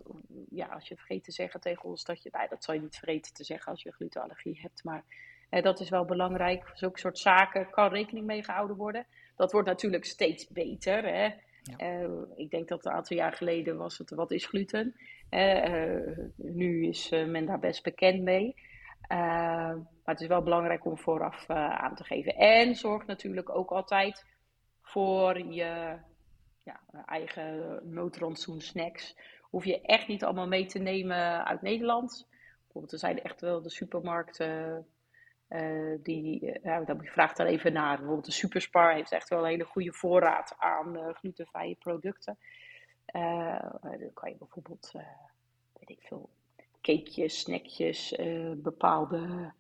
ja, 0.50 0.66
als 0.68 0.88
je 0.88 0.96
vergeet 0.96 1.24
te 1.24 1.32
zeggen 1.32 1.60
tegen 1.60 1.84
ons 1.84 2.04
dat 2.04 2.24
je, 2.24 2.30
nou, 2.32 2.48
dat 2.50 2.64
zal 2.64 2.74
je 2.74 2.82
niet 2.82 2.98
vergeten 2.98 3.34
te 3.34 3.44
zeggen 3.44 3.72
als 3.72 3.84
je 3.84 3.92
glutenallergie 3.92 4.60
hebt, 4.62 4.84
maar 4.84 5.04
uh, 5.52 5.64
dat 5.64 5.80
is 5.80 5.90
wel 5.90 6.06
belangrijk. 6.06 6.72
Zulke 6.74 7.00
soort 7.00 7.20
zaken 7.20 7.70
kan 7.70 7.90
rekening 7.90 8.26
mee 8.26 8.44
gehouden 8.44 8.76
worden. 8.76 9.06
Dat 9.36 9.52
wordt 9.52 9.68
natuurlijk 9.68 10.06
steeds 10.06 10.48
beter. 10.48 11.04
Hè? 11.04 11.30
Uh, 11.78 12.22
ik 12.36 12.50
denk 12.50 12.68
dat 12.68 12.86
een 12.86 12.92
aantal 12.92 13.18
jaar 13.18 13.34
geleden 13.34 13.78
was 13.78 13.98
het 13.98 14.10
wat 14.10 14.32
is 14.32 14.46
gluten. 14.46 14.96
Uh, 15.30 16.18
nu 16.36 16.88
is 16.88 17.10
men 17.10 17.46
daar 17.46 17.60
best 17.60 17.84
bekend 17.84 18.22
mee. 18.22 18.56
maar 19.08 19.86
het 20.04 20.22
is 20.22 20.28
wel 20.28 20.44
belangrijk 20.44 20.86
om 20.86 20.98
vooraf 20.98 21.50
aan 21.50 21.96
te 21.96 22.04
geven. 22.04 22.36
En 22.36 22.76
zorg 22.76 23.06
natuurlijk 23.06 23.56
ook 23.56 23.70
altijd 23.70 24.26
voor 24.82 25.40
je 25.40 25.98
ja, 26.64 26.80
eigen 27.06 27.80
noodrandsoen 27.84 28.62
snacks. 28.62 29.18
Hoef 29.42 29.66
je 29.66 29.82
echt 29.82 30.08
niet 30.08 30.24
allemaal 30.24 30.48
mee 30.48 30.66
te 30.66 30.80
nemen 30.80 31.46
uit 31.46 31.62
Nederland. 31.62 32.28
Bijvoorbeeld, 32.62 32.94
er 32.94 33.00
zijn 33.00 33.22
echt 33.22 33.42
wel 33.42 33.62
de 33.62 33.70
supermarkten 33.70 34.86
uh, 35.52 35.98
die, 36.04 36.60
ja, 36.64 36.80
dan 36.80 37.06
vraag 37.06 37.34
daar 37.34 37.48
even 37.48 37.74
naar. 37.74 37.96
Bijvoorbeeld 37.98 38.26
de 38.26 38.32
Superspar 38.32 38.94
heeft 38.94 39.12
echt 39.12 39.30
wel 39.30 39.40
een 39.40 39.50
hele 39.50 39.66
goede 39.66 39.94
voorraad 39.94 40.56
aan 40.58 40.96
uh, 40.96 41.14
glutenvrije 41.14 41.76
producten. 41.76 42.38
dan 43.82 44.14
kan 44.14 44.30
je 44.30 44.36
bijvoorbeeld, 44.38 44.92
weet 45.74 45.90
ik 45.90 46.02
veel, 46.02 46.30
cakejes, 46.82 47.40
snackjes, 47.40 48.16
bepaalde 48.56 49.52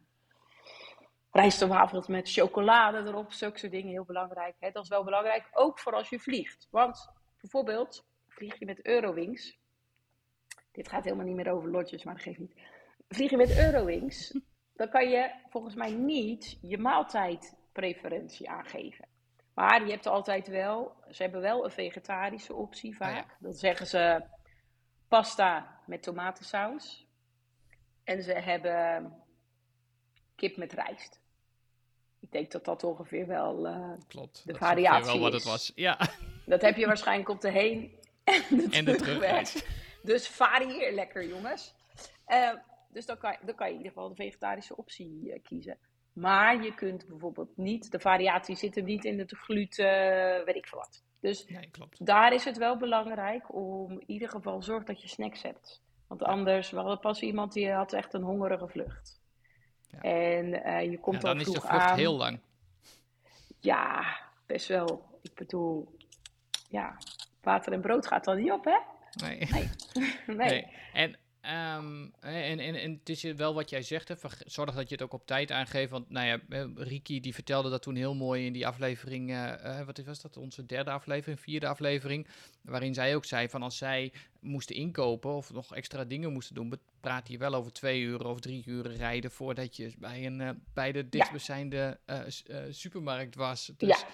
rijstwafels 1.31 2.07
met 2.07 2.31
chocolade 2.31 3.09
erop, 3.09 3.31
zulke 3.31 3.59
soort 3.59 3.71
dingen, 3.71 3.91
heel 3.91 4.03
belangrijk. 4.03 4.55
Hè? 4.59 4.71
Dat 4.71 4.83
is 4.83 4.89
wel 4.89 5.03
belangrijk, 5.03 5.49
ook 5.53 5.79
voor 5.79 5.93
als 5.93 6.09
je 6.09 6.19
vliegt. 6.19 6.67
Want 6.69 7.09
bijvoorbeeld, 7.41 8.05
vlieg 8.27 8.59
je 8.59 8.65
met 8.65 8.85
Eurowings, 8.85 9.59
dit 10.71 10.87
gaat 10.87 11.03
helemaal 11.03 11.25
niet 11.25 11.35
meer 11.35 11.51
over 11.51 11.69
lotjes, 11.69 12.03
maar 12.03 12.13
dat 12.13 12.23
geeft 12.23 12.39
niet. 12.39 12.53
Vlieg 13.09 13.29
je 13.29 13.37
met 13.37 13.57
Eurowings, 13.57 14.31
dan 14.81 14.89
kan 14.89 15.09
je 15.09 15.31
volgens 15.49 15.75
mij 15.75 15.91
niet 15.91 16.57
je 16.61 16.77
maaltijdpreferentie 16.77 18.49
aangeven. 18.49 19.05
Maar 19.53 19.85
je 19.85 19.91
hebt 19.91 20.07
altijd 20.07 20.47
wel, 20.47 20.93
ze 21.09 21.21
hebben 21.21 21.41
wel 21.41 21.63
een 21.63 21.71
vegetarische 21.71 22.53
optie 22.53 22.95
vaak. 22.95 23.25
Oh 23.25 23.35
Dan 23.39 23.53
zeggen 23.53 23.87
ze 23.87 24.23
pasta 25.07 25.79
met 25.85 26.03
tomatensaus. 26.03 27.07
En 28.03 28.23
ze 28.23 28.33
hebben 28.33 29.13
kip 30.35 30.57
met 30.57 30.73
rijst. 30.73 31.19
Ik 32.19 32.31
denk 32.31 32.51
dat 32.51 32.65
dat 32.65 32.83
ongeveer 32.83 33.27
wel 33.27 33.67
uh, 33.67 33.91
Klopt, 34.07 34.41
de 34.45 34.55
variatie 34.55 35.05
wel 35.05 35.19
wat 35.19 35.33
het 35.33 35.43
was. 35.43 35.71
Ja. 35.75 35.99
Dat 36.45 36.61
heb 36.61 36.75
je 36.75 36.85
waarschijnlijk 36.85 37.29
op 37.29 37.41
de 37.41 37.51
heen 37.51 37.99
en 38.23 38.43
de, 38.49 38.67
en 38.71 38.85
de 38.85 38.95
terugweg. 38.95 39.65
Dus 40.03 40.27
varieer 40.27 40.93
lekker, 40.93 41.27
jongens. 41.27 41.75
Uh, 42.27 42.53
dus 42.93 43.05
dan 43.05 43.17
kan, 43.17 43.35
dan 43.45 43.55
kan 43.55 43.67
je 43.67 43.73
in 43.73 43.77
ieder 43.77 43.93
geval 43.93 44.09
de 44.09 44.15
vegetarische 44.15 44.77
optie 44.77 45.19
uh, 45.23 45.39
kiezen. 45.43 45.77
Maar 46.13 46.63
je 46.63 46.73
kunt 46.73 47.07
bijvoorbeeld 47.07 47.57
niet, 47.57 47.91
de 47.91 47.99
variatie 47.99 48.55
zit 48.55 48.77
er 48.77 48.83
niet 48.83 49.05
in 49.05 49.19
het 49.19 49.31
gluten, 49.31 49.85
uh, 49.85 50.45
weet 50.45 50.55
ik 50.55 50.67
veel 50.67 50.79
wat. 50.79 51.03
Dus 51.19 51.45
nee, 51.47 51.69
klopt. 51.71 52.05
daar 52.05 52.33
is 52.33 52.45
het 52.45 52.57
wel 52.57 52.77
belangrijk 52.77 53.55
om 53.55 53.91
in 53.91 54.03
ieder 54.05 54.29
geval 54.29 54.61
zorg 54.63 54.83
dat 54.83 55.01
je 55.01 55.07
snacks 55.07 55.41
hebt. 55.41 55.81
Want 56.07 56.23
anders, 56.23 56.69
we 56.69 56.77
hadden 56.77 56.99
pas 56.99 57.21
iemand 57.21 57.53
die 57.53 57.71
had 57.71 57.93
echt 57.93 58.13
een 58.13 58.21
hongerige 58.21 58.67
vlucht. 58.67 59.21
Ja. 59.87 59.99
En 59.99 60.45
uh, 60.45 60.91
je 60.91 60.99
komt 60.99 61.21
ja, 61.21 61.21
dan, 61.21 61.37
dan 61.37 61.39
is 61.39 61.53
de 61.53 61.59
vlucht 61.59 61.67
aan. 61.67 61.97
heel 61.97 62.17
lang. 62.17 62.39
Ja, 63.59 64.19
best 64.45 64.67
wel. 64.67 65.19
Ik 65.21 65.33
bedoel, 65.33 65.95
ja, 66.69 66.97
water 67.41 67.73
en 67.73 67.81
brood 67.81 68.07
gaat 68.07 68.23
dan 68.23 68.37
niet 68.37 68.51
op, 68.51 68.65
hè? 68.65 68.77
Nee. 69.25 69.47
Nee. 69.51 69.69
nee. 70.37 70.49
nee. 70.49 70.67
En 70.93 71.17
Um, 71.45 72.13
en, 72.19 72.59
en, 72.59 72.75
en 72.75 72.91
het 72.91 73.09
is 73.09 73.23
wel 73.23 73.53
wat 73.53 73.69
jij 73.69 73.81
zegt, 73.81 74.07
hè, 74.07 74.15
zorg 74.45 74.75
dat 74.75 74.89
je 74.89 74.95
het 74.95 75.03
ook 75.03 75.13
op 75.13 75.25
tijd 75.25 75.51
aangeeft. 75.51 75.91
Want 75.91 76.09
nou 76.09 76.27
ja, 76.27 76.39
Riki 76.75 77.19
die 77.19 77.33
vertelde 77.33 77.69
dat 77.69 77.81
toen 77.81 77.95
heel 77.95 78.15
mooi 78.15 78.45
in 78.45 78.53
die 78.53 78.67
aflevering, 78.67 79.29
uh, 79.29 79.81
wat 79.85 79.97
was 80.05 80.21
dat, 80.21 80.37
onze 80.37 80.65
derde 80.65 80.91
aflevering, 80.91 81.39
vierde 81.39 81.67
aflevering. 81.67 82.27
Waarin 82.61 82.93
zij 82.93 83.15
ook 83.15 83.25
zei 83.25 83.49
van 83.49 83.63
als 83.63 83.77
zij 83.77 84.13
moesten 84.39 84.75
inkopen 84.75 85.31
of 85.31 85.53
nog 85.53 85.75
extra 85.75 86.03
dingen 86.03 86.33
moesten 86.33 86.55
doen, 86.55 86.73
praat 86.99 87.27
je 87.27 87.37
wel 87.37 87.53
over 87.53 87.71
twee 87.73 88.01
uur 88.01 88.25
of 88.25 88.39
drie 88.39 88.63
uur 88.65 88.91
rijden 88.91 89.31
voordat 89.31 89.75
je 89.75 89.93
bij, 89.97 90.25
een, 90.25 90.39
uh, 90.39 90.49
bij 90.73 90.91
de 90.91 91.09
dichtstbijzijnde 91.09 91.99
uh, 92.05 92.17
supermarkt 92.69 93.35
was. 93.35 93.71
Dus 93.77 93.99
ja 93.99 94.07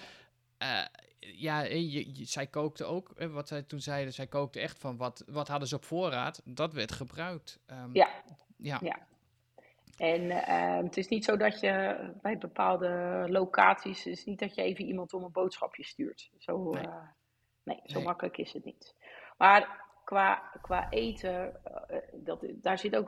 ja, 1.18 1.62
je, 1.62 2.24
zij 2.24 2.46
kookte 2.46 2.84
ook, 2.84 3.12
wat 3.30 3.48
zij 3.48 3.62
toen 3.62 3.80
zeiden, 3.80 4.12
zij 4.12 4.26
kookte 4.26 4.60
echt 4.60 4.78
van 4.78 4.96
wat, 4.96 5.24
wat 5.26 5.48
hadden 5.48 5.68
ze 5.68 5.76
op 5.76 5.84
voorraad, 5.84 6.42
dat 6.44 6.72
werd 6.72 6.92
gebruikt. 6.92 7.60
Um, 7.66 7.90
ja. 7.92 8.08
ja. 8.56 8.78
ja. 8.82 9.06
En 9.96 10.22
uh, 10.22 10.76
het 10.84 10.96
is 10.96 11.08
niet 11.08 11.24
zo 11.24 11.36
dat 11.36 11.60
je 11.60 11.98
bij 12.22 12.38
bepaalde 12.38 13.24
locaties, 13.28 14.04
het 14.04 14.12
is 14.12 14.24
niet 14.24 14.38
dat 14.38 14.54
je 14.54 14.62
even 14.62 14.84
iemand 14.84 15.12
om 15.12 15.24
een 15.24 15.32
boodschapje 15.32 15.84
stuurt. 15.84 16.30
Zo, 16.38 16.70
nee. 16.70 16.86
Uh, 16.86 17.08
nee 17.62 17.80
zo 17.84 17.96
nee. 17.96 18.04
makkelijk 18.04 18.38
is 18.38 18.52
het 18.52 18.64
niet. 18.64 18.94
Maar 19.36 19.84
qua, 20.04 20.50
qua 20.62 20.90
eten, 20.90 21.60
dat, 22.12 22.46
daar 22.54 22.78
zit 22.78 22.96
ook. 22.96 23.06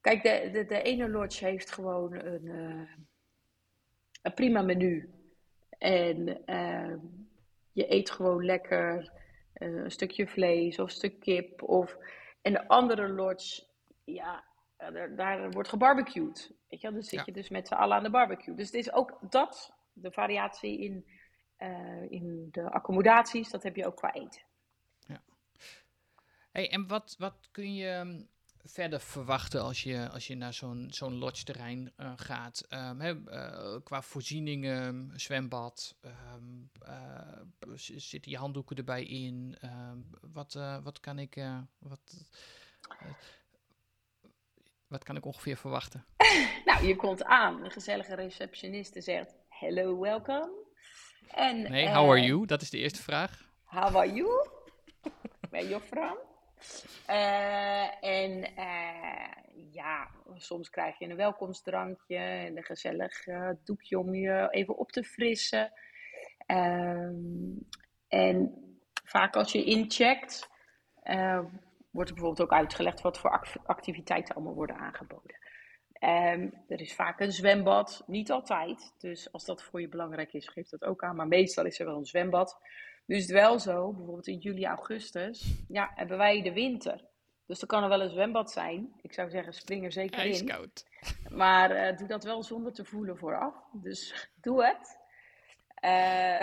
kijk, 0.00 0.22
de, 0.22 0.50
de, 0.52 0.64
de 0.64 0.82
ene 0.82 1.08
lodge 1.08 1.44
heeft 1.44 1.72
gewoon 1.72 2.12
een, 2.12 2.46
een 4.22 4.34
prima 4.34 4.62
menu 4.62 5.19
en 5.80 6.42
uh, 6.46 6.96
je 7.72 7.92
eet 7.92 8.10
gewoon 8.10 8.44
lekker 8.44 9.12
uh, 9.54 9.82
een 9.82 9.90
stukje 9.90 10.28
vlees 10.28 10.78
of 10.78 10.84
een 10.84 10.94
stuk 10.94 11.20
kip. 11.20 11.62
Of... 11.62 11.96
En 12.42 12.52
de 12.52 12.68
andere 12.68 13.08
lodge, 13.08 13.62
ja, 14.04 14.44
daar, 14.76 15.16
daar 15.16 15.50
wordt 15.50 15.68
gebarbecued. 15.68 16.52
Weet 16.68 16.80
je, 16.80 16.90
dan 16.92 17.02
zit 17.02 17.24
je 17.24 17.32
dus 17.32 17.48
met 17.48 17.68
z'n 17.68 17.74
allen 17.74 17.96
aan 17.96 18.02
de 18.02 18.10
barbecue. 18.10 18.54
Dus 18.54 18.66
het 18.66 18.74
is 18.74 18.92
ook 18.92 19.18
dat, 19.30 19.72
de 19.92 20.12
variatie 20.12 20.80
in, 20.80 21.06
uh, 21.58 22.10
in 22.10 22.48
de 22.50 22.70
accommodaties, 22.70 23.50
dat 23.50 23.62
heb 23.62 23.76
je 23.76 23.86
ook 23.86 23.96
qua 23.96 24.12
eten. 24.12 24.42
Ja. 25.06 25.22
Hey, 26.52 26.70
en 26.70 26.86
wat, 26.86 27.14
wat 27.18 27.48
kun 27.50 27.74
je 27.74 27.88
ehm, 27.88 28.22
verder 28.64 29.00
verwachten 29.00 29.62
als 29.62 29.82
je, 29.82 30.08
als 30.08 30.26
je 30.26 30.34
naar 30.34 30.54
zo'n 30.54 30.86
zo'n 30.90 31.14
lodge-terrein 31.14 31.92
uh, 31.96 32.12
gaat? 32.16 32.66
Um, 32.68 33.00
hè, 33.00 33.14
uh, 33.14 33.76
qua 33.84 34.02
voorzieningen, 34.02 35.12
zwembad, 35.16 35.96
um, 36.34 36.70
uh, 36.88 37.76
zitten 37.96 38.30
je 38.30 38.36
handdoeken 38.36 38.76
erbij 38.76 39.04
in? 39.04 39.58
wat, 40.32 40.52
wat 40.82 41.00
kan 41.00 41.18
ik... 41.18 41.44
wat, 41.78 42.24
wat 44.86 45.04
kan 45.04 45.16
ik 45.16 45.24
ongeveer 45.24 45.56
verwachten? 45.56 46.04
nou, 46.64 46.86
je 46.86 46.96
komt 46.96 47.24
aan. 47.24 47.64
Een 47.64 47.70
gezellige 47.70 48.14
receptioniste 48.14 49.00
zegt: 49.00 49.34
Hello, 49.48 49.98
welcome. 49.98 50.68
En, 51.28 51.62
nee, 51.62 51.88
how 51.88 52.10
are 52.10 52.20
you? 52.20 52.46
Dat 52.46 52.62
is 52.62 52.70
de 52.70 52.78
eerste 52.78 53.02
vraag. 53.02 53.48
How 53.64 53.96
are 53.96 54.12
you? 54.12 54.48
Ben 55.50 55.68
je 55.68 55.80
vrouw? 55.80 56.29
Uh, 57.08 58.04
en 58.04 58.52
uh, 58.58 59.72
ja, 59.72 60.10
soms 60.34 60.70
krijg 60.70 60.98
je 60.98 61.08
een 61.08 61.16
welkomstdrankje 61.16 62.16
en 62.16 62.56
een 62.56 62.64
gezellig 62.64 63.26
uh, 63.26 63.50
doekje 63.64 63.98
om 63.98 64.14
je 64.14 64.48
even 64.50 64.78
op 64.78 64.92
te 64.92 65.04
frissen. 65.04 65.72
Um, 66.46 67.68
en 68.08 68.54
vaak 69.04 69.36
als 69.36 69.52
je 69.52 69.64
incheckt, 69.64 70.48
wordt 71.90 72.08
er 72.08 72.14
bijvoorbeeld 72.14 72.40
ook 72.40 72.52
uitgelegd 72.52 73.00
wat 73.00 73.18
voor 73.18 73.60
activiteiten 73.64 74.34
allemaal 74.34 74.54
worden 74.54 74.76
aangeboden. 74.76 75.38
Um, 76.00 76.64
er 76.68 76.80
is 76.80 76.94
vaak 76.94 77.20
een 77.20 77.32
zwembad, 77.32 78.02
niet 78.06 78.30
altijd. 78.30 78.94
Dus 78.98 79.32
als 79.32 79.44
dat 79.44 79.62
voor 79.62 79.80
je 79.80 79.88
belangrijk 79.88 80.32
is, 80.32 80.48
geef 80.48 80.68
dat 80.68 80.84
ook 80.84 81.02
aan. 81.02 81.16
Maar 81.16 81.28
meestal 81.28 81.64
is 81.64 81.78
er 81.78 81.86
wel 81.86 81.96
een 81.96 82.04
zwembad. 82.04 82.58
Nu 83.10 83.16
is 83.16 83.22
het 83.22 83.32
wel 83.32 83.58
zo, 83.58 83.92
bijvoorbeeld 83.92 84.26
in 84.26 84.38
juli, 84.38 84.66
augustus, 84.66 85.64
ja, 85.68 85.90
hebben 85.94 86.18
wij 86.18 86.42
de 86.42 86.52
winter. 86.52 87.04
Dus 87.46 87.60
er 87.60 87.66
kan 87.66 87.82
er 87.82 87.88
wel 87.88 88.02
een 88.02 88.10
zwembad 88.10 88.50
zijn. 88.50 88.92
Ik 89.02 89.12
zou 89.12 89.30
zeggen, 89.30 89.52
spring 89.52 89.84
er 89.84 89.92
zeker 89.92 90.24
in. 90.24 90.30
Ijskoud. 90.30 90.86
Maar 91.30 91.90
uh, 91.90 91.96
doe 91.96 92.06
dat 92.06 92.24
wel 92.24 92.42
zonder 92.42 92.72
te 92.72 92.84
voelen 92.84 93.18
vooraf. 93.18 93.54
Dus 93.72 94.14
doe 94.42 94.64
het. 94.64 94.98
Uh, 95.84 96.40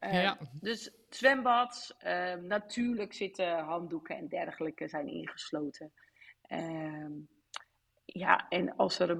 uh, 0.00 0.22
ja. 0.22 0.38
Dus 0.52 0.90
zwembad, 1.08 1.96
ehm, 1.98 2.46
natuurlijk 2.46 3.12
zitten 3.12 3.58
handdoeken 3.58 4.16
en 4.16 4.28
dergelijke 4.28 4.88
zijn 4.88 5.08
ingesloten. 5.08 5.92
Ja, 8.18 8.46
en 8.48 8.76
als 8.76 8.98
er 8.98 9.10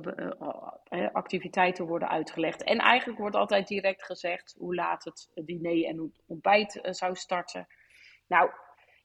uh, 0.90 1.09
activiteiten 1.12 1.86
worden 1.86 2.09
uitgelegd. 2.09 2.62
En 2.62 2.78
eigenlijk 2.78 3.18
wordt 3.18 3.36
altijd 3.36 3.68
direct 3.68 4.05
gezegd 4.05 4.55
hoe 4.59 4.74
laat 4.74 5.05
het 5.05 5.30
diner 5.34 5.84
en 5.84 5.99
het 5.99 6.22
ontbijt 6.26 6.78
zou 6.82 7.14
starten. 7.14 7.66
Nou, 8.26 8.51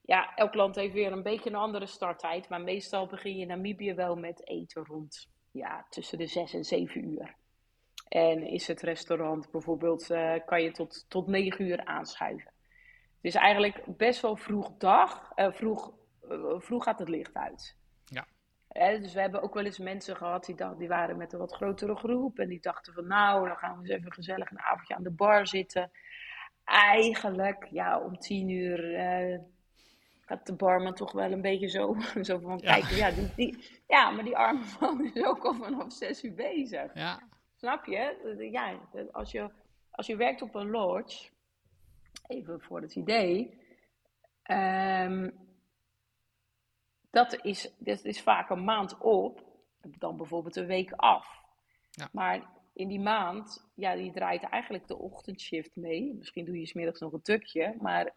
ja, 0.02 0.36
elk 0.36 0.54
land 0.54 0.76
heeft 0.76 0.94
weer 0.94 1.12
een 1.12 1.24
beetje 1.24 1.50
een 1.50 1.56
andere 1.56 1.86
starttijd. 1.86 2.50
Maar 2.50 2.62
meestal 2.62 3.08
begin 3.08 3.36
je 3.36 3.41
in 3.41 3.48
Namibië 3.48 3.94
wel 3.94 4.16
met 4.16 4.48
eten 4.48 4.86
rond 4.86 5.30
ja, 5.52 5.86
tussen 5.89 6.18
de 6.18 6.28
6 6.28 6.54
en 6.54 6.64
7 6.64 7.06
uur. 7.06 7.36
En 8.08 8.44
is 8.48 8.68
het 8.68 8.82
restaurant 8.82 9.52
bijvoorbeeld, 9.52 10.08
kan 10.46 10.62
je 10.62 10.72
tot, 10.72 11.06
tot 11.10 11.28
9 11.28 11.66
uur 11.66 11.86
aanschuiven. 11.86 12.52
Het 13.16 13.34
is 13.34 13.36
eigenlijk 13.36 13.98
best 13.98 14.22
wel 14.22 14.36
vroeg 14.36 14.78
dag. 14.78 15.32
vroeg, 15.36 15.94
vroeg 16.60 16.84
gaat 16.84 17.00
het 17.00 17.10
licht 17.10 17.34
uit 17.34 17.82
dus 18.74 19.14
we 19.14 19.20
hebben 19.20 19.42
ook 19.42 19.54
wel 19.54 19.66
eens 19.66 19.78
mensen 19.78 20.16
gehad 20.16 20.46
die, 20.46 20.56
dacht, 20.56 20.78
die 20.78 20.88
waren 20.88 21.18
met 21.18 21.34
een 21.34 21.40
wat 21.40 21.54
grotere 21.54 21.96
groep. 21.96 22.40
En 22.40 22.48
die 22.48 22.62
dachten 22.62 22.94
van 22.94 23.08
nou, 23.08 23.48
dan 23.48 23.58
gaan 23.58 23.76
we 23.76 23.82
eens 23.82 24.00
even 24.00 24.14
gezellig 24.14 24.52
een 24.52 24.60
avondje 24.60 24.96
aan 24.96 25.04
de 25.04 25.12
bar 25.12 25.48
zitten. 25.48 25.92
Eigenlijk, 26.64 27.68
ja, 27.72 28.00
om 28.00 28.18
tien 28.18 28.50
uur 28.50 28.92
uh, 28.92 29.40
gaat 30.26 30.46
de 30.46 30.54
barman 30.54 30.94
toch 30.94 31.12
wel 31.12 31.32
een 31.32 31.42
beetje 31.42 31.68
zo, 31.68 31.96
zo 32.22 32.40
van 32.40 32.60
kijken. 32.60 32.96
Ja, 32.96 33.12
die, 33.12 33.30
die, 33.36 33.82
ja, 33.88 34.10
maar 34.10 34.24
die 34.24 34.38
arme 34.38 34.64
man 34.80 35.06
is 35.14 35.24
ook 35.24 35.44
al 35.44 35.54
vanaf 35.54 35.94
zes 35.94 36.24
uur 36.24 36.34
bezig. 36.34 36.94
Ja. 36.94 37.22
Snap 37.56 37.86
je? 37.86 38.50
Ja, 38.52 38.80
als 39.12 39.32
je, 39.32 39.50
als 39.92 40.08
je 40.08 40.16
werkt 40.16 40.42
op 40.42 40.56
een 40.56 40.70
lodge, 40.70 41.30
even 42.28 42.62
voor 42.62 42.82
het 42.82 42.96
idee... 42.96 43.62
Um, 44.52 45.43
dat 47.14 47.45
is, 47.45 47.74
dat 47.78 48.03
is 48.03 48.22
vaak 48.22 48.49
een 48.49 48.64
maand 48.64 48.97
op, 48.97 49.43
dan 49.82 50.18
bijvoorbeeld 50.18 50.55
een 50.55 50.66
week 50.66 50.91
af. 50.91 51.41
Ja. 51.91 52.09
Maar 52.11 52.49
in 52.74 52.88
die 52.88 52.99
maand, 52.99 53.70
ja, 53.76 53.95
die 53.95 54.11
draait 54.11 54.43
eigenlijk 54.43 54.88
de 54.88 54.97
ochtendshift 54.97 55.76
mee. 55.76 56.14
Misschien 56.14 56.45
doe 56.45 56.59
je 56.59 56.66
smiddags 56.66 56.99
nog 56.99 57.14
een 57.14 57.22
tukje, 57.22 57.76
maar 57.80 58.14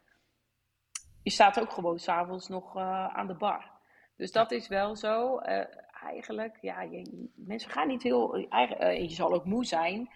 je 1.22 1.30
staat 1.30 1.60
ook 1.60 1.72
gewoon 1.72 1.98
s'avonds 1.98 2.48
nog 2.48 2.76
uh, 2.76 3.06
aan 3.06 3.26
de 3.26 3.34
bar. 3.34 3.70
Dus 4.16 4.32
dat 4.32 4.50
is 4.50 4.68
wel 4.68 4.96
zo. 4.96 5.40
Uh, 5.40 5.64
eigenlijk, 6.02 6.58
ja, 6.60 6.82
je, 6.82 7.28
mensen 7.34 7.70
gaan 7.70 7.88
niet 7.88 8.02
heel, 8.02 8.38
uh, 8.38 9.00
je 9.00 9.14
zal 9.14 9.32
ook 9.32 9.44
moe 9.44 9.64
zijn. 9.64 10.10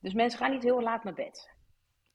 Dus 0.00 0.14
mensen 0.14 0.38
gaan 0.38 0.50
niet 0.50 0.62
heel 0.62 0.82
laat 0.82 1.04
naar 1.04 1.14
bed. 1.14 1.50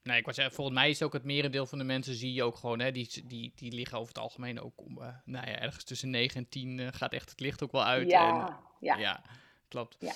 Nee, 0.03 0.17
ik 0.17 0.25
was 0.25 0.35
zeggen, 0.35 0.55
volgens 0.55 0.77
mij 0.77 0.89
is 0.89 1.03
ook 1.03 1.13
het 1.13 1.23
merendeel 1.23 1.65
van 1.65 1.77
de 1.77 1.83
mensen 1.83 2.13
zie 2.13 2.33
je 2.33 2.43
ook 2.43 2.55
gewoon, 2.55 2.79
hè, 2.79 2.91
die, 2.91 3.27
die, 3.27 3.51
die 3.55 3.71
liggen 3.71 3.97
over 3.97 4.13
het 4.13 4.23
algemeen 4.23 4.59
ook 4.59 4.81
om, 4.81 4.97
uh, 4.97 5.07
nou 5.25 5.47
ja, 5.47 5.59
ergens 5.59 5.83
tussen 5.83 6.09
9 6.09 6.37
en 6.37 6.49
10 6.49 6.77
uh, 6.77 6.87
gaat 6.91 7.13
echt 7.13 7.29
het 7.29 7.39
licht 7.39 7.63
ook 7.63 7.71
wel 7.71 7.85
uit. 7.85 8.09
Ja, 8.09 8.47
en, 8.47 8.57
ja. 8.79 8.97
ja. 8.97 9.21
klopt. 9.67 9.97
Ja. 9.99 10.13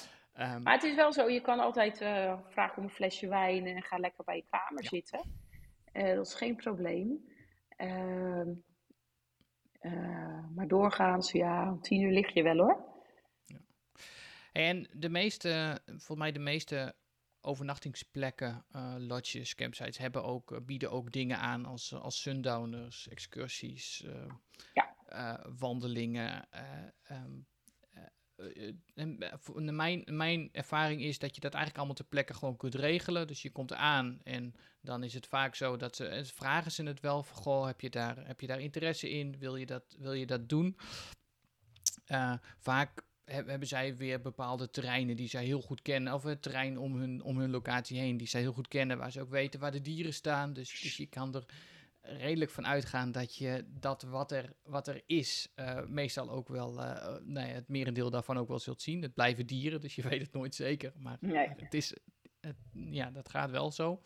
Um, 0.54 0.64
maar 0.64 0.74
het 0.74 0.84
is 0.84 0.96
wel 0.96 1.14
zo, 1.14 1.30
je 1.30 1.42
kan 1.42 1.60
altijd 1.60 2.02
uh, 2.02 2.40
vragen 2.50 2.78
om 2.78 2.84
een 2.84 2.90
flesje 2.90 3.28
wijn 3.28 3.66
en 3.66 3.84
ga 3.84 3.98
lekker 3.98 4.24
bij 4.24 4.36
je 4.36 4.46
kamer 4.50 4.84
ja. 4.84 4.90
zitten. 4.90 5.22
dat 5.94 6.28
is 6.28 6.34
geen 6.34 6.56
probleem. 6.56 7.30
Ehm, 7.70 8.50
maar 10.56 10.68
doorgaans, 10.68 11.32
ja, 11.32 11.72
om 11.72 11.82
10 11.82 12.02
uur 12.02 12.12
lig 12.12 12.34
je 12.34 12.44
wel 12.44 12.58
hoor. 12.58 12.86
Ja. 13.46 13.58
En 14.52 14.90
de 14.94 15.10
meeste, 15.10 15.80
volgens 15.86 16.18
mij 16.18 16.32
de 16.32 16.40
meeste 16.40 16.96
overnachtingsplekken, 17.46 18.66
uh, 18.76 18.96
lodges, 18.98 19.56
campsites 19.56 19.98
hebben 19.98 20.24
ook, 20.24 20.52
uh, 20.52 20.60
bieden 20.62 20.92
ook 20.92 21.12
dingen 21.12 21.38
aan 21.38 21.66
als, 21.66 21.94
als 21.94 22.22
sundowners, 22.22 23.08
excursies, 23.08 24.06
ja. 24.74 25.46
wandelingen. 25.58 26.48
Um, 27.12 27.48
en 28.94 29.76
mijn, 29.76 30.04
mijn 30.06 30.50
ervaring 30.52 31.02
is 31.02 31.20
dat 31.20 31.36
je 31.36 31.42
dat 31.42 31.54
eigenlijk 31.54 31.78
allemaal 31.78 31.96
ter 31.96 32.06
plekke 32.06 32.34
gewoon 32.34 32.58
kunt 32.58 32.76
regelen. 32.76 33.28
Dus 33.28 33.42
je 33.42 33.52
komt 33.52 33.74
aan 33.74 34.20
en 34.24 34.56
dan 34.82 35.04
is 35.04 35.14
het 35.14 35.28
vaak 35.28 35.56
zo 35.56 35.78
dat 35.78 35.96
ze 35.96 36.22
vragen 36.26 36.72
ze 36.72 36.84
het 36.84 37.00
wel 37.00 37.24
van 37.24 37.38
goh, 37.38 37.66
heb 37.66 37.82
je 37.82 37.90
daar, 37.90 38.28
heb 38.28 38.42
je 38.42 38.48
daar 38.48 38.60
interesse 38.60 39.10
in? 39.10 39.38
Wil 39.38 39.56
je 39.56 39.66
dat, 39.66 39.96
wil 40.00 40.14
je 40.14 40.26
dat 40.26 40.50
doen? 40.50 40.78
vaak 42.58 43.04
hebben 43.26 43.68
zij 43.68 43.96
weer 43.96 44.22
bepaalde 44.22 44.70
terreinen 44.70 45.16
die 45.16 45.28
zij 45.28 45.46
heel 45.46 45.62
goed 45.62 45.82
kennen. 45.82 46.14
Of 46.14 46.24
het 46.24 46.42
terrein 46.42 46.78
om 46.78 46.96
hun, 46.96 47.22
om 47.22 47.38
hun 47.38 47.50
locatie 47.50 48.00
heen, 48.00 48.18
die 48.18 48.28
zij 48.28 48.42
heel 48.42 48.54
goed 48.54 48.68
kennen. 48.68 48.98
Waar 48.98 49.12
ze 49.12 49.22
ook 49.22 49.30
weten 49.30 49.60
waar 49.60 49.72
de 49.72 49.82
dieren 49.82 50.14
staan. 50.14 50.54
Dus, 50.54 50.82
dus 50.82 50.98
je 50.98 51.06
kan 51.06 51.36
er 51.36 51.46
redelijk 52.02 52.52
van 52.52 52.68
uitgaan 52.68 53.12
dat 53.12 53.36
je 53.36 53.66
dat 53.80 54.02
wat 54.02 54.32
er, 54.32 54.54
wat 54.64 54.88
er 54.88 55.04
is, 55.06 55.54
uh, 55.56 55.86
meestal 55.86 56.30
ook 56.30 56.48
wel, 56.48 56.80
uh, 56.80 57.18
nou 57.24 57.48
ja, 57.48 57.54
het 57.54 57.68
merendeel 57.68 58.10
daarvan 58.10 58.38
ook 58.38 58.48
wel 58.48 58.60
zult 58.60 58.82
zien. 58.82 59.02
Het 59.02 59.14
blijven 59.14 59.46
dieren, 59.46 59.82
dus 59.82 59.96
je 59.96 60.02
weet 60.10 60.22
het 60.22 60.34
nooit 60.34 60.56
zeker. 60.56 60.94
Maar 60.98 61.18
nee. 61.20 61.50
het 61.58 61.74
is, 61.74 61.96
het, 62.40 62.56
ja, 62.72 63.12
dat 63.12 63.30
gaat 63.30 63.52
wel 63.52 63.72
zo. 63.72 64.02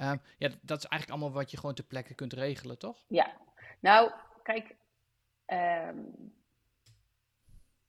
Uh, 0.00 0.12
ja, 0.38 0.48
dat 0.62 0.78
is 0.78 0.84
eigenlijk 0.84 1.10
allemaal 1.10 1.32
wat 1.32 1.50
je 1.50 1.56
gewoon 1.56 1.74
ter 1.74 1.84
plekke 1.84 2.14
kunt 2.14 2.32
regelen, 2.32 2.78
toch? 2.78 3.04
Ja, 3.08 3.36
nou, 3.80 4.12
kijk, 4.42 4.76
um, 5.46 6.32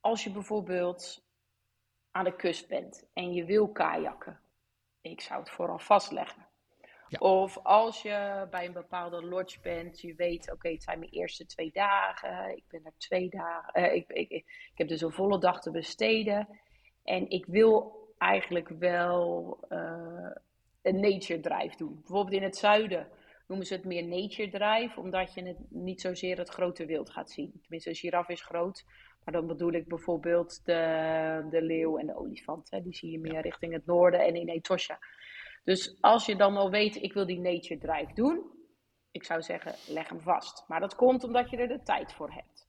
als 0.06 0.24
je 0.24 0.32
bijvoorbeeld 0.32 1.26
aan 2.12 2.24
de 2.24 2.36
kust 2.36 2.68
bent 2.68 3.10
en 3.14 3.34
je 3.34 3.46
wil 3.46 3.72
kajakken, 3.72 4.40
ik 5.02 5.22
zou 5.22 5.40
het 5.40 5.50
vooral 5.50 5.80
vastleggen. 5.80 6.48
Ja. 7.08 7.20
Of 7.20 7.58
als 7.58 8.02
je 8.02 8.48
bij 8.52 8.66
een 8.66 8.74
bepaalde 8.74 9.24
lodge 9.26 9.60
bent, 9.62 10.02
je 10.02 10.16
weet, 10.16 10.52
oké, 10.52 10.70
het 10.70 10.84
zijn 10.84 11.00
mijn 11.00 11.12
eerste 11.12 11.46
twee 11.46 11.72
dagen, 11.72 12.58
ik 12.58 12.64
ben 12.68 12.86
er 12.86 12.94
twee 12.98 13.30
dagen, 13.30 13.82
uh, 13.82 13.94
ik, 13.94 14.10
ik, 14.10 14.30
ik, 14.30 14.72
heb 14.74 14.88
dus 14.88 15.02
een 15.02 15.12
volle 15.12 15.40
dag 15.40 15.62
te 15.62 15.72
besteden. 15.72 16.60
En 17.04 17.30
ik 17.30 17.46
wil 17.46 18.04
eigenlijk 18.18 18.70
wel 18.70 19.60
uh, 19.70 20.36
een 20.82 21.00
nature 21.00 21.40
drive 21.40 21.78
doen. 21.78 21.96
Bijvoorbeeld 21.96 22.36
in 22.36 22.44
het 22.44 22.58
zuiden 22.58 23.08
noemen 23.48 23.68
ze 23.68 23.74
het 23.74 23.86
meer 23.86 24.08
nature 24.08 24.50
drive, 24.50 25.00
omdat 25.00 25.34
je 25.34 25.44
het 25.44 25.58
niet 25.70 26.02
zozeer 26.02 26.38
het 26.38 26.50
grote 26.50 26.86
wild 26.86 27.10
gaat 27.10 27.32
zien. 27.32 27.60
Tenminste, 27.62 27.90
een 27.90 27.96
giraf 27.96 28.30
is 28.30 28.42
groot, 28.42 28.86
maar 29.26 29.34
dan 29.34 29.48
bedoel 29.48 29.72
ik 29.72 29.88
bijvoorbeeld 29.88 30.66
de, 30.66 31.48
de 31.50 31.62
leeuw 31.62 31.98
en 31.98 32.08
de 32.08 32.16
olifant. 32.16 32.72
Hè. 32.72 32.82
Die 32.82 32.96
zie 32.96 33.12
je 33.12 33.20
meer 33.20 33.42
richting 33.42 33.74
het 33.74 33.86
noorden 33.86 34.20
en 34.20 34.36
in 34.36 34.50
Etosha. 34.50 35.00
Dus 35.64 35.98
als 36.02 36.26
je 36.26 36.36
dan 36.36 36.58
al 36.58 36.70
weet, 36.70 36.96
ik 36.96 37.14
wil 37.14 37.26
die 37.26 37.40
nature 37.40 37.80
drive 37.80 38.14
doen, 38.14 38.54
ik 39.12 39.24
zou 39.24 39.42
zeggen, 39.42 39.94
leg 39.94 40.10
hem 40.10 40.22
vast. 40.22 40.64
Maar 40.68 40.80
dat 40.80 40.96
komt 40.96 41.24
omdat 41.24 41.50
je 41.50 41.58
er 41.58 41.68
de 41.68 41.84
tijd 41.84 42.14
voor 42.14 42.32
hebt. 42.32 42.68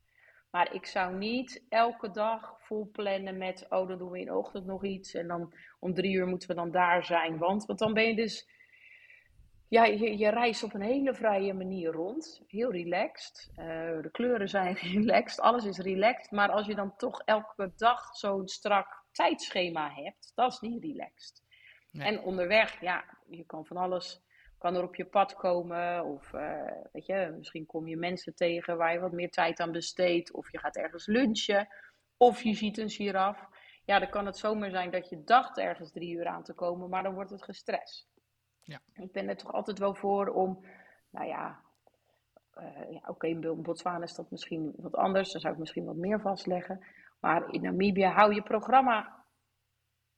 Maar 0.51 0.75
ik 0.75 0.87
zou 0.87 1.17
niet 1.17 1.65
elke 1.69 2.11
dag 2.11 2.57
vol 2.59 2.91
plannen 2.93 3.39
met, 3.39 3.67
oh 3.69 3.89
dan 3.89 3.99
doen 3.99 4.11
we 4.11 4.19
in 4.19 4.27
de 4.27 4.37
ochtend 4.37 4.67
nog 4.67 4.85
iets 4.85 5.15
en 5.15 5.27
dan 5.27 5.55
om 5.81 5.95
drie 5.95 6.15
uur 6.15 6.27
moeten 6.27 6.49
we 6.49 6.55
dan 6.55 6.71
daar 6.71 7.05
zijn. 7.05 7.39
Want, 7.39 7.67
want 7.67 7.79
dan 7.79 7.93
ben 7.93 8.05
je 8.05 8.17
dus 8.17 8.49
Ja, 9.69 9.85
je, 9.85 10.19
je 10.19 10.29
reist 10.29 10.63
op 10.63 10.75
een 10.75 10.83
hele 10.83 11.15
vrije 11.15 11.55
manier 11.55 11.93
rond. 11.93 12.43
Heel 12.47 12.73
relaxed. 12.73 13.51
Uh, 13.51 13.67
de 14.03 14.09
kleuren 14.13 14.49
zijn 14.49 14.75
relaxed. 14.95 15.41
Alles 15.41 15.65
is 15.65 15.79
relaxed. 15.79 16.31
Maar 16.31 16.51
als 16.51 16.67
je 16.67 16.75
dan 16.75 16.97
toch 16.97 17.23
elke 17.25 17.73
dag 17.77 18.17
zo'n 18.17 18.49
strak 18.49 19.05
tijdschema 19.13 19.91
hebt, 19.91 20.33
dat 20.35 20.53
is 20.53 20.61
niet 20.61 20.83
relaxed. 20.83 21.45
En 21.93 22.21
onderweg, 22.21 22.81
ja, 22.81 23.05
je 23.27 23.45
kan 23.45 23.67
van 23.67 23.77
alles, 23.77 24.23
kan 24.59 24.75
er 24.75 24.83
op 24.83 24.95
je 24.95 25.05
pad 25.05 25.35
komen. 25.35 26.05
Of 26.05 26.33
uh, 26.33 26.73
weet 26.93 27.07
je, 27.07 27.35
misschien 27.39 27.67
kom 27.67 27.89
je 27.89 27.97
mensen 27.97 28.35
tegen 28.35 28.77
waar 28.77 28.93
je 28.93 28.99
wat 28.99 29.13
meer 29.13 29.31
tijd 29.31 29.61
aan 29.61 29.73
besteedt. 29.73 30.33
Of 30.33 30.53
je 30.53 30.59
gaat 30.59 30.77
ergens 30.77 31.07
lunchen. 31.07 31.69
Of 32.17 32.43
je 32.43 32.55
ziet 32.55 32.79
een 32.79 32.91
giraf. 32.91 33.49
Ja, 33.85 33.99
dan 33.99 34.11
kan 34.11 34.27
het 34.27 34.37
zomaar 34.37 34.71
zijn 34.71 34.91
dat 34.91 35.09
je 35.09 35.25
dacht 35.25 35.59
ergens 35.59 35.93
drie 35.93 36.15
uur 36.15 36.27
aan 36.27 36.43
te 36.43 36.55
komen, 36.55 36.89
maar 36.89 37.03
dan 37.03 37.15
wordt 37.15 37.31
het 37.31 37.43
gestrest. 37.43 38.09
Ja. 38.67 38.81
Ik 38.93 39.13
ben 39.13 39.29
er 39.29 39.37
toch 39.37 39.53
altijd 39.53 39.79
wel 39.79 39.95
voor 39.95 40.29
om, 40.29 40.65
nou 41.11 41.27
ja, 41.27 41.61
uh, 42.59 42.93
ja 42.93 43.01
oké, 43.07 43.27
in 43.27 43.63
Botswana 43.63 44.05
is 44.05 44.15
dat 44.15 44.31
misschien 44.31 44.73
wat 44.77 44.95
anders. 44.95 45.33
Dan 45.33 45.41
zou 45.41 45.53
ik 45.53 45.59
misschien 45.59 45.85
wat 45.85 45.97
meer 45.97 46.21
vastleggen. 46.21 46.85
Maar 47.21 47.53
in 47.53 47.63
Namibië 47.63 48.05
hou 48.05 48.35
je 48.35 48.43
programma 48.43 49.25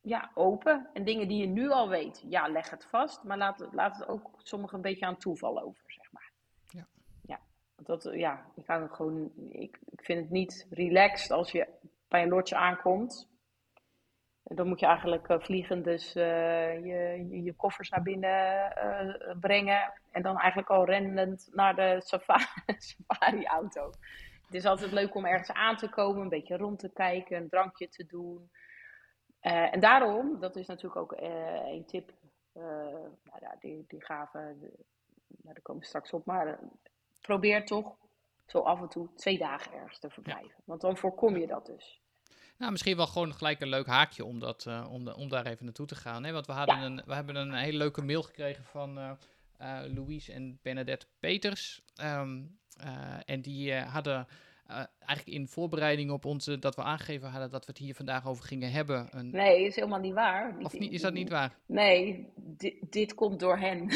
ja, 0.01 0.31
open. 0.35 0.89
En 0.93 1.05
dingen 1.05 1.29
die 1.29 1.41
je 1.41 1.47
nu 1.47 1.71
al 1.71 1.89
weet, 1.89 2.25
ja, 2.29 2.49
leg 2.49 2.71
het 2.71 2.85
vast. 2.85 3.23
Maar 3.23 3.39
laat, 3.39 3.69
laat 3.71 3.97
het 3.97 4.09
ook 4.09 4.31
sommige 4.37 4.75
een 4.75 4.83
beetje 4.83 5.07
aan 5.07 5.19
toeval 5.19 5.63
over, 5.63 5.83
zeg 5.87 6.13
maar. 6.13 6.33
Ja. 6.69 6.87
Ja, 7.23 7.41
dat, 7.77 8.09
ja 8.13 8.47
ik, 8.55 8.67
hou 8.67 8.89
gewoon, 8.89 9.31
ik, 9.49 9.79
ik 9.85 10.05
vind 10.05 10.21
het 10.21 10.31
niet 10.31 10.67
relaxed 10.71 11.31
als 11.31 11.53
je 11.53 11.69
bij 12.09 12.23
een 12.23 12.29
lotje 12.29 12.57
aankomt. 12.57 13.29
Dan 14.51 14.69
moet 14.69 14.81
je 14.81 14.87
eigenlijk 14.87 15.29
uh, 15.29 15.39
vliegen, 15.39 15.83
dus 15.83 16.17
uh, 16.17 16.85
je, 16.85 17.43
je, 17.43 17.55
koffers 17.55 17.89
naar 17.89 18.03
binnen 18.03 18.73
uh, 18.85 19.39
brengen. 19.41 19.93
En 20.11 20.23
dan 20.23 20.39
eigenlijk 20.39 20.71
al 20.71 20.85
rennend 20.85 21.49
naar 21.53 21.75
de 21.75 22.01
safari-auto. 22.79 23.87
het 24.45 24.55
is 24.55 24.65
altijd 24.65 24.93
leuk 24.93 25.15
om 25.15 25.27
ergens 25.27 25.53
aan 25.53 25.77
te 25.77 25.89
komen, 25.89 26.23
een 26.23 26.29
beetje 26.29 26.57
rond 26.57 26.79
te 26.79 26.93
kijken, 26.93 27.37
een 27.37 27.49
drankje 27.49 27.89
te 27.89 28.07
doen. 28.07 28.51
en 29.41 29.81
daarom, 29.81 30.41
dat 30.41 30.57
is 30.57 30.67
natuurlijk 30.67 31.01
ook 31.01 31.15
een 31.17 31.85
tip, 31.87 32.13
nou, 32.53 33.39
ja, 33.41 33.57
die, 33.61 33.85
die 33.89 34.05
gaven, 34.05 34.59
nou, 35.29 35.55
daar 35.55 35.63
komen 35.63 35.83
we 35.83 35.89
straks 35.89 36.13
op, 36.13 36.27
maar 36.27 36.59
probeer 37.21 37.65
toch 37.65 37.97
zo 38.47 38.59
af 38.59 38.81
en 38.81 38.89
toe 38.89 39.15
twee 39.15 39.39
dagen 39.39 39.73
ergens 39.73 39.99
te 39.99 40.11
verblijven. 40.11 40.63
Want 40.65 40.81
dan 40.81 40.97
voorkom 40.97 41.37
je 41.37 41.47
dat 41.47 41.67
dus. 41.67 42.03
Nou, 42.59 42.71
misschien 42.71 42.97
wel 42.97 43.07
gewoon 43.07 43.35
gelijk 43.35 43.61
een 43.61 43.69
leuk 43.69 43.87
haakje 43.87 44.25
om, 44.25 44.39
dat, 44.39 44.65
uh, 44.69 44.87
om, 44.91 45.09
om 45.09 45.29
daar 45.29 45.47
even 45.47 45.65
naartoe 45.65 45.87
te 45.87 45.95
gaan. 45.95 46.25
Hè? 46.25 46.33
Want 46.33 46.47
we, 46.47 46.53
hadden 46.53 46.79
een, 46.79 47.03
we 47.07 47.15
hebben 47.15 47.37
een 47.37 47.55
hele 47.55 47.79
leuke 47.79 48.03
mail 48.03 48.23
gekregen 48.23 48.65
van 48.65 48.99
uh, 48.99 49.11
uh, 49.61 49.81
Louise 49.95 50.33
en 50.33 50.59
Bernadette 50.63 51.07
Peters. 51.21 51.83
Um, 52.03 52.59
en 53.25 53.41
die 53.43 53.75
hadden 53.75 54.27
eigenlijk 54.99 55.39
in 55.39 55.49
voorbereiding 55.49 56.11
op 56.11 56.25
onze, 56.25 56.59
dat 56.59 56.77
we 56.77 56.83
aangegeven 56.83 57.31
hadden 57.31 57.51
dat 57.51 57.65
we 57.65 57.71
het 57.71 57.81
hier 57.81 57.95
vandaag 57.95 58.27
over 58.27 58.45
gingen 58.45 58.71
hebben. 58.71 59.09
Een... 59.11 59.31
Nee, 59.31 59.65
is 59.65 59.75
helemaal 59.75 60.01
niet 60.01 60.15
waar. 60.15 60.57
Of 60.63 60.79
niet, 60.79 60.93
is 60.93 61.01
dat 61.01 61.13
niet 61.13 61.29
waar? 61.29 61.59
Nee, 61.67 62.27
dit, 62.91 63.15
komt 63.15 63.41
door 63.41 63.59
hen. 63.59 63.89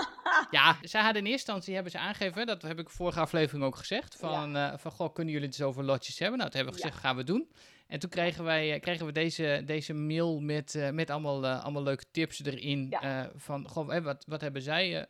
ja, 0.50 0.76
zij 0.82 1.02
hadden 1.02 1.22
in 1.22 1.30
eerste 1.30 1.52
instantie 1.52 1.74
hebben 1.74 1.92
ze 1.92 1.98
aangegeven, 1.98 2.46
dat 2.46 2.62
heb 2.62 2.78
ik 2.78 2.90
vorige 2.90 3.20
aflevering 3.20 3.64
ook 3.64 3.76
gezegd, 3.76 4.16
van, 4.16 4.50
ja. 4.50 4.78
van 4.78 4.90
goh, 4.90 5.14
kunnen 5.14 5.32
jullie 5.32 5.48
het 5.48 5.58
eens 5.58 5.68
over 5.68 5.84
lotjes 5.84 6.18
hebben? 6.18 6.38
Nou, 6.38 6.50
dat 6.50 6.58
hebben 6.58 6.74
we 6.74 6.80
gezegd, 6.80 7.00
gaan 7.00 7.16
we 7.16 7.24
doen. 7.24 7.48
En 7.88 7.98
toen 7.98 8.10
kregen, 8.10 8.44
wij, 8.44 8.74
eh, 8.74 8.80
kregen 8.80 9.06
we 9.06 9.12
deze, 9.12 9.62
deze 9.64 9.94
mail 9.94 10.40
met, 10.40 10.74
uh, 10.74 10.90
met 10.90 11.10
allemaal, 11.10 11.44
uh, 11.44 11.62
allemaal 11.62 11.82
leuke 11.82 12.04
tips 12.10 12.44
erin. 12.44 12.86
Ja. 12.90 13.24
Uh, 13.24 13.30
van, 13.36 13.68
goh, 13.68 14.02
wat, 14.02 14.24
wat 14.26 14.40
hebben 14.40 14.62
zij? 14.62 15.06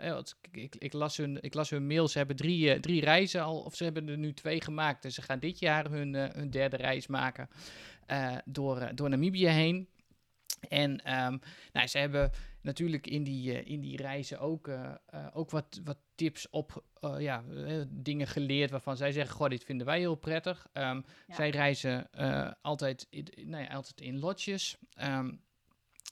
ik, 0.50 0.76
ik, 0.76 0.92
las 0.92 1.16
hun, 1.16 1.42
ik 1.42 1.54
las 1.54 1.70
hun 1.70 1.86
mail. 1.86 2.08
Ze 2.08 2.18
hebben 2.18 2.36
drie, 2.36 2.80
drie 2.80 3.00
reizen 3.00 3.42
al, 3.42 3.60
of 3.60 3.74
ze 3.74 3.84
hebben 3.84 4.08
er 4.08 4.18
nu 4.18 4.34
twee 4.34 4.60
gemaakt. 4.60 5.02
Dus 5.02 5.14
ze 5.14 5.22
gaan 5.22 5.38
dit 5.38 5.58
jaar 5.58 5.90
hun, 5.90 6.14
hun 6.14 6.50
derde 6.50 6.76
reis 6.76 7.06
maken 7.06 7.48
door, 8.44 8.90
door 8.94 9.08
Namibië 9.08 9.46
heen. 9.46 9.88
En 10.68 10.90
um, 10.90 11.40
nou, 11.72 11.86
ze 11.86 11.98
hebben 11.98 12.30
natuurlijk 12.62 13.06
in 13.06 13.24
die, 13.24 13.64
in 13.64 13.80
die 13.80 13.96
reizen 13.96 14.40
ook, 14.40 14.70
ook 15.32 15.50
wat, 15.50 15.80
wat 15.84 15.98
tips 16.18 16.50
op 16.50 16.82
ja, 17.18 17.44
dingen 17.88 18.26
geleerd 18.26 18.70
waarvan 18.70 18.96
zij 18.96 19.12
zeggen, 19.12 19.36
goh, 19.36 19.48
dit 19.48 19.64
vinden 19.64 19.86
wij 19.86 19.98
heel 19.98 20.14
prettig. 20.14 20.66
Um, 20.72 21.04
ja. 21.26 21.34
Zij 21.34 21.50
reizen 21.50 22.10
altijd, 22.62 23.06
in, 23.10 23.26
nou 23.36 23.64
ja, 23.64 23.68
altijd 23.74 24.00
in 24.00 24.18
lodges. 24.18 24.76
Um, 25.02 25.40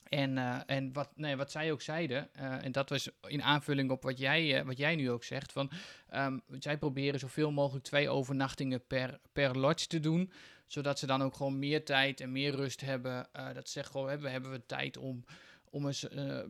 en, 0.09 0.37
en 0.67 0.93
wat, 0.93 1.09
nee, 1.15 1.35
wat 1.35 1.51
zij 1.51 1.71
ook 1.71 1.81
zeiden, 1.81 2.33
en 2.33 2.71
dat 2.71 2.89
was 2.89 3.09
in 3.27 3.43
aanvulling 3.43 3.91
op 3.91 4.03
wat 4.03 4.17
jij, 4.17 4.65
wat 4.65 4.77
jij 4.77 4.95
nu 4.95 5.11
ook 5.11 5.23
zegt, 5.23 5.51
van 5.51 5.71
um, 6.13 6.41
zij 6.59 6.77
proberen 6.77 7.19
zoveel 7.19 7.51
mogelijk 7.51 7.85
twee 7.85 8.09
overnachtingen 8.09 8.85
per, 8.87 9.19
per 9.31 9.57
lodge 9.57 9.87
te 9.87 9.99
doen, 9.99 10.31
zodat 10.65 10.99
ze 10.99 11.05
dan 11.05 11.21
ook 11.21 11.35
gewoon 11.35 11.59
meer 11.59 11.85
tijd 11.85 12.21
en 12.21 12.31
meer 12.31 12.55
rust 12.55 12.81
hebben. 12.81 13.27
dat 13.31 13.65
ze 13.65 13.71
zeggen, 13.71 13.93
goh, 13.93 14.07
hebben, 14.07 14.31
hebben 14.31 14.51
we 14.51 14.65
tijd 14.65 14.97
om 14.97 15.23
om 15.77 15.87
eens 15.87 16.03
uh, 16.03 16.09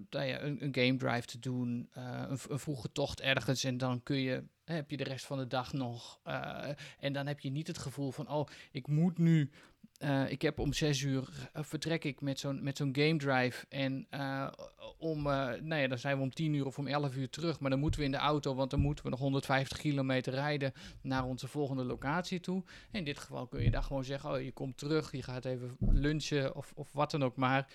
nou 0.10 0.30
een, 0.30 0.64
een, 0.64 0.76
game 0.76 0.98
drive 0.98 1.26
te 1.26 1.40
doen, 1.40 1.90
uh, 1.98 2.24
een, 2.28 2.40
een, 2.50 2.60
vroege 2.60 2.92
tocht 2.92 3.22
ergens 3.22 3.64
en 3.64 3.78
dan 3.78 4.04
kun 4.04 4.18
je, 4.18 4.44
heb 4.64 4.90
je 4.90 4.98
de 4.98 5.04
rest 5.04 5.26
van 5.26 5.38
de 5.38 5.48
dag 5.48 5.74
nog. 5.74 6.20
Uh, 6.28 6.68
en 7.00 7.14
dan 7.14 7.28
heb 7.28 7.40
je 7.40 7.50
niet 7.50 7.68
het 7.68 7.78
gevoel 7.78 8.12
van, 8.12 8.30
oh, 8.30 8.48
ik 8.72 8.88
moet 8.88 9.18
nu 9.18 9.52
ik 10.28 10.42
heb 10.42 10.60
om 10.60 10.74
zes 10.74 11.02
uur 11.02 11.50
vertrek 11.54 12.04
ik 12.04 12.22
met 12.22 12.40
zo'n, 12.40 12.64
met 12.64 12.78
zo'n 12.78 12.96
game 12.96 13.18
drive. 13.18 13.66
En 13.70 14.08
om, 14.98 15.24
nou 15.24 15.76
ja, 15.76 15.88
dan 15.88 15.98
zijn 15.98 16.18
we 16.18 16.24
om 16.24 16.34
tien 16.34 16.54
uur 16.54 16.66
of 16.66 16.78
om 16.78 16.88
elf 16.88 17.16
uur 17.16 17.30
terug. 17.30 17.60
Maar 17.60 17.70
dan 17.70 17.80
moeten 17.80 18.00
we 18.00 18.06
in 18.06 18.12
de 18.12 18.18
auto, 18.18 18.56
want 18.56 18.70
dan 18.70 18.80
moeten 18.80 19.04
we 19.04 19.10
nog 19.10 19.20
150 19.20 19.78
kilometer 19.78 20.34
rijden 20.34 20.74
naar 21.02 21.26
onze 21.26 21.48
volgende 21.48 21.84
locatie 21.84 22.40
toe. 22.40 22.64
in 22.92 23.04
dit 23.04 23.18
geval 23.18 23.48
kun 23.48 23.64
je 23.64 23.72
daar 23.72 23.84
gewoon 23.84 24.04
zeggen, 24.04 24.32
oh, 24.32 24.42
je 24.42 24.52
komt 24.52 24.78
terug, 24.78 25.12
je 25.12 25.24
gaat 25.24 25.46
even 25.46 25.76
lunchen 25.80 26.56
of, 26.56 26.72
of 26.76 26.94
wat 26.94 27.12
dan 27.12 27.24
ook 27.24 27.36
maar. 27.36 27.68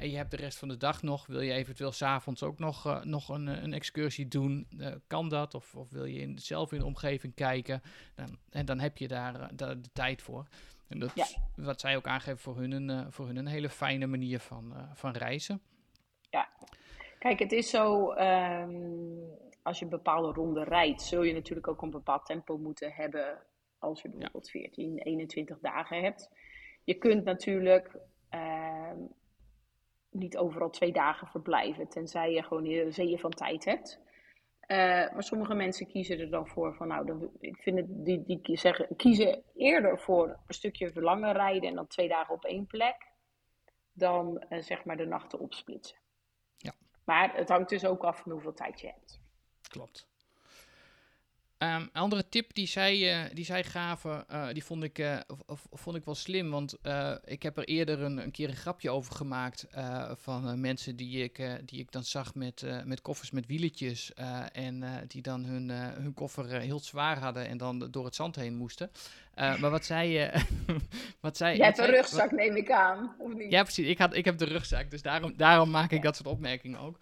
En 0.00 0.10
je 0.10 0.16
hebt 0.16 0.30
de 0.30 0.36
rest 0.36 0.58
van 0.58 0.68
de 0.68 0.76
dag 0.76 1.02
nog. 1.02 1.26
Wil 1.26 1.40
je 1.40 1.52
eventueel 1.52 1.92
s'avonds 1.92 2.42
ook 2.42 2.58
nog, 2.58 3.04
nog 3.04 3.28
een, 3.28 3.46
een 3.46 3.72
excursie 3.72 4.28
doen? 4.28 4.68
kan 5.06 5.28
dat? 5.28 5.54
Of, 5.54 5.74
of 5.74 5.90
wil 5.90 6.04
je 6.04 6.20
in, 6.20 6.38
zelf 6.38 6.72
in 6.72 6.78
de 6.78 6.84
omgeving 6.84 7.34
kijken? 7.34 7.82
Dan, 8.14 8.38
en 8.50 8.66
dan 8.66 8.78
heb 8.78 8.96
je 8.98 9.08
daar, 9.08 9.56
daar 9.56 9.80
de 9.80 9.92
tijd 9.92 10.22
voor. 10.22 10.46
En 10.88 10.98
dat 10.98 11.10
ja. 11.14 11.26
wat 11.56 11.80
zij 11.80 11.96
ook 11.96 12.06
aangeven 12.06 12.38
voor 12.38 12.56
hun 12.56 12.72
een, 12.72 13.12
voor 13.12 13.26
hun 13.26 13.36
een 13.36 13.46
hele 13.46 13.68
fijne 13.68 14.06
manier 14.06 14.38
van, 14.38 14.74
van 14.94 15.12
reizen. 15.12 15.60
Ja, 16.30 16.48
kijk, 17.18 17.38
het 17.38 17.52
is 17.52 17.70
zo, 17.70 18.12
um, 18.12 19.18
als 19.62 19.78
je 19.78 19.84
een 19.84 19.90
bepaalde 19.90 20.32
ronde 20.32 20.64
rijdt, 20.64 21.02
zul 21.02 21.22
je 21.22 21.32
natuurlijk 21.32 21.68
ook 21.68 21.82
een 21.82 21.90
bepaald 21.90 22.26
tempo 22.26 22.58
moeten 22.58 22.92
hebben 22.92 23.38
als 23.78 24.02
je 24.02 24.08
bijvoorbeeld 24.08 24.50
ja. 24.52 24.60
14, 24.60 24.98
21 24.98 25.58
dagen 25.58 26.02
hebt. 26.02 26.30
Je 26.84 26.94
kunt 26.94 27.24
natuurlijk 27.24 27.96
uh, 28.34 28.92
niet 30.10 30.36
overal 30.36 30.70
twee 30.70 30.92
dagen 30.92 31.26
verblijven, 31.26 31.88
tenzij 31.88 32.32
je 32.32 32.42
gewoon 32.42 32.66
een 32.66 32.92
zeeën 32.92 33.18
van 33.18 33.30
tijd 33.30 33.64
hebt. 33.64 34.00
Uh, 34.66 34.76
maar 35.12 35.22
sommige 35.22 35.54
mensen 35.54 35.86
kiezen 35.86 36.18
er 36.18 36.30
dan 36.30 36.48
voor 36.48 36.74
van, 36.74 36.88
nou, 36.88 37.06
dan, 37.06 37.30
ik 37.40 37.56
vind 37.56 37.76
het, 37.78 37.86
die, 37.88 38.40
die 38.42 38.56
zeggen, 38.56 38.96
kiezen 38.96 39.42
eerder 39.54 39.98
voor 39.98 40.28
een 40.46 40.54
stukje 40.54 40.92
verlangen 40.92 41.32
rijden 41.32 41.68
en 41.68 41.74
dan 41.74 41.86
twee 41.86 42.08
dagen 42.08 42.34
op 42.34 42.44
één 42.44 42.66
plek, 42.66 43.06
dan 43.92 44.44
uh, 44.48 44.60
zeg 44.60 44.84
maar 44.84 44.96
de 44.96 45.06
nachten 45.06 45.38
opsplitsen. 45.38 45.98
Ja. 46.56 46.72
Maar 47.04 47.34
het 47.34 47.48
hangt 47.48 47.68
dus 47.68 47.84
ook 47.84 48.04
af 48.04 48.20
van 48.20 48.32
hoeveel 48.32 48.54
tijd 48.54 48.80
je 48.80 48.86
hebt. 48.86 49.20
Klopt. 49.68 50.09
Um, 51.62 51.68
een 51.68 51.92
andere 51.92 52.28
tip 52.28 52.54
die 52.54 52.66
zij, 52.66 53.24
uh, 53.24 53.30
die 53.34 53.44
zij 53.44 53.64
gaven, 53.64 54.24
uh, 54.32 54.48
die 54.52 54.64
vond 54.64 54.82
ik, 54.82 54.98
uh, 54.98 55.18
vond 55.72 55.96
ik 55.96 56.04
wel 56.04 56.14
slim. 56.14 56.50
Want 56.50 56.76
ik 57.24 57.42
heb 57.42 57.56
er 57.56 57.64
eerder 57.64 58.00
een, 58.00 58.18
een, 58.18 58.30
keer 58.30 58.48
een 58.48 58.56
grapje 58.56 58.90
over 58.90 59.14
gemaakt 59.14 59.66
van 60.16 60.60
mensen 60.60 60.96
die 60.96 61.22
ik, 61.22 61.60
die 61.64 61.80
ik 61.80 61.92
dan 61.92 62.04
zag 62.04 62.34
met, 62.34 62.64
met 62.84 63.02
koffers 63.02 63.30
met 63.30 63.46
wieletjes. 63.46 64.12
en 64.52 64.84
die 65.06 65.22
dan 65.22 65.44
hun, 65.44 65.68
hun 65.70 66.14
koffer 66.14 66.60
heel 66.60 66.80
zwaar 66.80 67.18
hadden 67.18 67.46
en 67.46 67.58
dan 67.58 67.88
door 67.90 68.04
het 68.04 68.14
zand 68.14 68.36
heen 68.36 68.54
moesten. 68.54 68.90
maar 69.34 69.70
wat 69.70 69.84
zij... 69.84 70.32
wat 71.20 71.36
zij 71.36 71.56
Jij 71.56 71.66
hebt 71.66 71.78
een 71.78 71.86
rugzak, 71.86 72.30
neem 72.30 72.56
ik 72.56 72.70
aan, 72.70 73.14
of 73.18 73.34
niet? 73.34 73.50
Ja, 73.50 73.62
precies. 73.62 73.86
Ik, 73.86 73.98
had, 73.98 74.14
ik 74.14 74.24
heb 74.24 74.38
de 74.38 74.44
rugzak, 74.44 74.90
dus 74.90 75.02
daarom, 75.02 75.36
daarom 75.36 75.70
maak 75.70 75.90
ik 75.90 76.02
dat 76.02 76.16
soort 76.16 76.28
opmerkingen 76.28 76.80
ook. 76.80 76.98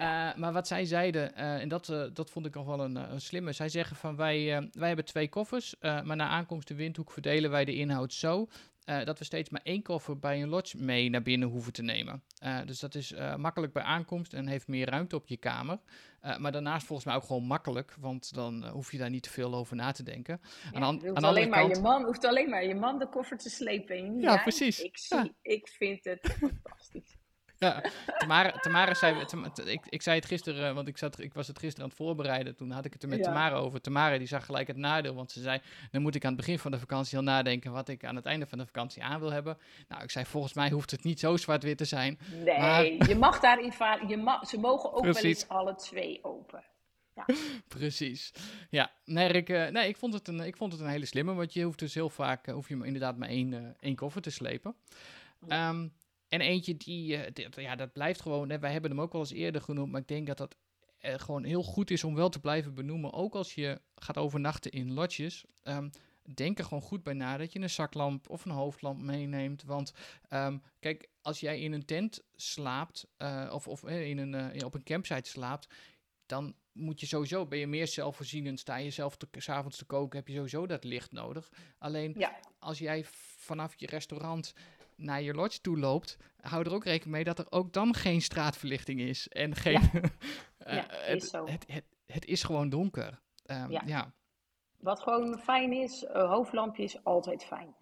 Uh, 0.00 0.34
maar 0.34 0.52
wat 0.52 0.66
zij 0.66 0.84
zeiden, 0.84 1.32
uh, 1.36 1.60
en 1.60 1.68
dat, 1.68 1.88
uh, 1.88 2.04
dat 2.12 2.30
vond 2.30 2.46
ik 2.46 2.54
nog 2.54 2.66
wel 2.66 2.80
een, 2.80 2.96
een, 2.96 3.20
slimme. 3.20 3.52
Zij 3.52 3.68
zeggen 3.68 3.96
van 3.96 4.16
wij, 4.16 4.68
wij 4.72 4.86
hebben 4.86 5.04
twee 5.04 5.28
koffers, 5.28 5.74
maar 5.80 6.16
na 6.16 6.28
aankomst 6.28 6.68
de 6.68 6.74
windhoek 6.74 7.10
verdelen 7.10 7.50
wij 7.50 7.64
de 7.64 7.74
inhoud 7.74 8.12
zo. 8.12 8.48
dat 9.04 9.18
we 9.18 9.24
steeds 9.24 9.50
maar 9.50 9.60
één 9.64 9.82
koffer 9.82 10.18
bij 10.18 10.42
een 10.42 10.48
lodge 10.48 10.76
mee 10.76 11.10
naar 11.10 11.22
binnen 11.22 11.48
hoeven 11.48 11.72
te 11.72 11.82
nemen. 11.82 12.22
dus 12.64 12.80
dat 12.80 12.94
is 12.94 13.14
makkelijk 13.36 13.72
bij 13.72 13.82
aankomst 13.82 14.32
en 14.32 14.46
heeft 14.46 14.68
meer 14.68 14.88
ruimte 14.90 15.16
op 15.16 15.26
je 15.26 15.36
kamer. 15.36 15.78
maar 16.38 16.52
daarnaast 16.52 16.86
volgens 16.86 17.06
mij 17.06 17.16
ook 17.16 17.24
gewoon 17.24 17.44
makkelijk, 17.44 17.96
want 18.00 18.34
dan 18.34 18.66
hoef 18.66 18.92
je 18.92 18.98
daar 18.98 19.10
niet 19.10 19.22
te 19.22 19.30
veel 19.30 19.54
over 19.54 19.76
na 19.76 19.92
te 19.92 20.02
denken. 20.02 20.40
Ja, 20.72 20.80
aan, 20.80 20.94
hoeft, 20.94 21.16
aan 21.16 21.24
alleen 21.24 21.48
maar 21.48 21.68
je 21.68 21.80
man, 21.80 22.04
hoeft 22.04 22.24
alleen 22.24 22.50
maar 22.50 22.64
je 22.64 22.74
man 22.74 22.98
de 22.98 23.08
koffer 23.08 23.38
te 23.38 23.50
slepen. 23.50 24.20
Ja, 24.20 24.32
ja 24.32 24.42
precies. 24.42 24.80
Ik, 24.80 24.98
zie, 24.98 25.34
ik 25.42 25.68
vind 25.68 26.04
het 26.04 26.36
fantastisch. 26.40 27.15
Ja, 27.58 27.82
Tamara, 28.18 28.50
Tamara 28.50 28.94
zei, 28.94 29.24
ik, 29.64 29.86
ik 29.88 30.02
zei 30.02 30.16
het 30.16 30.26
gisteren, 30.26 30.74
want 30.74 30.88
ik, 30.88 30.98
zat, 30.98 31.20
ik 31.20 31.34
was 31.34 31.46
het 31.46 31.58
gisteren 31.58 31.82
aan 31.82 31.88
het 31.88 31.98
voorbereiden. 31.98 32.56
Toen 32.56 32.70
had 32.70 32.84
ik 32.84 32.92
het 32.92 33.02
er 33.02 33.08
met 33.08 33.18
ja. 33.18 33.24
Tamara 33.24 33.56
over. 33.56 33.80
Tamara 33.80 34.18
die 34.18 34.26
zag 34.26 34.44
gelijk 34.44 34.66
het 34.66 34.76
nadeel, 34.76 35.14
want 35.14 35.32
ze 35.32 35.40
zei, 35.40 35.60
dan 35.90 36.02
moet 36.02 36.14
ik 36.14 36.24
aan 36.24 36.32
het 36.32 36.40
begin 36.40 36.58
van 36.58 36.70
de 36.70 36.78
vakantie 36.78 37.16
al 37.16 37.24
nadenken 37.24 37.72
wat 37.72 37.88
ik 37.88 38.04
aan 38.04 38.16
het 38.16 38.26
einde 38.26 38.46
van 38.46 38.58
de 38.58 38.66
vakantie 38.66 39.04
aan 39.04 39.20
wil 39.20 39.32
hebben. 39.32 39.58
Nou, 39.88 40.02
ik 40.02 40.10
zei, 40.10 40.24
volgens 40.24 40.54
mij 40.54 40.70
hoeft 40.70 40.90
het 40.90 41.04
niet 41.04 41.20
zo 41.20 41.36
zwart-wit 41.36 41.78
te 41.78 41.84
zijn. 41.84 42.18
Nee, 42.44 42.58
maar... 42.58 43.08
je 43.08 43.16
mag 43.16 43.40
daarin. 43.40 43.72
Je 44.08 44.16
mag, 44.16 44.48
ze 44.48 44.58
mogen 44.58 44.92
ook 44.92 45.02
Precies. 45.02 45.22
wel 45.22 45.30
eens 45.30 45.48
alle 45.48 45.74
twee 45.74 46.18
open. 46.22 46.64
Ja. 47.14 47.24
Precies. 47.78 48.32
Ja, 48.70 48.90
nee, 49.04 49.28
ik, 49.28 49.48
uh, 49.48 49.68
nee 49.68 49.88
ik, 49.88 49.96
vond 49.96 50.14
het 50.14 50.28
een, 50.28 50.40
ik 50.40 50.56
vond 50.56 50.72
het 50.72 50.80
een 50.80 50.88
hele 50.88 51.06
slimme, 51.06 51.34
want 51.34 51.52
je 51.52 51.62
hoeft 51.62 51.78
dus 51.78 51.94
heel 51.94 52.10
vaak, 52.10 52.48
uh, 52.48 52.54
hoef 52.54 52.68
je 52.68 52.84
inderdaad 52.84 53.16
maar 53.16 53.28
één, 53.28 53.52
uh, 53.52 53.68
één 53.80 53.96
koffer 53.96 54.22
te 54.22 54.30
slepen. 54.30 54.74
Ja. 55.48 55.68
Um, 55.68 55.92
en 56.28 56.40
eentje 56.40 56.76
die, 56.76 57.18
ja, 57.54 57.76
dat 57.76 57.92
blijft 57.92 58.20
gewoon, 58.20 58.50
hè, 58.50 58.58
wij 58.58 58.72
hebben 58.72 58.90
hem 58.90 59.00
ook 59.00 59.12
wel 59.12 59.20
eens 59.20 59.32
eerder 59.32 59.60
genoemd, 59.60 59.92
maar 59.92 60.00
ik 60.00 60.08
denk 60.08 60.26
dat 60.26 60.38
dat 60.38 60.56
gewoon 60.98 61.44
heel 61.44 61.62
goed 61.62 61.90
is 61.90 62.04
om 62.04 62.14
wel 62.14 62.28
te 62.28 62.40
blijven 62.40 62.74
benoemen. 62.74 63.12
Ook 63.12 63.34
als 63.34 63.54
je 63.54 63.80
gaat 63.94 64.16
overnachten 64.16 64.70
in 64.70 64.92
lodges. 64.92 65.44
Um, 65.64 65.90
denk 66.34 66.58
er 66.58 66.64
gewoon 66.64 66.82
goed 66.82 67.02
bij 67.02 67.12
na 67.12 67.36
dat 67.36 67.52
je 67.52 67.60
een 67.60 67.70
zaklamp 67.70 68.30
of 68.30 68.44
een 68.44 68.50
hoofdlamp 68.50 69.00
meeneemt. 69.00 69.62
Want 69.62 69.92
um, 70.30 70.62
kijk, 70.80 71.08
als 71.22 71.40
jij 71.40 71.60
in 71.60 71.72
een 71.72 71.84
tent 71.84 72.22
slaapt 72.34 73.06
uh, 73.18 73.50
of, 73.52 73.68
of 73.68 73.84
in 73.84 74.18
een, 74.18 74.56
uh, 74.56 74.64
op 74.64 74.74
een 74.74 74.82
campsite 74.82 75.30
slaapt, 75.30 75.74
dan 76.26 76.54
moet 76.72 77.00
je 77.00 77.06
sowieso, 77.06 77.46
ben 77.46 77.58
je 77.58 77.66
meer 77.66 77.86
zelfvoorzienend, 77.86 78.60
sta 78.60 78.76
je 78.76 78.90
zelf 78.90 79.16
te, 79.16 79.28
s'avonds 79.32 79.76
te 79.76 79.84
koken, 79.84 80.18
heb 80.18 80.28
je 80.28 80.34
sowieso 80.34 80.66
dat 80.66 80.84
licht 80.84 81.12
nodig. 81.12 81.50
Alleen 81.78 82.14
ja. 82.18 82.40
als 82.58 82.78
jij 82.78 83.04
vanaf 83.36 83.74
je 83.76 83.86
restaurant 83.86 84.54
naar 84.96 85.22
je 85.22 85.34
lodge 85.34 85.60
toe 85.60 85.78
loopt, 85.78 86.18
hou 86.40 86.64
er 86.64 86.74
ook 86.74 86.84
rekening 86.84 87.14
mee 87.14 87.24
dat 87.24 87.38
er 87.38 87.46
ook 87.50 87.72
dan 87.72 87.94
geen 87.94 88.22
straatverlichting 88.22 89.00
is. 89.00 89.28
En 89.28 89.54
geen. 89.54 89.90
Ja, 89.92 90.00
ja 90.74 90.86
het, 90.88 91.22
is 91.22 91.30
zo. 91.30 91.46
Het, 91.46 91.64
het, 91.66 91.84
het, 92.06 92.24
is 92.24 92.42
gewoon 92.42 92.68
donker. 92.68 93.20
Um, 93.46 93.70
ja. 93.70 93.82
ja. 93.84 94.12
Wat 94.76 95.00
gewoon 95.00 95.38
fijn 95.38 95.72
is, 95.72 96.04
een 96.08 96.28
hoofdlampje 96.28 96.82
is 96.82 97.04
altijd 97.04 97.44
fijn. 97.44 97.74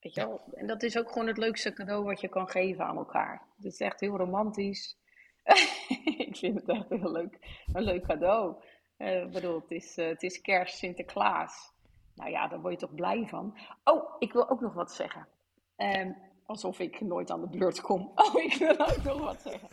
Weet 0.00 0.14
je 0.14 0.20
wel? 0.20 0.40
En 0.54 0.66
dat 0.66 0.82
is 0.82 0.98
ook 0.98 1.12
gewoon 1.12 1.26
het 1.26 1.36
leukste 1.36 1.72
cadeau 1.72 2.04
wat 2.04 2.20
je 2.20 2.28
kan 2.28 2.48
geven 2.48 2.84
aan 2.84 2.96
elkaar. 2.96 3.42
Het 3.56 3.64
is 3.64 3.80
echt 3.80 4.00
heel 4.00 4.16
romantisch. 4.16 4.98
ik 6.26 6.36
vind 6.36 6.60
het 6.60 6.68
echt 6.68 6.88
heel 6.88 7.12
leuk. 7.12 7.38
Een 7.72 7.82
leuk 7.82 8.06
cadeau. 8.06 8.62
Uh, 8.98 9.26
bedoel, 9.26 9.60
het 9.60 9.70
is, 9.70 9.98
uh, 9.98 10.06
het 10.06 10.22
is 10.22 10.40
kerst, 10.40 10.76
Sinterklaas. 10.76 11.72
Nou 12.14 12.30
ja, 12.30 12.48
daar 12.48 12.60
word 12.60 12.72
je 12.72 12.86
toch 12.86 12.94
blij 12.94 13.26
van. 13.26 13.58
Oh, 13.84 14.16
ik 14.18 14.32
wil 14.32 14.50
ook 14.50 14.60
nog 14.60 14.74
wat 14.74 14.92
zeggen. 14.92 15.28
Um, 15.76 16.16
alsof 16.50 16.78
ik 16.78 17.00
nooit 17.00 17.30
aan 17.30 17.40
de 17.40 17.58
beurt 17.58 17.80
kom. 17.80 18.12
Oh, 18.14 18.42
ik 18.42 18.54
wil 18.54 18.78
ook 18.78 19.02
nog 19.02 19.20
wat 19.20 19.42
zeggen. 19.42 19.68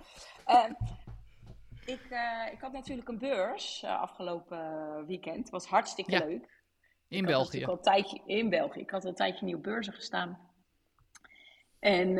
Um, 0.48 0.78
ik, 1.86 2.08
uh, 2.10 2.52
ik 2.52 2.60
had 2.60 2.72
natuurlijk 2.72 3.08
een 3.08 3.18
beurs 3.18 3.84
afgelopen 3.84 5.06
weekend. 5.06 5.38
Het 5.38 5.50
was 5.50 5.66
hartstikke 5.66 6.12
ja. 6.12 6.26
leuk. 6.26 6.56
In 7.08 7.26
België. 7.26 7.66
Al 7.66 7.74
een 7.74 7.82
tijdje, 7.82 8.22
in 8.26 8.50
België. 8.50 8.80
Ik 8.80 8.90
had 8.90 9.04
al 9.04 9.10
een 9.10 9.16
tijdje 9.16 9.46
niet 9.46 9.56
op 9.56 9.64
beurzen 9.64 9.94
gestaan. 9.94 10.40
En 11.80 12.18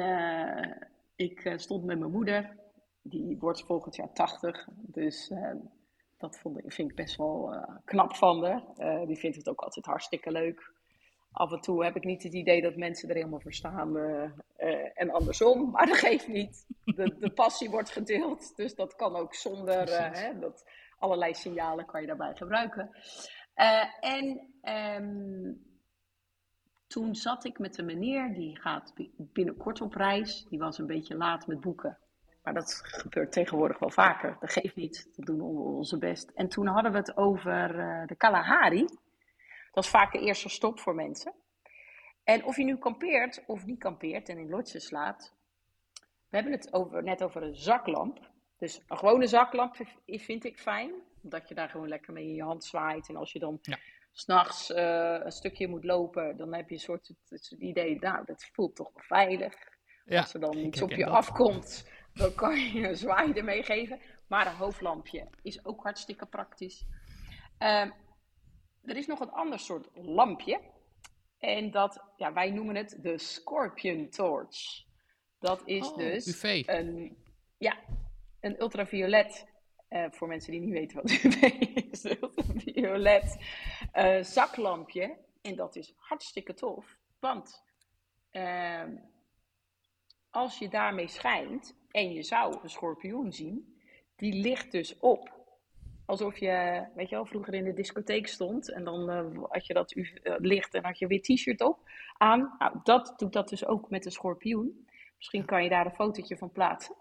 ik 1.16 1.54
stond 1.58 1.84
met 1.84 2.00
mijn 2.00 2.12
moeder 2.12 2.58
die 3.10 3.38
wordt 3.40 3.62
volgend 3.62 3.96
jaar 3.96 4.14
80. 4.14 4.68
Dus 4.72 5.30
uh, 5.30 5.52
dat 6.18 6.38
vond, 6.38 6.62
vind 6.66 6.90
ik 6.90 6.96
best 6.96 7.16
wel 7.16 7.54
uh, 7.54 7.64
knap 7.86 8.16
van 8.16 8.46
haar. 8.46 8.64
Uh, 8.78 9.08
die 9.08 9.18
vindt 9.18 9.38
het 9.38 9.50
ook 9.50 9.62
altijd 9.62 9.86
hartstikke 9.86 10.32
leuk. 10.32 10.72
Af 11.32 11.52
en 11.52 11.62
toe 11.62 11.84
heb 11.84 11.96
ik 11.96 12.04
niet 12.04 12.24
het 12.24 12.34
idee 12.34 12.62
dat 12.62 12.76
mensen 12.76 13.10
er 13.10 13.16
helemaal 13.16 13.40
voor 13.40 13.54
staan 13.54 13.98
en 14.94 15.10
andersom. 15.10 15.70
Maar 15.72 15.86
dat 15.86 15.98
geeft 15.98 16.28
niet. 16.28 16.66
De, 16.84 17.16
de 17.20 17.30
passie 17.30 17.70
wordt 17.70 17.90
gedeeld. 17.90 18.56
Dus 18.56 18.76
dat 18.76 18.96
kan 18.96 19.16
ook 19.16 19.34
zonder 19.36 20.12
hè, 20.18 20.40
dat 20.40 20.66
allerlei 20.98 21.34
signalen 21.34 21.86
kan 21.86 22.02
je 22.02 22.08
daarbij 22.08 22.36
gebruiken. 22.36 22.90
en 24.00 24.50
um, 24.64 25.66
toen 26.88 27.16
zat 27.16 27.46
ik 27.46 27.60
met 27.60 27.78
een 27.78 27.86
meneer, 27.86 28.34
die 28.34 28.60
gaat 28.60 28.94
binnenkort 29.18 29.82
op 29.82 29.94
reis. 29.94 30.46
Die 30.50 30.60
was 30.60 30.78
een 30.78 30.88
beetje 30.88 31.16
laat 31.16 31.48
met 31.48 31.62
boeken. 31.62 31.98
Maar 32.44 32.54
dat 32.54 32.82
gebeurt 32.84 33.32
tegenwoordig 33.32 33.80
wel 33.80 33.90
vaker. 33.90 34.38
Dat 34.40 34.52
geeft 34.52 34.76
niet. 34.76 35.10
Dat 35.16 35.26
doen 35.26 35.38
we 35.38 35.44
onze 35.44 35.98
best. 35.98 36.32
En 36.36 36.48
toen 36.48 36.68
hadden 36.68 36.92
we 36.92 36.98
het 36.98 37.18
over 37.18 37.68
de 38.08 38.16
Kalahari. 38.16 38.86
Dat 39.78 39.86
is 39.86 39.92
vaak 39.92 40.12
de 40.12 40.20
eerste 40.20 40.50
stop 40.50 40.80
voor 40.80 40.96
mensen. 40.96 41.34
En 42.24 42.44
of 42.44 42.58
je 42.58 42.64
nu 42.64 42.78
kampeert 42.78 43.44
of 43.48 43.66
niet 43.66 43.80
kampeert 43.80 44.30
en 44.30 44.38
in 44.38 44.50
lodges 44.50 44.86
slaat. 44.86 45.34
We 46.30 46.36
hebben 46.36 46.52
het 46.52 46.74
over, 46.74 47.04
net 47.04 47.24
over 47.24 47.44
een 47.44 47.56
zaklamp. 47.56 48.20
Dus 48.58 48.82
een 48.88 48.98
gewone 48.98 49.28
zaklamp 49.28 49.76
vind 50.06 50.44
ik 50.44 50.60
fijn. 50.60 50.92
Omdat 51.24 51.50
je 51.50 51.56
daar 51.56 51.70
gewoon 51.70 51.88
lekker 51.88 52.14
mee 52.14 52.24
in 52.24 52.34
je 52.34 52.44
hand 52.44 52.64
zwaait. 52.64 53.10
En 53.10 53.16
als 53.16 53.32
je 53.32 53.40
dan 53.40 53.60
ja. 53.62 53.78
s'nachts 54.12 54.70
uh, 54.70 55.20
een 55.24 55.32
stukje 55.32 55.68
moet 55.68 55.84
lopen, 55.84 56.38
dan 56.38 56.54
heb 56.54 56.70
je 56.70 56.76
een 56.76 56.82
soort 56.82 57.12
het, 57.30 57.56
idee, 57.60 58.00
nou, 58.00 58.26
dat 58.26 58.50
voelt 58.54 58.76
toch 58.76 58.92
wel 58.94 59.04
veilig. 59.04 59.56
Ja, 60.06 60.22
als 60.22 60.34
er 60.34 60.40
dan 60.40 60.58
iets 60.58 60.82
op 60.82 60.90
je 60.90 61.06
dat. 61.06 61.14
afkomt, 61.14 61.90
dan 62.14 62.36
kan 62.36 62.60
je 62.60 62.88
een 62.88 62.98
zwaai 62.98 63.34
ermee 63.34 63.64
geven. 63.64 64.00
Maar 64.28 64.48
een 64.48 64.56
hoofdlampje 64.56 65.28
is 65.42 65.66
ook 65.66 65.84
hartstikke 65.84 66.26
praktisch. 66.26 66.86
Uh, 67.60 67.92
er 68.88 68.98
is 68.98 69.08
nog 69.08 69.20
een 69.20 69.32
ander 69.32 69.60
soort 69.60 69.90
lampje. 69.94 70.60
En 71.40 71.72
dat, 71.72 72.04
ja, 72.18 72.34
wij 72.34 72.52
noemen 72.52 72.76
het 72.76 72.98
de 73.02 73.18
Scorpion 73.18 74.10
Torch. 74.10 74.86
Dat 75.40 75.62
is 75.66 75.92
oh, 75.92 75.98
dus 75.98 76.28
UV. 76.28 76.64
een, 76.66 77.18
ja, 77.58 77.78
een 78.40 78.62
ultraviolet. 78.62 79.56
Uh, 79.90 80.06
voor 80.10 80.28
mensen 80.28 80.52
die 80.52 80.62
niet 80.62 80.74
weten 80.74 80.96
wat 80.96 81.12
UV 81.24 81.42
is. 81.92 82.04
Een 82.04 82.18
ultraviolet 82.22 83.38
uh, 83.94 84.24
zaklampje. 84.24 85.18
En 85.42 85.56
dat 85.56 85.76
is 85.76 85.94
hartstikke 85.98 86.54
tof. 86.54 86.98
Want 87.20 87.64
uh, 88.32 88.84
als 90.30 90.58
je 90.58 90.70
daarmee 90.70 91.08
schijnt 91.08 91.76
en 91.92 92.14
je 92.14 92.24
zou 92.24 92.60
een 92.62 92.70
schorpioen 92.70 93.32
zien, 93.32 93.82
die 94.16 94.34
ligt 94.34 94.72
dus 94.72 95.00
op. 95.00 95.37
Alsof 96.08 96.38
je, 96.38 96.86
weet 96.96 97.10
je 97.10 97.16
wel, 97.16 97.26
vroeger 97.26 97.54
in 97.54 97.64
de 97.64 97.74
discotheek 97.74 98.28
stond 98.28 98.72
en 98.72 98.84
dan 98.84 99.10
uh, 99.10 99.44
had 99.50 99.66
je 99.66 99.74
dat 99.74 99.96
uh, 99.96 100.06
licht 100.38 100.74
en 100.74 100.86
had 100.86 101.00
je 101.00 101.08
weer 101.08 101.22
t-shirt 101.22 101.62
op 101.62 101.80
aan. 102.18 102.56
Nou, 102.60 102.80
dat 102.84 103.14
doet 103.18 103.34
dat 103.34 103.50
dus 103.50 103.66
ook 103.66 103.90
met 103.90 104.06
een 104.06 104.12
schorpioen. 104.12 104.88
Misschien 105.18 105.46
kan 105.46 105.64
je 105.64 105.70
daar 105.70 105.86
een 105.86 105.92
fotootje 105.96 106.38
van 106.38 106.52
plaatsen. 106.52 106.96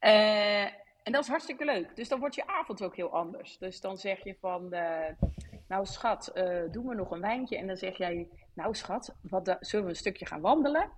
Uh, 0.00 0.62
en 1.02 1.12
dat 1.12 1.22
is 1.22 1.28
hartstikke 1.28 1.64
leuk. 1.64 1.96
Dus 1.96 2.08
dan 2.08 2.20
wordt 2.20 2.34
je 2.34 2.46
avond 2.46 2.82
ook 2.82 2.96
heel 2.96 3.12
anders. 3.12 3.58
Dus 3.58 3.80
dan 3.80 3.98
zeg 3.98 4.24
je 4.24 4.36
van, 4.40 4.68
nou 5.68 5.86
schat, 5.86 6.30
doe 6.70 6.84
me 6.84 6.94
nog 6.94 7.10
een 7.10 7.20
wijntje. 7.20 7.56
En 7.56 7.66
dan 7.66 7.76
zeg 7.76 7.96
jij, 7.96 8.28
nou 8.54 8.74
schat, 8.74 9.14
wat 9.22 9.56
zullen 9.60 9.84
we 9.84 9.90
een 9.90 9.96
stukje 9.96 10.26
gaan 10.26 10.40
wandelen? 10.40 10.90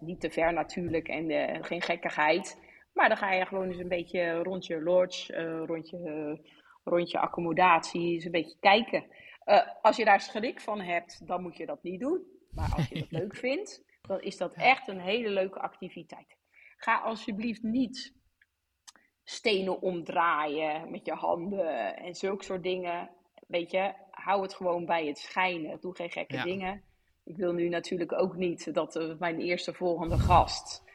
Niet 0.00 0.20
te 0.20 0.30
ver 0.30 0.52
natuurlijk 0.52 1.08
en 1.08 1.64
geen 1.64 1.82
gekkigheid. 1.82 2.64
Maar 2.96 3.08
dan 3.08 3.16
ga 3.16 3.32
je 3.32 3.46
gewoon 3.46 3.68
eens 3.68 3.78
een 3.78 3.88
beetje 3.88 4.42
rond 4.42 4.66
je 4.66 4.82
lodge, 4.82 5.32
uh, 5.32 5.62
rond, 5.66 5.90
je, 5.90 6.38
rond 6.84 7.10
je 7.10 7.18
accommodatie, 7.18 8.12
eens 8.12 8.24
een 8.24 8.30
beetje 8.30 8.56
kijken. 8.60 9.04
als 9.82 9.96
je 9.96 10.04
daar 10.04 10.20
schrik 10.20 10.60
van 10.60 10.80
hebt, 10.80 11.26
dan 11.26 11.42
moet 11.42 11.56
je 11.56 11.66
dat 11.66 11.82
niet 11.82 12.00
doen. 12.00 12.20
Maar 12.50 12.72
als 12.76 12.88
je 12.88 12.98
dat 12.98 13.10
leuk 13.20 13.36
vindt, 13.36 13.84
dan 14.06 14.20
is 14.20 14.36
dat 14.36 14.54
echt 14.54 14.88
een 14.88 15.00
hele 15.00 15.28
leuke 15.28 15.58
activiteit. 15.58 16.36
Ga 16.76 17.00
alsjeblieft 17.00 17.62
niet 17.62 18.14
stenen 19.24 19.80
omdraaien 19.82 20.90
met 20.90 21.06
je 21.06 21.12
handen 21.12 21.96
en 21.96 22.14
zulke 22.14 22.44
soort 22.44 22.62
dingen. 22.62 23.10
Weet 23.46 23.70
je, 23.70 23.92
hou 24.10 24.42
het 24.42 24.54
gewoon 24.54 24.86
bij 24.86 25.06
het 25.06 25.18
schijnen. 25.18 25.80
Doe 25.80 25.96
geen 25.96 26.10
gekke 26.10 26.36
Ja. 26.36 26.42
dingen. 26.42 26.82
Ik 27.24 27.36
wil 27.36 27.52
nu 27.52 27.68
natuurlijk 27.68 28.12
ook 28.20 28.36
niet 28.36 28.74
dat 28.74 28.96
uh, 28.96 29.18
mijn 29.18 29.40
eerste 29.40 29.74
volgende 29.74 30.18
gast 30.18 30.82
eh, 30.84 30.85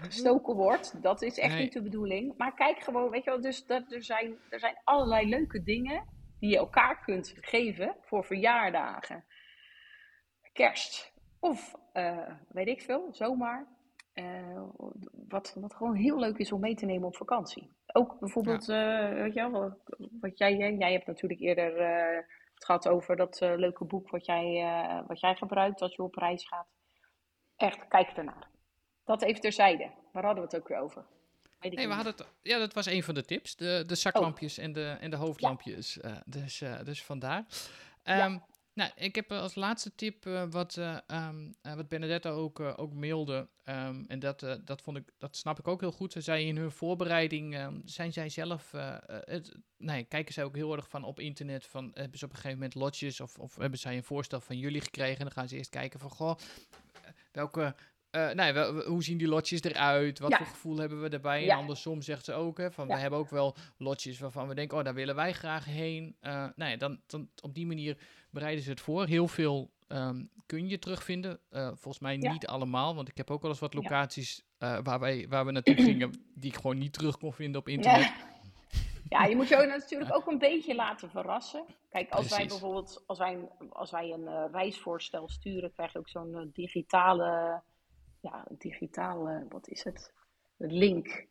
gestoken 0.00 0.54
wordt. 0.54 1.02
Dat 1.02 1.22
is 1.22 1.38
echt 1.38 1.52
Nee. 1.54 1.62
niet 1.62 1.72
de 1.72 1.82
bedoeling. 1.82 2.34
Maar 2.36 2.54
kijk 2.54 2.78
gewoon, 2.80 3.10
weet 3.10 3.24
je 3.24 3.30
wel, 3.30 3.40
dus 3.40 3.66
dat, 3.66 3.92
er, 3.92 4.02
zijn, 4.04 4.38
er 4.50 4.58
zijn 4.60 4.80
allerlei 4.84 5.28
leuke 5.28 5.62
dingen 5.62 6.04
die 6.40 6.50
je 6.50 6.56
elkaar 6.56 7.04
kunt 7.04 7.34
geven 7.40 7.96
voor 8.00 8.24
verjaardagen, 8.24 9.24
kerst 10.52 11.12
of 11.40 11.74
eh, 11.92 12.30
weet 12.48 12.66
ik 12.68 12.82
veel, 12.82 13.08
zomaar. 13.10 13.66
Eh, 14.12 14.62
wat, 15.28 15.56
wat 15.60 15.74
gewoon 15.74 15.94
heel 15.94 16.18
leuk 16.18 16.38
is 16.38 16.52
om 16.52 16.60
mee 16.60 16.74
te 16.74 16.86
nemen 16.86 17.06
op 17.06 17.16
vakantie. 17.16 17.70
Ook 17.92 18.18
bijvoorbeeld, 18.20 18.68
eh, 18.68 19.08
weet 19.12 19.34
je 19.34 19.50
wel, 19.50 19.78
wat, 20.20 20.38
jij, 20.38 20.56
jij 20.56 20.92
hebt 20.92 21.06
natuurlijk 21.06 21.40
eerder 21.40 21.76
eh, 21.76 22.16
het 22.54 22.64
gehad 22.64 22.88
over 22.88 23.16
dat 23.16 23.40
eh, 23.40 23.54
leuke 23.56 23.84
boek 23.84 24.10
wat 24.10 24.26
jij, 24.26 24.62
eh, 24.62 25.06
wat 25.06 25.20
jij 25.20 25.34
gebruikt 25.34 25.80
als 25.82 25.94
je 25.94 26.02
op 26.02 26.14
reis 26.14 26.46
gaat. 26.48 26.68
Echt, 27.56 27.88
kijk 27.88 28.10
ernaar. 28.10 28.48
Dat 29.04 29.22
even 29.22 29.40
terzijde. 29.40 29.90
Waar 30.12 30.24
hadden 30.24 30.44
we 30.44 30.50
het 30.50 30.60
ook 30.62 30.68
weer 30.68 30.78
over? 30.78 31.04
Nee, 31.60 31.88
we 31.88 31.94
hadden 31.94 32.14
het, 32.16 32.26
ja, 32.42 32.58
dat 32.58 32.72
was 32.74 32.86
een 32.86 33.02
van 33.02 33.14
de 33.14 33.24
tips. 33.24 33.56
De, 33.56 33.84
de 33.86 33.94
zaklampjes 33.94 34.58
en, 34.58 34.72
de, 34.72 34.96
en 35.00 35.10
de 35.10 35.16
hoofdlampjes. 35.16 36.00
eh, 36.00 36.16
dus, 36.24 36.60
eh, 36.60 36.82
dus 36.84 37.04
vandaar. 37.04 37.44
Ja. 38.04 38.24
Ehm, 38.24 38.38
Nou, 38.72 38.90
ik 38.96 39.14
heb 39.14 39.32
als 39.32 39.54
laatste 39.54 39.94
tip 39.94 40.26
uh, 40.26 40.42
wat, 40.50 40.76
um, 41.06 41.54
wat 41.62 41.88
Benedetta 41.88 42.30
ook, 42.30 42.60
ook 42.60 42.92
mailde. 42.92 43.48
Um, 43.64 44.04
en 44.08 44.18
dat, 44.18 44.58
dat, 44.64 44.82
vond 44.82 44.96
ik, 44.96 45.10
dat 45.18 45.36
snap 45.36 45.58
ik 45.58 45.68
ook 45.68 45.80
heel 45.80 45.92
goed. 45.92 46.12
Ze 46.12 46.20
zei 46.20 46.46
in 46.46 46.56
hun 46.56 46.70
voorbereiding, 46.70 47.70
zijn 47.84 48.12
zij 48.12 48.28
zelf, 48.28 48.72
het, 49.06 49.56
nee, 49.76 50.04
kijken 50.04 50.34
zij 50.34 50.44
ook 50.44 50.56
heel 50.56 50.76
erg 50.76 50.88
van 50.88 51.04
op 51.04 51.20
internet. 51.20 51.66
Van, 51.66 51.90
hebben 51.94 52.18
ze 52.18 52.24
op 52.24 52.30
een 52.30 52.36
gegeven 52.36 52.58
moment 52.58 52.74
lotjes 52.74 53.20
of, 53.20 53.38
of 53.38 53.56
hebben 53.56 53.78
zij 53.78 53.96
een 53.96 54.04
voorstel 54.04 54.40
van 54.40 54.58
jullie 54.58 54.80
gekregen? 54.80 55.18
En 55.18 55.24
dan 55.24 55.32
gaan 55.32 55.48
ze 55.48 55.56
eerst 55.56 55.70
kijken 55.70 56.00
van, 56.00 56.10
goh, 56.10 56.34
welke 57.32 57.74
uh, 58.14 58.30
nou, 58.30 58.82
hoe 58.84 59.02
zien 59.02 59.18
die 59.18 59.28
lotjes 59.28 59.62
eruit? 59.62 60.18
Wat 60.18 60.34
voor 60.34 60.46
gevoel 60.46 60.76
hebben 60.76 61.02
we 61.02 61.08
daarbij? 61.08 61.48
En 61.48 61.56
andersom 61.56 62.02
zegt 62.02 62.24
ze 62.24 62.32
ook, 62.32 62.58
hè, 62.58 62.72
van 62.72 62.86
we 62.86 62.96
hebben 62.96 63.18
ook 63.18 63.30
wel 63.30 63.56
lotjes 63.76 64.18
waarvan 64.18 64.48
we 64.48 64.54
denken, 64.54 64.78
oh, 64.78 64.84
daar 64.84 64.94
willen 64.94 65.14
wij 65.14 65.32
graag 65.32 65.64
heen. 65.64 66.16
Uh, 66.22 66.46
ja, 66.56 66.76
dan, 66.76 67.00
dan 67.06 67.28
op 67.42 67.54
die 67.54 67.66
manier 67.66 67.98
bereiden 68.30 68.64
ze 68.64 68.70
het 68.70 68.80
voor. 68.80 69.06
Heel 69.06 69.28
veel 69.28 69.70
um, 69.88 70.30
kun 70.46 70.68
je 70.68 70.78
terugvinden. 70.78 71.38
Uh, 71.50 71.66
volgens 71.66 71.98
mij 71.98 72.16
niet 72.16 72.46
allemaal, 72.46 72.94
want 72.94 73.08
ik 73.08 73.16
heb 73.16 73.30
ook 73.30 73.42
wel 73.42 73.50
eens 73.50 73.60
wat 73.60 73.74
locaties 73.74 74.44
waar, 74.58 75.00
wij, 75.00 75.26
waar 75.28 75.46
we 75.46 75.52
naartoe 75.52 75.82
gingen, 75.88 76.10
die 76.34 76.50
ik 76.50 76.56
gewoon 76.56 76.78
niet 76.78 76.92
terug 76.92 77.18
kon 77.18 77.32
vinden 77.32 77.60
op 77.60 77.68
internet. 77.68 78.12
Ja, 79.08 79.24
je 79.24 79.36
moet 79.36 79.48
je 79.48 79.56
natuurlijk 79.56 80.14
ook 80.14 80.26
een 80.26 80.38
beetje 80.38 80.74
laten 80.74 81.10
verrassen. 81.10 81.64
Kijk, 81.90 82.10
als 82.10 82.28
wij 82.28 82.46
bijvoorbeeld 82.46 83.02
als 83.06 83.18
wij, 83.18 83.38
als 83.70 83.90
wij 83.90 84.10
een 84.10 84.50
reisvoorstel 84.52 85.28
sturen, 85.28 85.72
krijg 85.72 85.92
je 85.92 85.98
ook 85.98 86.08
zo'n 86.08 86.50
digitale 86.52 87.62
ja, 88.24 88.46
digitale, 88.58 89.46
wat 89.48 89.68
is 89.68 89.84
het? 89.84 90.12
Link. 90.56 91.26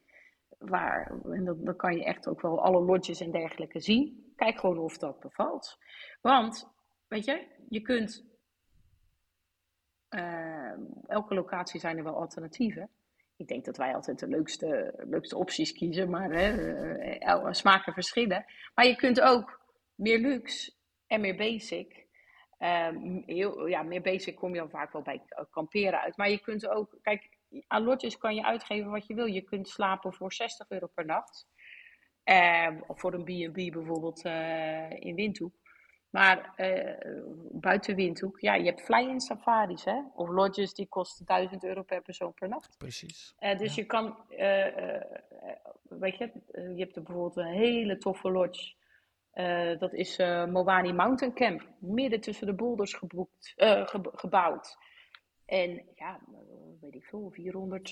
Waar, 0.57 1.21
en 1.31 1.45
dan, 1.45 1.75
kan 1.75 1.95
je 1.95 2.03
echt 2.03 2.27
ook 2.27 2.41
wel 2.41 2.61
alle 2.61 2.81
lodges 2.81 3.21
en 3.21 3.31
dergelijke 3.31 3.79
zien. 3.79 4.33
Kijk 4.35 4.59
gewoon 4.59 4.77
of 4.77 4.97
dat 4.97 5.19
bevalt. 5.19 5.77
Want, 6.21 6.69
weet 7.07 7.25
je, 7.25 7.47
je 7.69 7.81
kunt. 7.81 8.25
Uh, 10.09 10.73
elke 11.07 11.33
locatie 11.33 11.79
zijn 11.79 11.97
er 11.97 12.03
wel 12.03 12.19
alternatieven. 12.19 12.89
Ik 13.35 13.47
denk 13.47 13.65
dat 13.65 13.77
wij 13.77 13.93
altijd 13.93 14.19
de 14.19 14.27
leukste, 14.27 14.93
leukste 14.97 15.37
opties 15.37 15.71
kiezen, 15.71 16.09
maar 16.09 16.31
hè, 16.31 16.57
uh, 17.19 17.51
smaken 17.51 17.93
verschillen. 17.93 18.45
Maar 18.75 18.85
je 18.85 18.95
kunt 18.95 19.21
ook 19.21 19.61
meer 19.95 20.19
luxe 20.19 20.73
en 21.07 21.21
meer 21.21 21.35
basic 21.35 22.02
Um, 22.63 23.23
heel, 23.25 23.67
ja, 23.67 23.83
meer 23.83 24.01
basic 24.01 24.35
kom 24.35 24.53
je 24.53 24.59
dan 24.59 24.69
vaak 24.69 24.91
wel 24.91 25.01
bij 25.01 25.21
kamperen 25.51 26.01
uit. 26.01 26.17
Maar 26.17 26.29
je 26.29 26.39
kunt 26.39 26.67
ook, 26.67 26.97
kijk, 27.01 27.29
aan 27.67 27.83
lotjes 27.83 28.17
kan 28.17 28.35
je 28.35 28.45
uitgeven 28.45 28.91
wat 28.91 29.07
je 29.07 29.13
wil. 29.13 29.25
Je 29.25 29.41
kunt 29.41 29.69
slapen 29.69 30.13
voor 30.13 30.33
60 30.33 30.69
euro 30.69 30.87
per 30.93 31.05
nacht. 31.05 31.47
Um, 32.23 32.83
of 32.87 32.99
voor 32.99 33.13
een 33.13 33.23
B&B 33.23 33.73
bijvoorbeeld 33.73 34.25
uh, 34.25 34.91
in 34.91 35.15
Windhoek. 35.15 35.53
Maar 36.09 36.53
uh, 36.57 36.93
buiten 37.51 37.95
Windhoek, 37.95 38.39
ja, 38.39 38.53
je 38.53 38.65
hebt 38.65 38.81
fly-in 38.81 39.19
safaris, 39.19 39.83
hè? 39.83 40.01
Of 40.13 40.29
lodges 40.29 40.73
die 40.73 40.87
kosten 40.87 41.25
1000 41.25 41.63
euro 41.63 41.83
per 41.83 42.01
persoon 42.01 42.33
per 42.33 42.49
nacht. 42.49 42.77
Precies. 42.77 43.35
Uh, 43.39 43.57
dus 43.57 43.75
je 43.75 43.85
kan, 43.85 44.17
weet 45.83 46.17
je, 46.17 46.31
je 46.51 46.75
hebt 46.77 46.95
er 46.95 47.03
bijvoorbeeld 47.03 47.37
een 47.37 47.53
hele 47.53 47.97
toffe 47.97 48.31
lodge 48.31 48.73
uh, 49.35 49.79
dat 49.79 49.93
is 49.93 50.19
uh, 50.19 50.45
Moani 50.45 50.93
Mountain 50.93 51.33
Camp, 51.33 51.67
midden 51.79 52.21
tussen 52.21 52.47
de 52.47 52.53
boulders 52.53 52.93
ge 52.93 54.09
gebouwd. 54.13 54.77
En 55.45 55.83
ja, 55.95 56.19
weet 56.81 56.95
ik 56.95 57.05
veel, 57.05 57.29
400, 57.31 57.89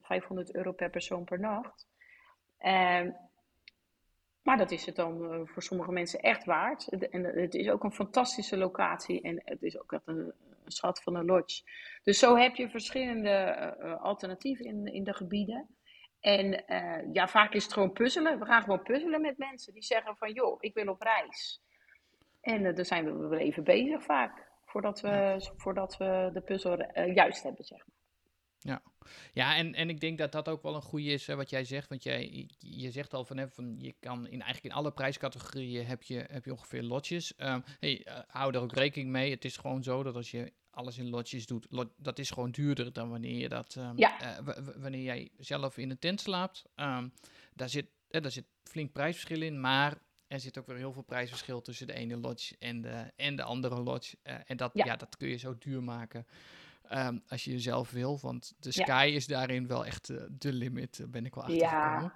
500 0.00 0.54
euro 0.54 0.72
per 0.72 0.90
persoon 0.90 1.24
per 1.24 1.40
nacht. 1.40 1.88
Ehm, 2.58 3.10
maar 4.42 4.56
dat 4.58 4.70
is 4.70 4.86
het 4.86 4.96
dan 4.96 5.46
voor 5.48 5.62
sommige 5.62 5.92
mensen 5.92 6.20
echt 6.20 6.44
waard. 6.44 6.88
En 6.88 7.24
het 7.24 7.54
is 7.54 7.70
ook 7.70 7.84
een 7.84 7.92
fantastische 7.92 8.56
locatie 8.56 9.20
en 9.20 9.42
het 9.44 9.62
is 9.62 9.80
ook 9.80 9.92
echt 9.92 10.06
een, 10.06 10.32
een 10.64 10.72
schat 10.72 11.02
van 11.02 11.14
een 11.14 11.24
lodge. 11.24 11.62
Dus 12.02 12.18
zo 12.18 12.36
heb 12.36 12.54
je 12.54 12.70
verschillende 12.70 13.98
alternatieven 14.00 14.64
in, 14.64 14.86
in 14.86 15.04
de 15.04 15.14
gebieden. 15.14 15.68
En 16.20 16.64
uh, 16.72 17.12
ja, 17.12 17.28
vaak 17.28 17.52
is 17.52 17.64
het 17.64 17.72
gewoon 17.72 17.92
puzzelen. 17.92 18.38
We 18.38 18.44
gaan 18.44 18.62
gewoon 18.62 18.82
puzzelen 18.82 19.20
met 19.20 19.38
mensen 19.38 19.72
die 19.72 19.82
zeggen 19.82 20.16
van 20.16 20.32
joh, 20.32 20.56
ik 20.60 20.74
wil 20.74 20.88
op 20.88 21.02
reis. 21.02 21.62
En 22.40 22.64
uh, 22.64 22.74
dan 22.74 22.84
zijn 22.84 23.04
we 23.04 23.28
wel 23.28 23.38
even 23.38 23.64
bezig 23.64 24.02
vaak, 24.02 24.48
voordat 24.64 25.00
we, 25.00 25.46
voordat 25.56 25.96
we 25.96 26.30
de 26.32 26.40
puzzel 26.40 26.80
uh, 26.80 27.14
juist 27.14 27.42
hebben, 27.42 27.64
zeg 27.64 27.78
maar. 27.78 27.96
Ja, 28.58 28.82
ja 29.32 29.56
en, 29.56 29.74
en 29.74 29.88
ik 29.88 30.00
denk 30.00 30.18
dat 30.18 30.32
dat 30.32 30.48
ook 30.48 30.62
wel 30.62 30.74
een 30.74 30.82
goede 30.82 31.08
is, 31.08 31.26
wat 31.26 31.50
jij 31.50 31.64
zegt. 31.64 31.88
Want 31.88 32.02
jij, 32.02 32.48
je 32.58 32.90
zegt 32.90 33.14
al 33.14 33.24
van, 33.24 33.36
hè, 33.36 33.48
van 33.48 33.76
je 33.78 33.94
kan 34.00 34.26
in, 34.26 34.42
eigenlijk 34.42 34.74
in 34.74 34.80
alle 34.80 34.92
prijscategorieën 34.92 35.86
heb 35.86 36.02
je, 36.02 36.24
heb 36.30 36.44
je 36.44 36.52
ongeveer 36.52 36.82
lotjes. 36.82 37.32
Um, 37.38 37.64
hey, 37.78 38.06
hou 38.26 38.52
daar 38.52 38.62
ook 38.62 38.72
rekening 38.72 39.10
mee. 39.10 39.30
Het 39.30 39.44
is 39.44 39.56
gewoon 39.56 39.82
zo 39.82 40.02
dat 40.02 40.14
als 40.14 40.30
je 40.30 40.52
alles 40.70 40.98
in 40.98 41.10
lotjes 41.10 41.46
doet, 41.46 41.66
dat 41.96 42.18
is 42.18 42.30
gewoon 42.30 42.50
duurder 42.50 42.92
dan 42.92 43.10
wanneer 43.10 43.38
je 43.38 43.48
dat, 43.48 43.74
um, 43.74 43.98
ja. 43.98 44.40
uh, 44.40 44.54
wanneer 44.76 45.02
jij 45.02 45.30
zelf 45.38 45.78
in 45.78 45.90
een 45.90 45.98
tent 45.98 46.20
slaapt. 46.20 46.64
Um, 46.76 47.12
daar, 47.54 47.68
zit, 47.68 47.86
daar 48.08 48.30
zit 48.30 48.46
flink 48.64 48.92
prijsverschil 48.92 49.42
in, 49.42 49.60
maar 49.60 49.98
er 50.26 50.40
zit 50.40 50.58
ook 50.58 50.66
weer 50.66 50.76
heel 50.76 50.92
veel 50.92 51.02
prijsverschil 51.02 51.62
tussen 51.62 51.86
de 51.86 51.94
ene 51.94 52.16
lodge 52.16 52.56
en 52.58 52.80
de, 52.80 53.12
en 53.16 53.36
de 53.36 53.42
andere 53.42 53.80
lodge. 53.80 54.16
Uh, 54.24 54.34
en 54.46 54.56
dat, 54.56 54.70
ja. 54.74 54.84
ja. 54.84 54.96
dat 54.96 55.16
kun 55.16 55.28
je 55.28 55.36
zo 55.36 55.58
duur 55.58 55.82
maken 55.82 56.26
um, 56.94 57.22
als 57.28 57.44
je 57.44 57.50
jezelf 57.50 57.90
wil, 57.90 58.18
want 58.22 58.54
de 58.58 58.72
sky 58.72 58.90
ja. 58.90 59.16
is 59.16 59.26
daarin 59.26 59.66
wel 59.66 59.86
echt 59.86 60.06
de 60.40 60.52
limit, 60.52 61.06
ben 61.08 61.26
ik 61.26 61.34
wel 61.34 61.44
achtergekomen. 61.44 62.02
Ja. 62.02 62.12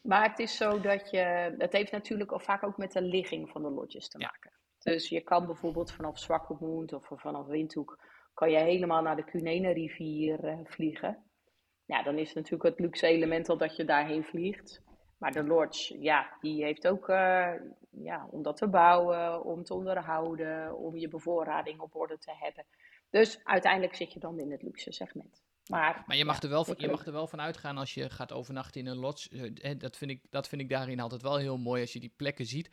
Maar 0.00 0.28
het 0.30 0.38
is 0.38 0.56
zo 0.56 0.80
dat 0.80 1.10
je, 1.10 1.54
het 1.58 1.72
heeft 1.72 1.92
natuurlijk 1.92 2.32
al 2.32 2.38
vaak 2.38 2.62
ook 2.62 2.76
met 2.76 2.92
de 2.92 3.02
ligging 3.02 3.50
van 3.50 3.62
de 3.62 3.70
lodges 3.70 4.08
te 4.08 4.18
maken. 4.18 4.52
Dus 4.78 5.08
je 5.08 5.20
kan 5.20 5.46
bijvoorbeeld 5.46 5.92
vanaf 5.92 6.18
Zwakkemoed 6.18 6.92
of 6.92 7.10
vanaf 7.14 7.46
Windhoek, 7.46 7.98
kan 8.34 8.50
je 8.50 8.58
helemaal 8.58 9.02
naar 9.02 9.16
de 9.16 9.24
Cunene-rivier 9.24 10.44
uh, 10.44 10.58
vliegen. 10.64 11.24
Ja, 11.84 12.02
dan 12.02 12.18
is 12.18 12.26
het 12.26 12.36
natuurlijk 12.36 12.62
het 12.62 12.78
luxe 12.78 13.06
element 13.06 13.48
al 13.48 13.56
dat 13.56 13.76
je 13.76 13.84
daarheen 13.84 14.24
vliegt. 14.24 14.82
Maar 15.18 15.32
de 15.32 15.44
lodge, 15.44 16.00
ja, 16.00 16.36
die 16.40 16.64
heeft 16.64 16.88
ook, 16.88 17.08
uh, 17.08 17.52
ja, 17.90 18.28
om 18.30 18.42
dat 18.42 18.56
te 18.56 18.68
bouwen, 18.68 19.44
om 19.44 19.64
te 19.64 19.74
onderhouden, 19.74 20.76
om 20.76 20.96
je 20.96 21.08
bevoorrading 21.08 21.80
op 21.80 21.94
orde 21.94 22.18
te 22.18 22.32
hebben. 22.38 22.64
Dus 23.20 23.38
uiteindelijk 23.44 23.94
zit 23.94 24.12
je 24.12 24.20
dan 24.20 24.38
in 24.38 24.50
het 24.50 24.62
luxe 24.62 24.92
segment. 24.92 25.42
Maar, 25.66 26.02
maar 26.06 26.16
je, 26.16 26.24
mag, 26.24 26.42
er 26.42 26.48
wel, 26.48 26.80
je 26.80 26.88
mag 26.88 27.06
er 27.06 27.12
wel 27.12 27.26
van 27.26 27.40
uitgaan 27.40 27.78
als 27.78 27.94
je 27.94 28.10
gaat 28.10 28.32
overnachten 28.32 28.80
in 28.80 28.86
een 28.86 28.96
lodge. 28.96 29.52
Eh, 29.62 29.78
dat 29.78 29.96
vind, 29.96 30.10
ik, 30.10 30.20
dat 30.30 30.48
vind 30.48 30.60
ik 30.60 30.68
daarin 30.68 31.00
altijd 31.00 31.22
wel 31.22 31.36
heel 31.36 31.58
mooi 31.58 31.80
als 31.80 31.92
je 31.92 32.00
die 32.00 32.12
plekken 32.16 32.46
ziet. 32.46 32.70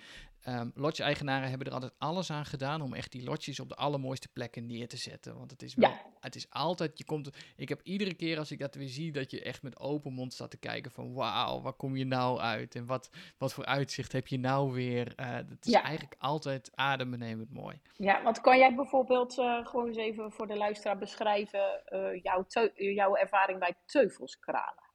Um, 0.48 0.72
lodge-eigenaren 0.76 1.50
hebben 1.50 1.68
er 1.68 1.74
altijd 1.74 1.94
alles 1.98 2.32
aan 2.32 2.46
gedaan 2.46 2.82
om 2.82 2.94
echt 2.94 3.12
die 3.12 3.24
lodges 3.24 3.60
op 3.60 3.70
de 3.70 3.76
allermooiste 3.76 4.28
plekken 4.28 4.66
neer 4.66 4.88
te 4.88 4.98
zetten. 4.98 5.38
Want 5.38 5.52
het 5.52 5.62
is 5.62 5.76
wel, 5.76 5.90
ja. 5.90 6.02
het 6.20 6.36
is 6.36 6.50
altijd, 6.50 6.98
je 6.98 7.06
komt, 7.06 7.30
ik 7.56 7.70
heb 7.70 7.82
iedere 7.84 8.14
keer 8.14 8.38
als 8.38 8.52
ik 8.52 8.60
dat 8.60 8.76
weer 8.76 8.88
zie, 8.88 9.12
dat 9.12 9.32
je 9.32 9.42
echt 9.42 9.64
met 9.64 9.80
open 9.80 10.14
mond 10.14 10.34
staat 10.34 10.52
te 10.52 10.58
kijken 10.58 10.92
van 10.92 11.14
wauw, 11.14 11.62
waar 11.62 11.74
kom 11.74 11.96
je 11.96 12.06
nou 12.06 12.40
uit? 12.40 12.76
En 12.76 12.86
wat, 12.86 13.10
wat 13.38 13.54
voor 13.54 13.66
uitzicht 13.66 14.12
heb 14.12 14.28
je 14.28 14.40
nou 14.40 14.72
weer? 14.72 15.14
Uh, 15.20 15.32
het 15.34 15.66
is 15.66 15.72
ja. 15.72 15.84
eigenlijk 15.84 16.16
altijd 16.20 16.72
adembenemend 16.76 17.54
mooi. 17.54 17.82
Ja, 17.96 18.24
want 18.24 18.42
kan 18.42 18.58
jij 18.58 18.76
bijvoorbeeld 18.76 19.38
uh, 19.38 19.66
gewoon 19.66 19.88
eens 19.88 19.98
even 19.98 20.32
voor 20.32 20.48
de 20.48 20.58
luisteraar 20.58 20.98
beschrijven 20.98 21.82
uh, 21.90 22.22
jouw, 22.22 22.46
jouw 22.74 23.16
ervaring 23.16 23.60
bij 23.60 23.76
teufelskralen? 23.86 24.90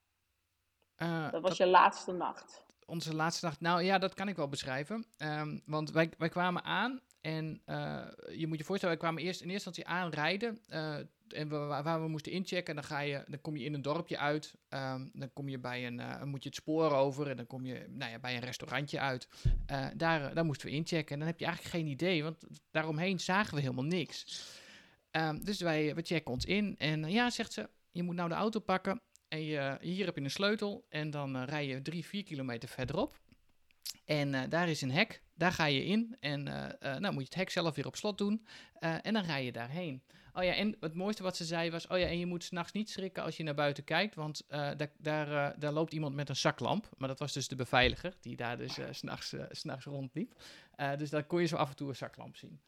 dat 1.31 1.33
was 1.33 1.43
dat... 1.43 1.57
je 1.57 1.67
laatste 1.67 2.13
nacht 2.13 2.66
onze 2.87 3.15
laatste 3.15 3.45
nacht. 3.45 3.61
Nou 3.61 3.83
ja, 3.83 3.99
dat 3.99 4.15
kan 4.15 4.29
ik 4.29 4.37
wel 4.37 4.49
beschrijven. 4.49 5.07
Um, 5.19 5.63
want 5.67 5.91
wij, 5.91 6.11
wij 6.19 6.29
kwamen 6.29 6.65
aan 6.65 7.01
en 7.21 7.63
uh, 7.67 8.07
je 8.37 8.47
moet 8.47 8.59
je 8.59 8.65
voorstellen, 8.65 8.97
wij 8.97 9.05
kwamen 9.05 9.23
eerst 9.23 9.41
in 9.41 9.51
eerste 9.51 9.69
instantie 9.69 9.87
aanrijden. 9.87 10.59
Uh, 10.69 10.97
en 11.29 11.49
waar 11.49 12.03
we 12.03 12.09
moesten 12.09 12.33
inchecken, 12.33 12.75
dan, 12.75 12.85
ga 12.85 13.01
je, 13.01 13.25
dan 13.29 13.41
kom 13.41 13.57
je 13.57 13.65
in 13.65 13.75
een 13.75 13.83
dorpje 13.83 14.19
uit. 14.19 14.55
Um, 14.69 15.11
dan 15.13 15.33
kom 15.33 15.49
je 15.49 15.59
bij 15.59 15.87
een, 15.87 15.99
uh, 15.99 16.23
moet 16.23 16.43
je 16.43 16.49
het 16.49 16.59
spoor 16.59 16.93
over 16.93 17.31
en 17.31 17.37
dan 17.37 17.47
kom 17.47 17.67
je 17.67 17.87
nou 17.89 18.11
ja, 18.11 18.19
bij 18.19 18.35
een 18.35 18.41
restaurantje 18.41 19.01
uit. 19.01 19.29
daar, 19.97 20.35
daar 20.35 20.45
moesten 20.45 20.69
we 20.69 20.75
inchecken. 20.75 21.13
En 21.13 21.19
dan 21.19 21.29
heb 21.29 21.39
je 21.39 21.45
eigenlijk 21.45 21.75
geen 21.77 21.87
idee, 21.87 22.23
want 22.23 22.47
daaromheen 22.71 23.21
zagen 23.21 23.55
we 23.55 23.61
helemaal 23.61 23.85
niks. 23.85 24.45
Um, 25.11 25.45
dus 25.45 25.61
wij 25.61 25.95
we 25.95 26.03
checken 26.03 26.33
ons 26.33 26.45
in 26.45 26.75
en 26.79 27.11
ja, 27.11 27.31
zegt 27.31 27.53
ze, 27.53 27.69
je 27.91 28.03
moet 28.03 28.15
nou 28.15 28.29
de 28.29 28.35
auto 28.35 28.61
pakken 28.61 29.01
en 29.29 29.39
hier 29.81 30.05
heb 30.05 30.17
je 30.17 30.23
een 30.23 30.31
sleutel 30.31 30.87
en 30.89 31.11
dan 31.11 31.37
uh, 31.37 31.43
rij 31.45 31.67
je 31.67 31.83
drie, 31.83 32.05
vier 32.05 32.25
kilometer 32.25 32.69
verderop. 32.69 33.21
En 34.05 34.33
uh, 34.33 34.43
daar 34.49 34.69
is 34.69 34.83
een 34.83 34.91
hek, 34.91 35.23
daar 35.35 35.53
ga 35.53 35.65
je 35.65 35.85
in 35.85 36.17
en 36.21 36.47
uh, 36.47 36.97
nou 36.97 37.13
moet 37.13 37.23
je 37.23 37.29
het 37.29 37.35
hek 37.35 37.51
zelf 37.51 37.75
weer 37.75 37.87
op 37.87 37.97
slot 37.97 38.19
doen 38.19 38.47
en 38.79 39.13
dan 39.13 39.25
rij 39.25 39.45
je 39.45 39.53
daarheen. 39.53 40.03
Oh 40.33 40.45
ja, 40.45 40.55
en 40.55 40.77
het 40.81 40.95
mooiste 40.95 41.23
wat 41.23 41.37
ze 41.37 41.45
zei 41.45 41.71
was, 41.71 41.87
oh 41.87 41.99
ja, 41.99 42.07
en 42.07 42.19
je 42.19 42.27
moet 42.27 42.45
s'nachts 42.45 42.73
niet 42.73 42.91
schrikken 42.91 43.23
als 43.23 43.37
je 43.37 43.43
naar 43.43 43.55
buiten 43.55 43.85
kijkt, 43.85 44.15
want 44.15 44.45
daar, 44.49 44.91
daar, 44.99 45.59
daar 45.59 45.73
loopt 45.73 45.93
iemand 45.93 46.15
met 46.15 46.29
een 46.29 46.37
zaklamp. 46.37 46.89
Maar 46.97 47.09
dat 47.09 47.19
was 47.19 47.33
dus 47.33 47.49
de 47.49 47.55
beveiliger, 47.55 48.17
die 48.21 48.37
daar 48.37 48.57
dus 48.57 48.79
s'nachts 48.91 49.35
nachts 49.63 49.85
rondliep. 49.85 50.35
dus 50.97 51.11
daar 51.11 51.25
kon 51.25 51.41
je 51.41 51.47
zo 51.47 51.57
af 51.57 51.69
en 51.69 51.77
toe 51.77 51.89
een 51.89 51.97
zaklamp 51.97 52.37
zien. 52.37 52.61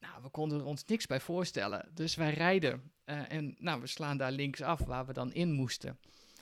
Nou, 0.00 0.22
we 0.22 0.28
konden 0.28 0.58
er 0.58 0.64
ons 0.64 0.84
niks 0.84 1.06
bij 1.06 1.20
voorstellen. 1.20 1.88
Dus 1.94 2.14
wij 2.14 2.32
rijden 2.32 2.92
uh, 3.06 3.32
en 3.32 3.56
nou, 3.58 3.80
we 3.80 3.86
slaan 3.86 4.16
daar 4.16 4.32
links 4.32 4.62
af 4.62 4.84
waar 4.84 5.06
we 5.06 5.12
dan 5.12 5.32
in 5.32 5.52
moesten. 5.52 5.98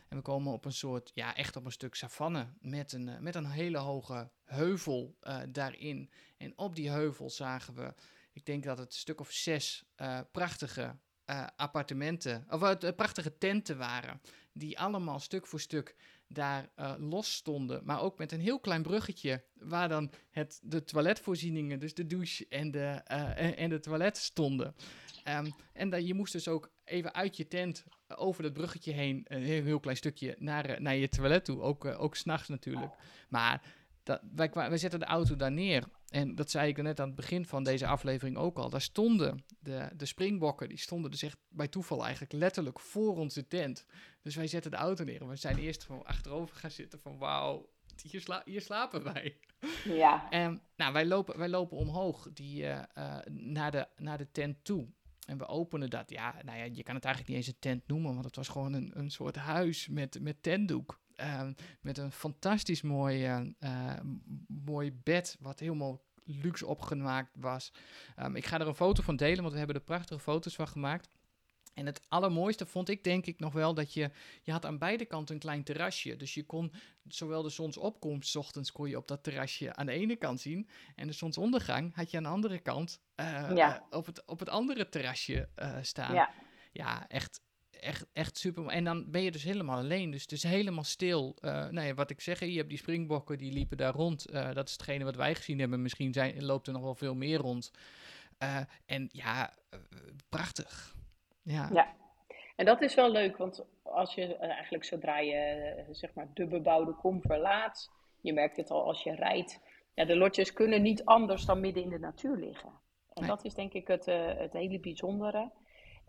En 0.09 0.17
we 0.17 0.23
komen 0.23 0.53
op 0.53 0.65
een 0.65 0.73
soort, 0.73 1.11
ja, 1.15 1.37
echt 1.37 1.57
op 1.57 1.65
een 1.65 1.73
stuk 1.73 1.95
savanne 1.95 2.47
met 2.61 2.93
een, 2.93 3.09
uh, 3.09 3.19
met 3.19 3.35
een 3.35 3.47
hele 3.47 3.79
hoge 3.79 4.31
heuvel 4.45 5.17
uh, 5.23 5.41
daarin. 5.49 6.11
En 6.37 6.59
op 6.59 6.75
die 6.77 6.91
heuvel 6.91 7.31
zagen 7.31 7.75
we 7.75 7.95
ik 8.33 8.47
denk 8.47 8.65
dat 8.65 8.79
het 8.79 8.87
een 8.87 8.99
stuk 8.99 9.21
of 9.21 9.31
zes 9.31 9.85
prachtige 10.33 10.97
appartementen, 11.57 12.47
of 12.49 12.79
prachtige 12.97 13.39
tenten 13.39 13.79
waren, 13.79 14.21
die 14.53 14.79
allemaal 14.79 15.21
stuk 15.21 15.47
voor 15.47 15.61
stuk 15.61 15.97
daar 16.35 16.69
los 16.99 17.33
stonden, 17.33 17.85
maar 17.85 18.01
ook 18.01 18.19
met 18.19 18.33
een 18.33 18.41
heel 18.41 18.61
klein 18.61 18.83
bruggetje 18.83 19.45
waar 19.55 19.89
dan 19.89 20.11
het, 20.31 20.61
de 20.63 20.85
toiletvoorzieningen, 20.85 21.81
dus 21.81 21.95
de 21.95 22.07
douche 22.07 22.47
en 22.49 22.71
de, 22.71 22.87
en, 23.05 23.57
en, 23.57 23.69
de 23.69 23.81
toilet 23.81 24.17
stonden. 24.17 24.75
Um, 25.29 25.55
en 25.73 25.91
dan, 25.91 26.07
je 26.07 26.15
moest 26.15 26.33
dus 26.33 26.49
ook 26.49 26.73
even 26.85 27.15
uit 27.15 27.37
je 27.37 27.49
tent 27.49 27.85
over 28.09 28.43
dat 28.43 28.53
bruggetje 28.53 28.93
heen, 28.93 29.25
een 29.29 29.43
heel, 29.43 29.65
heel 29.65 29.81
klein 29.81 29.97
stukje, 29.97 30.37
naar, 30.39 30.65
eh, 30.65 30.81
naar 30.81 30.97
je 30.97 31.09
toilet 31.09 31.45
toe. 31.45 31.61
Ook, 31.61 31.85
uh, 31.85 32.01
ook 32.01 32.17
s'nachts 32.17 32.49
natuurlijk. 32.49 32.93
Maar 33.29 33.63
dat, 34.03 34.21
wij, 34.35 34.51
wij 34.53 34.79
zetten 34.79 35.01
de 35.01 35.07
auto 35.07 35.37
daar 35.37 35.53
neer. 35.53 35.85
En 36.15 36.35
dat 36.35 36.51
zei 36.51 36.69
ik 36.69 36.83
net 36.83 37.01
aan 37.01 37.07
het 37.07 37.17
begin 37.17 37.47
van 37.47 37.65
deze 37.65 37.87
aflevering 37.87 38.37
ook 38.37 38.59
al. 38.59 38.71
Daar 38.71 38.81
stonden 38.81 39.45
de, 39.59 39.91
de 39.97 40.07
springbokken, 40.07 40.69
die 40.69 40.79
stonden 40.79 41.11
dus 41.11 41.23
echt 41.23 41.39
bij 41.49 41.69
toeval 41.69 42.03
eigenlijk 42.03 42.33
letterlijk 42.33 42.81
voor 42.81 43.17
onze 43.17 43.47
tent. 43.47 43.87
Dus 44.23 44.35
wij 44.35 44.47
zetten 44.47 44.71
de 44.71 44.77
auto 44.77 45.05
neer 45.05 45.21
en 45.21 45.29
we 45.29 45.37
zijn 45.37 45.59
eerst 45.59 45.85
van 45.85 46.05
achterover 46.05 46.57
gaan 46.57 46.71
zitten 46.71 46.99
van 47.01 47.19
wauw, 47.19 47.69
hier, 48.03 48.21
sla 48.21 48.43
hier, 48.45 48.61
slapen 48.61 49.03
wij. 49.13 49.39
Ja. 49.85 50.31
En 50.31 50.63
nou, 50.77 50.93
wij 50.93 51.07
lopen, 51.07 51.39
wij 51.39 51.49
lopen 51.49 51.77
omhoog 51.77 52.29
die, 52.33 52.63
uh, 52.63 52.83
naar, 53.31 53.71
de, 53.71 53.89
naar 53.97 54.19
de 54.19 54.31
tent 54.31 54.65
toe. 54.65 54.89
En 55.27 55.39
we 55.39 55.47
openen 55.47 55.91
dat. 55.91 56.11
Ja, 56.11 56.35
nou 56.45 56.59
ja, 56.59 56.65
je 56.65 56.83
kan 56.83 56.95
het 56.95 57.05
eigenlijk 57.05 57.35
niet 57.35 57.37
eens 57.37 57.55
een 57.55 57.61
tent 57.61 57.87
noemen, 57.87 58.13
want 58.13 58.25
het 58.25 58.37
was 58.37 58.49
gewoon 58.49 58.73
een, 58.73 58.91
een 58.95 59.11
soort 59.11 59.37
huis 59.37 59.89
met, 59.89 60.21
met 60.21 60.43
tentdoek. 60.43 61.01
Uh, 61.21 61.49
met 61.81 61.99
een 61.99 62.13
fantastisch 62.13 62.83
mooi, 62.83 63.27
uh, 63.61 63.97
mooi 64.47 64.93
bed, 64.93 65.37
wat 65.41 65.61
helemaal 65.61 66.03
luxe 66.25 66.67
opgemaakt 66.67 67.31
was. 67.35 67.73
Um, 68.21 68.37
ik 68.37 68.47
ga 68.47 68.61
er 68.61 68.67
een 68.67 68.75
foto 68.75 69.03
van 69.03 69.17
delen, 69.17 69.41
want 69.41 69.53
we 69.53 69.59
hebben 69.59 69.77
er 69.77 69.83
prachtige 69.83 70.21
foto's 70.21 70.55
van 70.55 70.69
gemaakt. 70.69 71.09
En 71.75 71.87
het 71.87 72.01
allermooiste 72.09 72.67
vond 72.67 72.89
ik 72.89 73.05
denk 73.05 73.27
ik 73.27 73.39
nog 73.39 73.53
wel 73.53 73.75
dat 73.75 73.95
je, 73.95 74.11
je 74.43 74.53
had 74.53 74.65
aan 74.65 74.79
beide 74.79 75.05
kanten 75.05 75.35
een 75.35 75.41
klein 75.41 75.65
terrasje. 75.65 76.17
Dus 76.17 76.35
je 76.35 76.45
kon 76.45 76.73
zowel 77.09 77.43
de 77.43 77.49
zonsopkomst, 77.49 78.31
s 78.31 78.37
ochtends 78.37 78.73
kon 78.73 78.89
je 78.89 78.97
op 78.97 79.09
dat 79.09 79.23
terrasje 79.23 79.75
aan 79.75 79.87
de 79.87 79.93
ene 79.93 80.17
kant 80.17 80.41
zien. 80.41 80.69
En 80.95 81.07
de 81.07 81.13
zonsondergang 81.13 81.95
had 81.95 82.11
je 82.11 82.17
aan 82.17 82.23
de 82.23 82.29
andere 82.29 82.59
kant 82.59 83.01
uh, 83.17 83.51
ja. 83.55 83.77
uh, 83.77 83.99
op, 83.99 84.07
het, 84.07 84.25
op 84.25 84.39
het 84.39 84.49
andere 84.49 84.89
terrasje 84.89 85.49
uh, 85.57 85.77
staan. 85.83 86.15
Ja, 86.15 86.31
ja 86.73 87.09
echt, 87.09 87.41
echt, 87.81 88.07
echt 88.13 88.39
super. 88.39 88.67
En 88.67 88.85
dan 88.85 89.11
ben 89.11 89.23
je 89.23 89.31
dus 89.31 89.45
helemaal 89.45 89.79
alleen. 89.79 90.11
Dus 90.11 90.23
het 90.23 90.33
is 90.33 90.43
helemaal 90.43 90.85
stil. 90.85 91.37
nou 91.41 91.81
ja, 91.81 91.95
wat 91.95 92.11
ik 92.11 92.21
zeg, 92.21 92.41
je 92.41 92.57
hebt 92.57 92.69
die 92.69 92.79
springbokken 92.79 93.39
die 93.39 93.53
liepen 93.53 93.77
daar 93.77 93.95
rond. 93.95 94.33
dat 94.33 94.69
is 94.69 94.73
hetgene 94.73 95.05
wat 95.05 95.17
wij 95.17 95.35
gezien 95.35 95.59
hebben. 95.59 95.83
Misschien 95.83 96.13
zijn, 96.13 96.45
loopt 96.45 96.67
er 96.67 96.73
nog 96.73 96.83
wel 96.83 96.95
veel 96.95 97.15
meer 97.15 97.39
rond. 97.39 97.71
en 98.87 99.09
ja, 99.13 99.53
prachtig. 100.29 100.95
Ja. 101.43 101.69
ja. 101.73 101.95
En 102.57 102.65
dat 102.65 102.81
is 102.81 102.95
wel 102.95 103.11
leuk, 103.11 103.37
want 103.37 103.65
als 103.83 104.15
je 104.15 104.37
eigenlijk 104.37 104.85
zodra 104.85 105.19
je 105.19 105.85
zeg 105.91 106.15
maar 106.15 106.29
de 106.35 106.47
bebouwde 106.47 106.93
kom 106.93 107.23
verlaat, 107.23 107.91
je 108.21 108.33
merkt 108.33 108.57
het 108.57 108.71
al 108.71 108.85
als 108.85 109.03
je 109.03 109.15
rijdt, 109.15 109.61
ja, 109.95 110.05
de 110.05 110.17
lotjes 110.17 110.53
kunnen 110.53 110.83
niet 110.83 111.05
anders 111.05 111.45
dan 111.45 111.61
midden 111.61 111.83
in 111.83 111.89
de 111.89 111.99
natuur 111.99 112.37
liggen. 112.37 112.69
En 113.15 113.23
nee. 113.23 113.31
dat 113.31 113.45
is 113.45 113.55
denk 113.55 113.73
ik 113.73 113.89
het, 113.89 114.07
het 114.39 114.53
hele 114.53 114.81
bijzondere. 114.81 115.51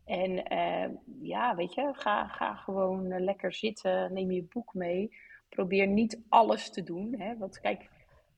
En 0.05 0.53
uh, 0.53 0.97
ja, 1.21 1.55
weet 1.55 1.73
je, 1.73 1.89
ga, 1.93 2.27
ga 2.27 2.55
gewoon 2.55 3.11
uh, 3.11 3.19
lekker 3.19 3.53
zitten, 3.53 4.13
neem 4.13 4.31
je 4.31 4.43
boek 4.43 4.73
mee. 4.73 5.17
Probeer 5.49 5.87
niet 5.87 6.21
alles 6.29 6.69
te 6.69 6.83
doen. 6.83 7.15
Hè? 7.19 7.37
Want 7.37 7.59
kijk, 7.59 7.89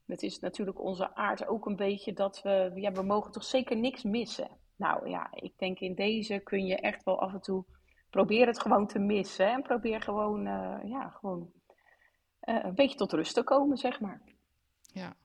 het 0.05 0.23
is 0.23 0.39
natuurlijk 0.39 0.81
onze 0.81 1.15
aard 1.15 1.47
ook 1.47 1.65
een 1.65 1.75
beetje 1.75 2.13
dat 2.13 2.41
we, 2.41 2.71
ja, 2.75 2.91
we 2.91 3.03
mogen 3.03 3.31
toch 3.31 3.43
zeker 3.43 3.77
niks 3.77 4.03
missen. 4.03 4.49
Nou 4.75 5.09
ja, 5.09 5.27
ik 5.33 5.53
denk 5.57 5.79
in 5.79 5.95
deze 5.95 6.39
kun 6.39 6.65
je 6.65 6.75
echt 6.75 7.03
wel 7.03 7.19
af 7.19 7.33
en 7.33 7.41
toe 7.41 7.65
probeer 8.09 8.47
het 8.47 8.61
gewoon 8.61 8.87
te 8.87 8.99
missen. 8.99 9.51
En 9.51 9.61
probeer 9.61 10.01
gewoon, 10.01 10.47
uh, 10.47 10.79
ja, 10.83 11.09
gewoon 11.09 11.51
een 12.39 12.75
beetje 12.75 12.97
tot 12.97 13.13
rust 13.13 13.33
te 13.33 13.43
komen, 13.43 13.77
zeg 13.77 13.99
maar. 13.99 14.21
Ja. 14.81 15.15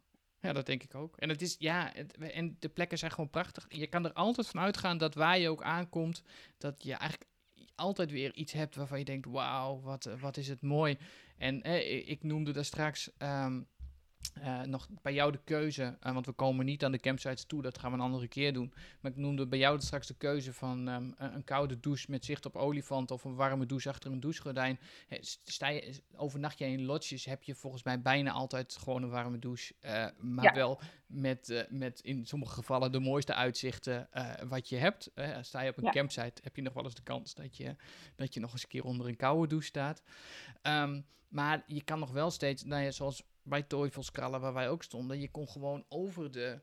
Ja, 0.42 0.52
dat 0.52 0.66
denk 0.66 0.82
ik 0.82 0.94
ook. 0.94 1.16
En 1.16 1.28
het 1.28 1.42
is, 1.42 1.56
ja, 1.58 1.94
en 2.18 2.56
de 2.58 2.68
plekken 2.68 2.98
zijn 2.98 3.10
gewoon 3.10 3.30
prachtig. 3.30 3.66
Je 3.68 3.86
kan 3.86 4.04
er 4.04 4.12
altijd 4.12 4.46
van 4.46 4.60
uitgaan 4.60 4.98
dat 4.98 5.14
waar 5.14 5.38
je 5.38 5.48
ook 5.48 5.62
aankomt, 5.62 6.22
dat 6.58 6.82
je 6.82 6.94
eigenlijk 6.94 7.30
altijd 7.74 8.10
weer 8.10 8.34
iets 8.34 8.52
hebt 8.52 8.76
waarvan 8.76 8.98
je 8.98 9.04
denkt, 9.04 9.26
wauw, 9.26 9.80
wat, 9.80 10.08
wat 10.20 10.36
is 10.36 10.48
het 10.48 10.62
mooi. 10.62 10.98
En 11.36 11.62
ik 12.08 12.22
noemde 12.22 12.52
daar 12.52 12.64
straks 12.64 13.10
um, 13.18 13.68
uh, 14.38 14.62
nog 14.62 14.88
bij 15.02 15.14
jou 15.14 15.32
de 15.32 15.40
keuze, 15.44 15.98
uh, 16.06 16.12
want 16.12 16.26
we 16.26 16.32
komen 16.32 16.64
niet 16.64 16.84
aan 16.84 16.92
de 16.92 16.98
campsites 16.98 17.44
toe, 17.44 17.62
dat 17.62 17.78
gaan 17.78 17.90
we 17.90 17.96
een 17.96 18.02
andere 18.02 18.28
keer 18.28 18.52
doen. 18.52 18.72
Maar 19.00 19.10
ik 19.10 19.16
noemde 19.16 19.46
bij 19.46 19.58
jou 19.58 19.80
straks 19.80 20.06
de 20.06 20.14
keuze 20.14 20.52
van 20.52 20.88
um, 20.88 21.14
een 21.18 21.44
koude 21.44 21.80
douche 21.80 22.10
met 22.10 22.24
zicht 22.24 22.46
op 22.46 22.56
olifant 22.56 23.10
of 23.10 23.24
een 23.24 23.34
warme 23.34 23.66
douche 23.66 23.88
achter 23.88 24.12
een 24.12 24.20
douchegordijn. 24.20 24.78
He, 25.08 25.18
sta 25.44 25.68
je, 25.68 26.00
overnacht 26.16 26.58
je 26.58 26.64
in 26.64 26.84
lodges, 26.84 27.24
heb 27.24 27.42
je 27.42 27.54
volgens 27.54 27.82
mij 27.82 28.02
bijna 28.02 28.30
altijd 28.30 28.76
gewoon 28.76 29.02
een 29.02 29.10
warme 29.10 29.38
douche. 29.38 29.74
Uh, 29.80 30.06
maar 30.18 30.44
ja. 30.44 30.54
wel 30.54 30.80
met, 31.06 31.66
met 31.70 32.00
in 32.00 32.26
sommige 32.26 32.52
gevallen 32.52 32.92
de 32.92 33.00
mooiste 33.00 33.34
uitzichten 33.34 34.08
wat 34.48 34.68
je 34.68 34.76
hebt. 34.76 35.10
sta 35.40 35.60
je 35.60 35.70
op 35.70 35.76
een 35.76 35.84
ja. 35.84 35.90
campsite, 35.90 36.42
heb 36.42 36.56
je 36.56 36.62
nog 36.62 36.72
wel 36.72 36.84
eens 36.84 36.94
de 36.94 37.02
kans 37.02 37.34
dat 37.34 37.56
je, 37.56 37.76
dat 38.16 38.34
je 38.34 38.40
nog 38.40 38.52
eens 38.52 38.62
een 38.62 38.68
keer 38.68 38.84
onder 38.84 39.06
een 39.06 39.16
koude 39.16 39.46
douche 39.48 39.66
staat. 39.66 40.02
Um, 40.62 41.04
maar 41.28 41.62
je 41.66 41.82
kan 41.82 41.98
nog 41.98 42.10
wel 42.10 42.30
steeds, 42.30 42.64
nou 42.64 42.82
ja, 42.82 42.90
zoals 42.90 43.22
bij 43.42 43.62
Teufelskrallen, 43.62 44.40
waar 44.40 44.52
wij 44.52 44.68
ook 44.68 44.82
stonden, 44.82 45.20
je 45.20 45.30
kon 45.30 45.48
gewoon 45.48 45.84
over, 45.88 46.30
de, 46.30 46.60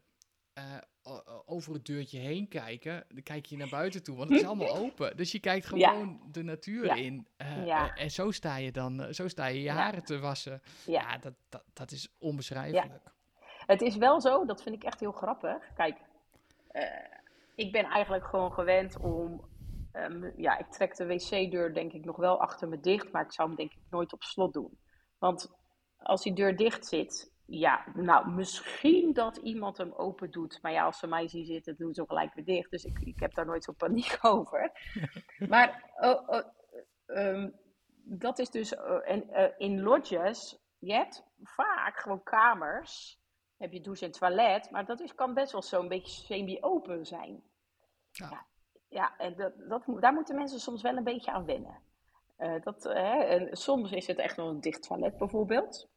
uh, 0.54 1.20
over 1.46 1.74
het 1.74 1.86
deurtje 1.86 2.20
heen 2.20 2.48
kijken. 2.48 3.06
Dan 3.08 3.24
kijk 3.24 3.46
je 3.46 3.58
naar 3.58 3.70
buiten 3.70 4.04
toe, 4.04 4.18
want 4.18 4.30
het 4.30 4.40
is 4.40 4.46
allemaal 4.46 4.76
open. 4.86 5.18
Dus 5.18 5.32
je 5.32 5.40
kijkt 5.40 5.66
gewoon 5.66 6.20
ja. 6.22 6.32
de 6.32 6.44
natuur 6.44 6.86
ja. 6.86 6.96
in. 6.96 7.28
Uh, 7.38 7.66
ja. 7.66 7.96
En 7.96 8.12
zo 8.12 8.32
sta 8.32 8.58
je 8.58 8.72
dan, 8.72 9.14
zo 9.14 9.28
sta 9.28 9.46
je 9.46 9.62
je 9.62 9.72
haren 9.72 10.04
te 10.04 10.20
wassen. 10.20 10.62
Ja, 10.86 11.18
dat, 11.18 11.34
dat, 11.50 11.64
dat 11.74 11.92
is 11.92 12.16
onbeschrijfelijk. 12.20 13.02
Het 13.66 13.82
is 13.82 13.96
wel 13.96 14.22
zo, 14.22 14.46
dat 14.46 14.64
vind 14.64 14.76
ik 14.76 14.84
echt 14.84 15.00
heel 15.00 15.12
grappig. 15.12 15.74
Kijk, 15.76 15.98
uh, 16.72 16.84
ik 17.56 17.72
ben 17.72 17.84
eigenlijk 17.84 18.26
gewoon 18.26 18.54
gewend 18.54 18.98
om 18.98 19.48
Um, 19.94 20.34
ja, 20.36 20.58
ik 20.58 20.66
trek 20.66 20.96
de 20.96 21.06
wc-deur 21.06 21.74
denk 21.74 21.94
ik 21.94 22.06
nog 22.06 22.16
wel 22.16 22.42
achter 22.42 22.68
me 22.68 22.80
dicht, 22.80 23.12
maar 23.12 23.26
ik 23.26 23.32
zou 23.32 23.48
hem 23.48 23.58
denk 23.58 23.72
ik 23.72 23.82
nooit 23.90 24.14
op 24.14 24.24
slot 24.24 24.54
doen. 24.54 24.78
Want 25.20 25.59
als 26.00 26.24
die 26.24 26.34
deur 26.34 26.56
dicht 26.56 26.86
zit, 26.86 27.32
ja, 27.46 27.86
nou, 27.94 28.30
misschien 28.30 29.14
dat 29.14 29.38
iemand 29.38 29.78
hem 29.78 29.94
open 29.94 30.32
doet. 30.32 30.60
Maar 30.62 30.72
ja, 30.72 30.84
als 30.84 31.00
ze 31.00 31.08
mij 31.08 31.28
zien 31.28 31.46
zitten, 31.46 31.76
doen 31.78 31.94
ze 31.94 32.04
gelijk 32.08 32.34
weer 32.34 32.46
dicht. 32.46 32.72
Dus 32.72 32.84
ik, 32.84 33.00
ik 33.00 33.20
heb 33.20 33.34
daar 33.34 33.46
nooit 33.46 33.64
zo 33.64 33.74
paniek 33.74 34.18
over. 34.36 34.72
maar 35.50 35.92
uh, 36.00 36.44
uh, 37.08 37.28
um, 37.28 37.56
dat 38.04 38.40
is 38.40 38.50
dus, 38.50 38.74
uh, 38.74 39.10
en, 39.10 39.54
in 39.58 39.82
lodges, 39.82 40.60
je 40.78 40.94
hebt 40.94 41.24
vaak 41.44 42.00
gewoon 42.00 42.24
kamers. 42.24 43.18
Heb 43.58 43.72
je 43.72 43.82
douche 43.82 44.06
en 44.06 44.12
toilet, 44.12 44.72
maar 44.72 44.86
dat 44.86 45.00
is, 45.00 45.16
kan 45.16 45.34
best 45.34 45.52
wel 45.52 45.62
zo'n 45.62 45.88
beetje 45.88 46.24
semi-open 46.26 47.06
zijn. 47.06 47.44
Ja. 48.12 48.30
ja 48.30 48.48
ja, 48.90 49.18
en 49.18 49.36
dat, 49.36 49.54
dat, 49.68 49.84
daar 50.00 50.14
moeten 50.14 50.36
mensen 50.36 50.60
soms 50.60 50.82
wel 50.82 50.98
een 50.98 51.04
beetje 51.04 51.32
aan 51.32 51.46
wennen. 51.46 51.82
Uh, 52.40 52.62
dat, 52.62 52.86
uh, 52.86 53.32
en 53.32 53.58
soms 53.58 53.92
is 53.92 54.08
het 54.08 54.18
echt 54.18 54.38
nog 54.38 54.50
een 54.50 54.62
dicht 54.62 54.84
toilet 54.84 55.18
bijvoorbeeld. 55.18 55.90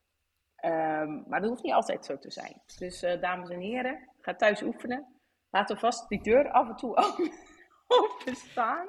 Um, 0.65 1.25
maar 1.29 1.41
dat 1.41 1.51
hoeft 1.51 1.63
niet 1.63 1.73
altijd 1.73 2.05
zo 2.05 2.19
te 2.19 2.31
zijn. 2.31 2.63
Dus 2.79 3.03
uh, 3.03 3.21
dames 3.21 3.49
en 3.49 3.61
heren, 3.61 4.09
ga 4.21 4.35
thuis 4.35 4.63
oefenen. 4.63 5.21
Laten 5.51 5.75
we 5.75 5.81
vast 5.81 6.09
die 6.09 6.23
deur 6.23 6.51
af 6.51 6.69
en 6.69 6.77
toe 6.77 6.97
open 7.87 8.35
staan. 8.35 8.89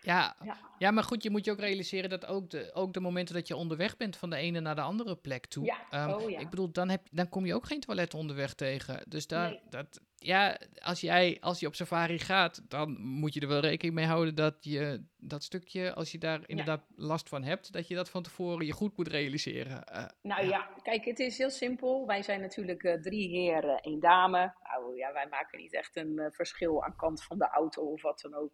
Ja, 0.00 0.36
ja. 0.44 0.56
ja, 0.78 0.90
maar 0.90 1.04
goed, 1.04 1.22
je 1.22 1.30
moet 1.30 1.44
je 1.44 1.50
ook 1.50 1.58
realiseren 1.58 2.10
dat 2.10 2.26
ook 2.26 2.50
de, 2.50 2.70
ook 2.74 2.92
de 2.92 3.00
momenten 3.00 3.34
dat 3.34 3.48
je 3.48 3.56
onderweg 3.56 3.96
bent 3.96 4.16
van 4.16 4.30
de 4.30 4.36
ene 4.36 4.60
naar 4.60 4.74
de 4.74 4.80
andere 4.80 5.16
plek 5.16 5.46
toe. 5.46 5.64
Ja. 5.64 6.06
Um, 6.08 6.14
oh, 6.14 6.30
ja. 6.30 6.38
Ik 6.38 6.50
bedoel, 6.50 6.72
dan, 6.72 6.88
heb, 6.88 7.06
dan 7.10 7.28
kom 7.28 7.46
je 7.46 7.54
ook 7.54 7.66
geen 7.66 7.80
toilet 7.80 8.14
onderweg 8.14 8.54
tegen. 8.54 9.04
Dus 9.08 9.26
daar, 9.26 9.48
nee. 9.48 9.60
dat, 9.70 10.00
ja, 10.24 10.58
als, 10.78 11.00
jij, 11.00 11.36
als 11.40 11.60
je 11.60 11.66
op 11.66 11.74
safari 11.74 12.18
gaat, 12.18 12.62
dan 12.68 13.00
moet 13.00 13.34
je 13.34 13.40
er 13.40 13.48
wel 13.48 13.60
rekening 13.60 13.94
mee 13.94 14.06
houden 14.06 14.34
dat 14.34 14.56
je 14.60 15.04
dat 15.16 15.42
stukje, 15.42 15.94
als 15.94 16.12
je 16.12 16.18
daar 16.18 16.40
inderdaad 16.46 16.84
ja. 16.88 17.04
last 17.06 17.28
van 17.28 17.42
hebt, 17.42 17.72
dat 17.72 17.88
je 17.88 17.94
dat 17.94 18.10
van 18.10 18.22
tevoren 18.22 18.66
je 18.66 18.72
goed 18.72 18.96
moet 18.96 19.08
realiseren. 19.08 19.84
Uh, 19.92 20.04
nou 20.22 20.46
ja, 20.46 20.68
kijk, 20.82 21.04
het 21.04 21.18
is 21.18 21.38
heel 21.38 21.50
simpel. 21.50 22.06
Wij 22.06 22.22
zijn 22.22 22.40
natuurlijk 22.40 22.82
uh, 22.82 22.94
drie 22.94 23.28
heren, 23.28 23.80
één 23.80 24.00
dame. 24.00 24.54
Nou 24.62 24.96
ja, 24.96 25.12
wij 25.12 25.26
maken 25.30 25.58
niet 25.58 25.74
echt 25.74 25.96
een 25.96 26.12
uh, 26.16 26.26
verschil 26.30 26.84
aan 26.84 26.96
kant 26.96 27.22
van 27.22 27.38
de 27.38 27.48
auto 27.48 27.82
of 27.82 28.02
wat 28.02 28.20
dan 28.20 28.34
ook. 28.34 28.52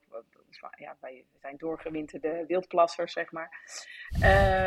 Ja, 0.77 0.97
wij 1.01 1.25
zijn 1.41 1.57
doorgewinterde 1.57 2.45
wildplassers, 2.47 3.13
zeg 3.13 3.33
maar. 3.33 3.51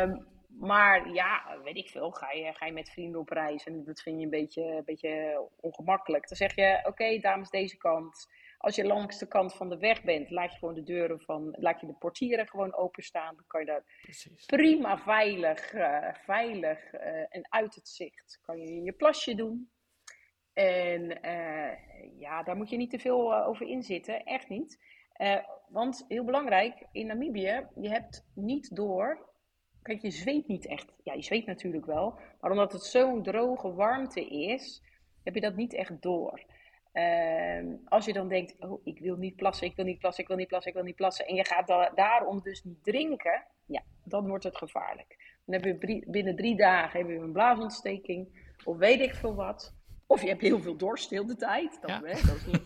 Um, 0.02 0.33
maar 0.58 1.12
ja, 1.12 1.58
weet 1.64 1.76
ik 1.76 1.88
veel, 1.88 2.10
ga 2.10 2.30
je, 2.30 2.52
ga 2.52 2.66
je 2.66 2.72
met 2.72 2.90
vrienden 2.90 3.20
op 3.20 3.28
reis 3.28 3.64
en 3.64 3.84
dat 3.84 4.00
vind 4.00 4.18
je 4.18 4.24
een 4.24 4.30
beetje, 4.30 4.62
een 4.62 4.84
beetje 4.84 5.42
ongemakkelijk. 5.60 6.28
Dan 6.28 6.36
zeg 6.36 6.54
je, 6.54 6.76
oké 6.78 6.88
okay, 6.88 7.20
dames, 7.20 7.50
deze 7.50 7.76
kant. 7.76 8.26
Als 8.58 8.76
je 8.76 8.84
langs 8.84 9.18
de 9.18 9.28
kant 9.28 9.54
van 9.54 9.68
de 9.68 9.78
weg 9.78 10.02
bent, 10.02 10.30
laat 10.30 10.52
je 10.52 10.58
gewoon 10.58 10.74
de 10.74 10.82
deuren 10.82 11.20
van, 11.20 11.56
laat 11.58 11.80
je 11.80 11.86
de 11.86 11.92
portieren 11.92 12.48
gewoon 12.48 12.74
openstaan. 12.74 13.34
Dan 13.34 13.44
kan 13.46 13.60
je 13.60 13.66
daar 13.66 13.84
Precies. 14.02 14.44
prima 14.44 14.98
veilig, 14.98 15.72
uh, 15.72 16.14
veilig 16.14 16.92
uh, 16.92 17.00
en 17.28 17.46
uit 17.48 17.74
het 17.74 17.88
zicht 17.88 18.40
kan 18.42 18.58
je 18.58 18.82
je 18.82 18.92
plasje 18.92 19.34
doen. 19.34 19.70
En 20.52 21.18
ja, 22.18 22.42
daar 22.42 22.56
moet 22.56 22.70
je 22.70 22.76
niet 22.76 22.90
te 22.90 22.98
veel 22.98 23.44
over 23.44 23.66
inzitten, 23.66 24.24
echt 24.24 24.48
niet. 24.48 24.78
want 25.68 26.04
heel 26.08 26.24
belangrijk, 26.24 26.86
in 26.92 27.06
Namibië, 27.06 27.66
je 27.74 27.88
hebt 27.88 28.26
niet 28.34 28.76
door 28.76 29.33
Kijk, 29.84 30.02
je 30.02 30.10
zweet 30.10 30.46
niet 30.46 30.66
echt. 30.66 30.92
Ja, 31.02 31.12
je 31.12 31.22
zweet 31.22 31.46
natuurlijk 31.46 31.86
wel. 31.86 32.18
Maar 32.40 32.50
omdat 32.50 32.72
het 32.72 32.82
zo'n 32.82 33.22
droge 33.22 33.74
warmte 33.74 34.26
is, 34.28 34.82
heb 35.22 35.34
je 35.34 35.40
dat 35.40 35.56
niet 35.56 35.74
echt 35.74 36.02
door. 36.02 36.42
Ehm, 36.92 37.66
als 37.84 38.04
je 38.04 38.12
dan 38.12 38.28
denkt, 38.28 38.56
oh, 38.58 38.80
ik 38.84 38.98
wil 38.98 39.16
niet 39.16 39.36
plassen, 39.36 39.66
ik 39.66 39.76
wil 39.76 39.84
niet 39.84 39.98
plassen, 39.98 40.22
ik 40.22 40.28
wil 40.28 40.36
niet 40.38 40.48
plassen, 40.48 40.70
ik 40.70 40.76
wil 40.76 40.86
niet 40.86 40.96
plassen. 40.96 41.26
En 41.26 41.34
je 41.34 41.44
gaat 41.44 41.94
daarom 41.94 42.40
dus 42.42 42.64
niet 42.64 42.84
drinken. 42.84 43.44
Ja, 43.66 43.82
dan 44.04 44.28
wordt 44.28 44.44
het 44.44 44.56
gevaarlijk. 44.56 45.38
Dan 45.44 45.60
heb 45.60 45.64
je 45.64 46.04
binnen 46.06 46.36
drie 46.36 46.56
dagen 46.56 47.00
heb 47.00 47.08
je 47.08 47.14
een 47.14 47.32
blaasontsteking. 47.32 48.28
Of 48.64 48.76
weet 48.76 49.00
ik 49.00 49.14
veel 49.14 49.34
wat. 49.34 49.74
Of 50.06 50.22
je 50.22 50.28
hebt 50.28 50.40
heel 50.40 50.60
veel 50.60 50.76
dorst 50.76 51.10
heel 51.10 51.26
de 51.26 51.36
tijd. 51.36 51.78
Dat, 51.80 51.90
hè, 51.90 52.00
dat, 52.00 52.36
is, 52.36 52.46
niet, 52.46 52.62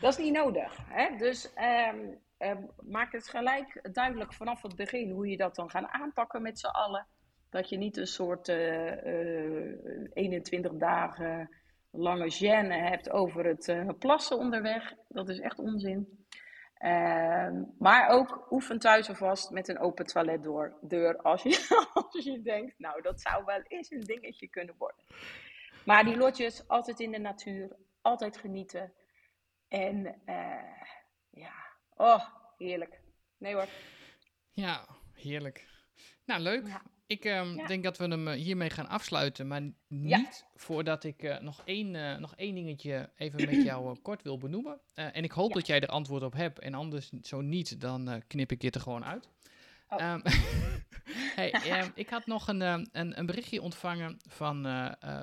dat 0.00 0.18
is 0.18 0.24
niet 0.24 0.32
nodig. 0.32 0.78
Hè? 0.88 1.16
Dus 1.16 1.52
um, 1.92 2.18
Ehm, 2.40 2.62
maak 2.80 3.12
het 3.12 3.28
gelijk 3.28 3.88
duidelijk 3.92 4.32
vanaf 4.32 4.62
het 4.62 4.76
begin 4.76 5.10
hoe 5.10 5.28
je 5.28 5.36
dat 5.36 5.54
dan 5.54 5.70
gaat 5.70 5.90
aanpakken 5.90 6.42
met 6.42 6.58
z'n 6.58 6.66
allen. 6.66 7.06
Dat 7.50 7.68
je 7.68 7.76
niet 7.76 7.96
een 7.96 8.06
soort 8.06 8.48
uh, 8.48 9.04
uh, 9.04 10.08
21 10.12 10.72
dagen 10.72 11.56
lange 11.90 12.32
gêne 12.32 12.88
hebt 12.88 13.10
over 13.10 13.44
het 13.44 13.68
uh, 13.68 13.88
plassen 13.98 14.38
onderweg. 14.38 14.94
Dat 15.08 15.28
is 15.28 15.40
echt 15.40 15.58
onzin. 15.58 16.26
Ehm, 16.74 17.62
maar 17.78 18.08
ook 18.08 18.46
oefen 18.50 18.78
thuis 18.78 19.08
alvast 19.08 19.50
met 19.50 19.68
een 19.68 19.78
open 19.78 20.06
toiletdeur 20.06 20.74
deur 20.80 21.16
als, 21.16 21.42
je, 21.42 21.88
als 22.12 22.24
je 22.24 22.42
denkt, 22.42 22.78
nou 22.78 23.02
dat 23.02 23.20
zou 23.20 23.44
wel 23.44 23.62
eens 23.62 23.90
een 23.90 24.04
dingetje 24.04 24.48
kunnen 24.48 24.74
worden. 24.78 25.04
Maar 25.84 26.04
die 26.04 26.16
lotjes, 26.16 26.68
altijd 26.68 27.00
in 27.00 27.10
de 27.10 27.18
natuur, 27.18 27.76
altijd 28.00 28.36
genieten. 28.36 28.92
En 29.68 30.22
ja, 31.30 31.69
Oh, 32.00 32.20
heerlijk. 32.58 33.00
Nee 33.38 33.54
hoor. 33.54 33.68
Ja, 34.50 34.86
heerlijk. 35.12 35.66
Nou, 36.24 36.40
leuk. 36.40 36.80
Ik 37.06 37.24
um, 37.24 37.66
denk 37.66 37.84
dat 37.84 37.98
we 37.98 38.04
hem 38.04 38.28
eh, 38.28 38.34
hiermee 38.34 38.70
gaan 38.70 38.88
afsluiten, 38.88 39.46
maar 39.46 39.62
niet 39.88 40.46
voordat 40.54 41.04
ik 41.04 41.22
uh, 41.22 41.38
nog, 41.38 41.62
één, 41.64 41.94
uh, 41.94 42.16
nog 42.16 42.36
één 42.36 42.54
dingetje 42.54 43.10
even 43.16 43.44
met 43.46 43.64
jou 43.64 43.98
kort 43.98 44.22
wil 44.22 44.38
benoemen. 44.38 44.80
en 44.94 45.24
ik 45.24 45.30
hoop 45.30 45.52
dat 45.52 45.66
jij 45.66 45.80
er 45.80 45.88
antwoord 45.88 46.22
op 46.22 46.32
hebt 46.32 46.58
en 46.58 46.74
anders 46.74 47.10
zo 47.22 47.40
niet, 47.40 47.80
dan 47.80 48.22
knip 48.26 48.52
ik 48.52 48.60
dit 48.60 48.74
er 48.74 48.80
gewoon 48.80 49.04
uit. 49.04 49.28
Oh. 49.88 50.12
Um, 50.12 50.22
hey, 51.38 51.80
um, 51.82 51.92
ik 51.94 52.08
had 52.08 52.26
nog 52.26 52.48
een, 52.48 52.60
een, 52.60 53.18
een 53.18 53.26
berichtje 53.26 53.62
ontvangen 53.62 54.16
van, 54.28 54.66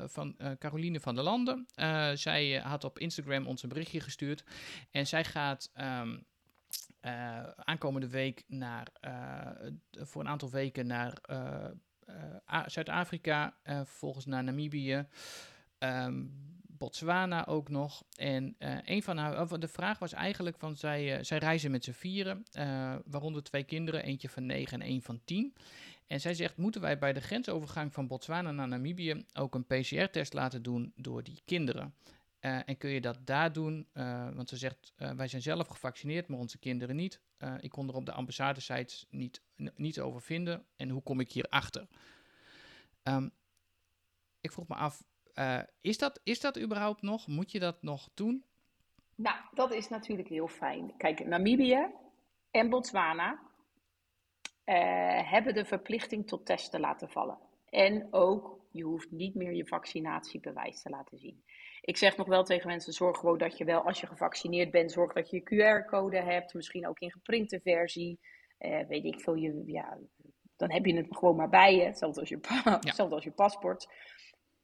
van 0.05 0.36
Caroline 0.59 0.99
van 0.99 1.15
der 1.15 1.23
Landen. 1.23 1.65
zij 2.13 2.61
had 2.63 2.84
op 2.84 2.99
Instagram 2.99 3.47
ons 3.47 3.63
een 3.63 3.69
berichtje 3.69 3.99
gestuurd 3.99 4.43
en 4.91 5.07
zij 5.07 5.23
gaat... 5.23 5.71
Uh, 7.07 7.43
aankomende 7.55 8.07
week 8.07 8.43
naar, 8.47 8.87
uh, 9.01 9.69
voor 9.91 10.21
een 10.21 10.27
aantal 10.27 10.49
weken 10.49 10.87
naar 10.87 11.17
uh, 11.31 11.65
Zuid-Afrika, 12.65 13.57
vervolgens 13.63 14.25
naar 14.25 14.43
Namibië, 14.43 15.07
um, 15.79 16.31
Botswana 16.67 17.45
ook 17.45 17.69
nog. 17.69 18.03
En 18.15 18.55
een 18.85 19.03
van 19.03 19.17
haar, 19.17 19.59
de 19.59 19.67
vraag 19.67 19.99
was 19.99 20.13
eigenlijk 20.13 20.57
van, 20.57 20.75
zij, 20.75 21.23
zij 21.23 21.37
reizen 21.37 21.71
met 21.71 21.83
z'n 21.83 21.91
vieren, 21.91 22.43
waaronder 23.05 23.43
twee 23.43 23.63
kinderen, 23.63 24.03
eentje 24.03 24.29
van 24.29 24.45
negen 24.45 24.81
en 24.81 24.87
één 24.87 25.01
van 25.01 25.21
tien. 25.25 25.53
En 26.07 26.21
zij 26.21 26.33
zegt, 26.33 26.57
moeten 26.57 26.81
wij 26.81 26.97
bij 26.97 27.13
de 27.13 27.21
grensovergang 27.21 27.93
van 27.93 28.07
Botswana 28.07 28.51
naar 28.51 28.67
Namibië 28.67 29.25
ook 29.33 29.55
een 29.55 29.65
PCR-test 29.65 30.33
laten 30.33 30.63
doen 30.63 30.93
door 30.95 31.23
die 31.23 31.41
kinderen? 31.45 31.93
Uh, 32.47 32.59
en 32.65 32.77
kun 32.77 32.89
je 32.89 33.01
dat 33.01 33.17
daar 33.25 33.53
doen? 33.53 33.87
Uh, 33.93 34.29
want 34.35 34.49
ze 34.49 34.57
zegt, 34.57 34.93
uh, 34.97 35.11
wij 35.11 35.27
zijn 35.27 35.41
zelf 35.41 35.67
gevaccineerd, 35.67 36.27
maar 36.27 36.39
onze 36.39 36.57
kinderen 36.57 36.95
niet. 36.95 37.21
ik 37.59 37.69
kon 37.69 37.87
er 37.87 37.95
op 37.95 38.05
de 38.05 38.11
ambassade-sites 38.11 39.07
niet, 39.09 39.41
niet 39.75 39.99
over 39.99 40.21
vinden. 40.21 40.65
En 40.75 40.89
hoe 40.89 41.01
kom 41.01 41.19
ik 41.19 41.31
hier 41.31 41.45
achter? 41.49 41.87
Um, 43.03 43.31
ik 44.41 44.51
vroeg 44.51 44.67
me 44.67 44.75
af, 44.75 45.03
is, 45.81 45.97
dat, 45.97 46.19
is 46.23 46.39
dat 46.39 46.59
überhaupt 46.59 47.01
nog? 47.01 47.27
Moet 47.27 47.51
je 47.51 47.59
dat 47.59 47.81
nog 47.81 48.09
doen? 48.13 48.43
Nou, 49.15 49.37
dat 49.53 49.73
is 49.73 49.87
natuurlijk 49.87 50.29
heel 50.29 50.47
fijn. 50.47 50.93
Kijk, 50.97 51.25
Namibië 51.25 51.87
en 52.51 52.69
Botswana 52.69 53.39
hebben 55.23 55.53
de 55.53 55.65
verplichting 55.65 56.27
tot 56.27 56.45
testen 56.45 56.79
laten 56.79 57.09
vallen. 57.09 57.37
En 57.69 58.07
ook, 58.11 58.59
je 58.71 58.83
hoeft 58.83 59.11
niet 59.11 59.35
meer 59.35 59.53
je 59.53 59.67
vaccinatiebewijs 59.67 60.81
te 60.81 60.89
laten 60.89 61.17
zien. 61.17 61.43
Ik 61.88 61.97
zeg 61.97 62.17
nog 62.17 62.27
wel 62.27 62.43
tegen 62.43 62.67
mensen: 62.67 62.93
zorg 62.93 63.17
gewoon 63.17 63.38
dat 63.38 63.57
je 63.57 63.65
wel, 63.65 63.81
als 63.81 63.99
je 63.99 64.07
gevaccineerd 64.07 64.71
bent, 64.71 64.91
zorg 64.91 65.13
dat 65.13 65.29
je 65.29 65.35
je 65.35 65.43
QR-code 65.43 66.21
hebt. 66.21 66.53
Misschien 66.53 66.88
ook 66.88 66.99
in 66.99 67.11
geprinte 67.11 67.59
versie. 67.63 68.19
Uh, 68.59 68.88
weet 68.88 69.03
ik 69.05 69.21
veel. 69.21 69.35
Je, 69.35 69.63
ja, 69.65 69.97
dan 70.55 70.71
heb 70.71 70.85
je 70.85 70.95
het 70.95 71.07
gewoon 71.09 71.35
maar 71.35 71.49
bij 71.49 71.75
je. 71.75 71.83
Hetzelfde 71.83 72.19
als 72.19 72.29
je, 72.29 72.39
hetzelfde 72.63 73.15
als 73.15 73.23
je 73.23 73.31
paspoort. 73.31 73.88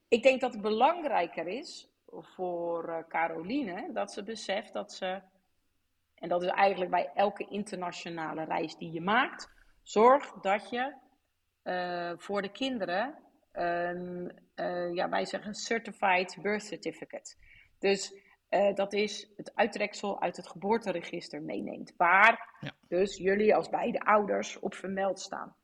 Ik 0.07 0.23
denk 0.23 0.41
dat 0.41 0.53
het 0.53 0.61
belangrijker 0.61 1.47
is 1.47 1.89
voor 2.05 2.89
uh, 2.89 2.97
Caroline 3.07 3.89
dat 3.93 4.11
ze 4.11 4.23
beseft 4.23 4.73
dat 4.73 4.93
ze. 4.93 5.21
En 6.15 6.29
dat 6.29 6.43
is 6.43 6.49
eigenlijk 6.49 6.91
bij 6.91 7.11
elke 7.13 7.47
internationale 7.49 8.43
reis 8.43 8.77
die 8.77 8.91
je 8.91 9.01
maakt. 9.01 9.49
Zorg 9.81 10.31
dat 10.31 10.69
je 10.69 10.93
uh, 11.63 12.11
voor 12.17 12.41
de 12.41 12.51
kinderen 12.51 13.22
uh, 13.53 14.93
ja, 14.93 15.09
wij 15.09 15.25
zeggen 15.25 15.53
Certified 15.53 16.37
Birth 16.41 16.63
Certificate. 16.63 17.35
Dus 17.79 18.13
uh, 18.49 18.73
dat 18.75 18.93
is 18.93 19.31
het 19.35 19.55
uittreksel 19.55 20.21
uit 20.21 20.37
het 20.37 20.47
geboorteregister 20.47 21.41
meeneemt. 21.41 21.93
Waar 21.97 22.57
ja. 22.59 22.71
dus 22.87 23.17
jullie 23.17 23.55
als 23.55 23.69
beide 23.69 23.99
ouders 23.99 24.59
op 24.59 24.73
vermeld 24.73 25.19
staan. 25.19 25.55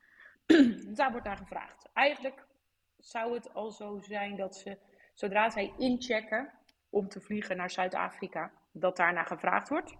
Daar 0.94 1.10
wordt 1.10 1.26
naar 1.26 1.36
gevraagd. 1.36 1.88
Eigenlijk 1.92 2.46
zou 2.98 3.34
het 3.34 3.54
al 3.54 3.70
zo 3.70 3.98
zijn 4.00 4.36
dat 4.36 4.56
ze, 4.56 4.78
zodra 5.14 5.50
zij 5.50 5.72
inchecken 5.78 6.52
om 6.90 7.08
te 7.08 7.20
vliegen 7.20 7.56
naar 7.56 7.70
Zuid-Afrika, 7.70 8.52
dat 8.72 8.96
daarna 8.96 9.22
gevraagd 9.22 9.68
wordt. 9.68 9.96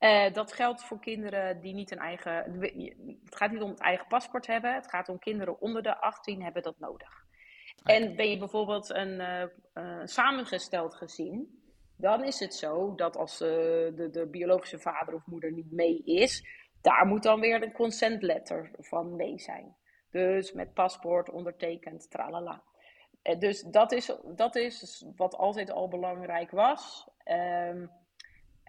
Uh, 0.00 0.32
dat 0.32 0.52
geldt 0.52 0.84
voor 0.84 1.00
kinderen 1.00 1.60
die 1.60 1.74
niet 1.74 1.90
een 1.90 1.98
eigen. 1.98 2.60
Het 3.24 3.36
gaat 3.36 3.50
niet 3.50 3.62
om 3.62 3.70
het 3.70 3.80
eigen 3.80 4.06
paspoort 4.06 4.46
hebben. 4.46 4.74
Het 4.74 4.88
gaat 4.88 5.08
om 5.08 5.18
kinderen 5.18 5.60
onder 5.60 5.82
de 5.82 6.00
18 6.00 6.42
hebben 6.42 6.62
dat 6.62 6.78
nodig. 6.78 7.24
En 7.84 8.16
ben 8.16 8.30
je 8.30 8.38
bijvoorbeeld 8.38 8.90
een 8.90 9.20
uh, 9.20 9.42
uh, 9.74 10.00
samengesteld 10.04 10.94
gezin, 10.94 11.62
dan 11.96 12.24
is 12.24 12.38
het 12.38 12.54
zo 12.54 12.94
dat 12.94 13.16
als 13.16 13.38
de, 13.38 14.08
de 14.12 14.26
biologische 14.26 14.78
vader 14.78 15.14
of 15.14 15.26
moeder 15.26 15.52
niet 15.52 15.72
mee 15.72 16.02
is, 16.04 16.46
daar 16.80 17.06
moet 17.06 17.22
dan 17.22 17.40
weer 17.40 17.62
een 17.62 17.72
consent 17.72 18.22
letter 18.22 18.70
van 18.78 19.16
mee 19.16 19.38
zijn. 19.38 19.76
Dus 20.10 20.52
met 20.52 20.74
paspoort 20.74 21.30
ondertekend, 21.30 22.10
tralala. 22.10 22.62
dus 23.38 23.62
dat 23.62 23.92
is, 23.92 24.16
dat 24.34 24.56
is 24.56 25.04
wat 25.16 25.34
altijd 25.34 25.70
al 25.70 25.88
belangrijk 25.88 26.50
was. 26.50 27.08
Um, 27.24 27.90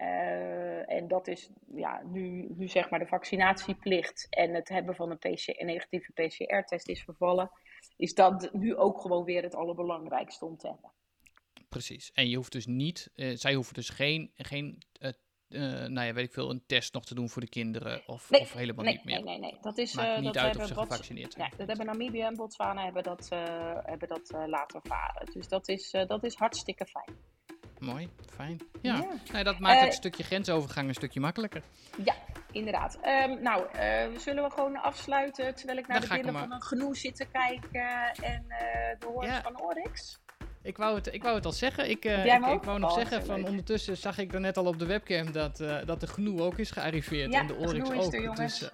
uh, 0.02 0.90
en 0.90 1.08
dat 1.08 1.26
is 1.26 1.50
ja, 1.74 2.02
nu, 2.04 2.48
nu 2.56 2.68
zeg 2.68 2.90
maar 2.90 2.98
de 2.98 3.06
vaccinatieplicht 3.06 4.26
en 4.30 4.54
het 4.54 4.68
hebben 4.68 4.94
van 4.94 5.10
een, 5.10 5.18
PC, 5.18 5.46
een 5.46 5.66
negatieve 5.66 6.12
PCR-test 6.12 6.88
is 6.88 7.02
vervallen. 7.02 7.50
Is 7.96 8.14
dat 8.14 8.52
nu 8.52 8.76
ook 8.76 9.00
gewoon 9.00 9.24
weer 9.24 9.42
het 9.42 9.54
allerbelangrijkste 9.54 10.44
om 10.44 10.56
te 10.56 10.68
hebben. 10.68 10.90
Precies. 11.68 12.12
En 12.12 12.28
je 12.28 12.36
hoeft 12.36 12.52
dus 12.52 12.66
niet, 12.66 13.10
uh, 13.14 13.36
zij 13.36 13.54
hoeven 13.54 13.74
dus 13.74 13.88
geen, 13.88 14.30
geen 14.36 14.82
uh, 14.98 15.10
nou 15.86 16.06
ja, 16.06 16.12
weet 16.12 16.24
ik 16.24 16.32
veel, 16.32 16.50
een 16.50 16.66
test 16.66 16.94
nog 16.94 17.04
te 17.04 17.14
doen 17.14 17.28
voor 17.28 17.42
de 17.42 17.48
kinderen 17.48 18.02
of, 18.06 18.30
nee, 18.30 18.40
of 18.40 18.52
helemaal 18.52 18.84
nee, 18.84 18.94
niet 18.94 19.04
meer. 19.04 19.22
Nee, 19.22 19.38
nee, 19.38 19.50
nee. 19.50 19.60
Dat 19.60 19.78
is, 19.78 19.94
Maakt 19.94 20.20
niet 20.20 20.34
dat 20.34 20.42
uit 20.42 20.56
of 20.56 20.66
ze 20.66 20.74
gevaccineerd 20.74 21.32
zijn. 21.32 21.48
Ja, 21.50 21.56
dat 21.56 21.66
hebben 21.66 21.86
Namibië 21.86 22.20
en 22.20 22.36
Botswana 22.36 22.84
hebben 22.84 23.02
dat, 23.02 23.28
hebben 23.84 24.08
dat 24.08 24.32
laten 24.46 24.80
varen. 24.82 25.32
Dus 25.32 25.48
dat 25.48 25.68
is, 25.68 25.90
dat 25.90 26.24
is 26.24 26.34
hartstikke 26.34 26.86
fijn. 26.86 27.16
Mooi, 27.82 28.08
fijn. 28.34 28.60
Ja, 28.80 28.94
ja. 28.94 29.32
Nee, 29.32 29.44
dat 29.44 29.58
maakt 29.58 29.80
het 29.80 29.88
uh, 29.88 29.94
stukje 29.94 30.22
grensovergang 30.22 30.88
een 30.88 30.94
stukje 30.94 31.20
makkelijker. 31.20 31.62
Ja, 32.04 32.14
inderdaad. 32.52 32.98
Um, 33.04 33.42
nou, 33.42 33.66
uh, 33.74 34.18
zullen 34.18 34.44
we 34.44 34.50
gewoon 34.50 34.76
afsluiten 34.76 35.54
terwijl 35.54 35.78
ik 35.78 35.86
naar 35.86 36.00
Dan 36.00 36.08
de 36.08 36.16
billen 36.16 36.40
van 36.40 36.52
een 36.52 36.62
genoeg 36.62 36.96
zit 36.96 37.16
te 37.16 37.26
kijken 37.32 38.12
en 38.22 38.44
uh, 38.48 38.58
de 38.98 39.06
horens 39.06 39.32
ja. 39.32 39.42
van 39.42 39.60
Oryx? 39.60 40.20
Ik 40.62 40.76
wou, 40.76 40.94
het, 40.94 41.14
ik 41.14 41.22
wou 41.22 41.34
het 41.34 41.44
al 41.44 41.52
zeggen. 41.52 41.90
Ik, 41.90 42.04
uh, 42.04 42.24
ik, 42.24 42.46
ik, 42.46 42.62
wou 42.62 42.78
nog 42.78 42.90
oh, 42.90 42.96
zeggen, 42.96 43.24
van 43.24 43.44
ondertussen 43.44 43.96
zag 43.96 44.18
ik 44.18 44.34
er 44.34 44.40
net 44.40 44.56
al 44.56 44.66
op 44.66 44.78
de 44.78 44.86
webcam 44.86 45.32
dat, 45.32 45.60
uh, 45.60 45.76
dat 45.84 46.00
de 46.00 46.06
genoeg 46.06 46.40
ook 46.40 46.58
is 46.58 46.70
gearriveerd. 46.70 47.32
Ja, 47.32 47.40
en 47.40 47.46
de 47.46 47.54
Oryx 47.54 47.90
ook. 47.90 48.14
Er, 48.14 48.34
dus, 48.34 48.62
uh, 48.62 48.68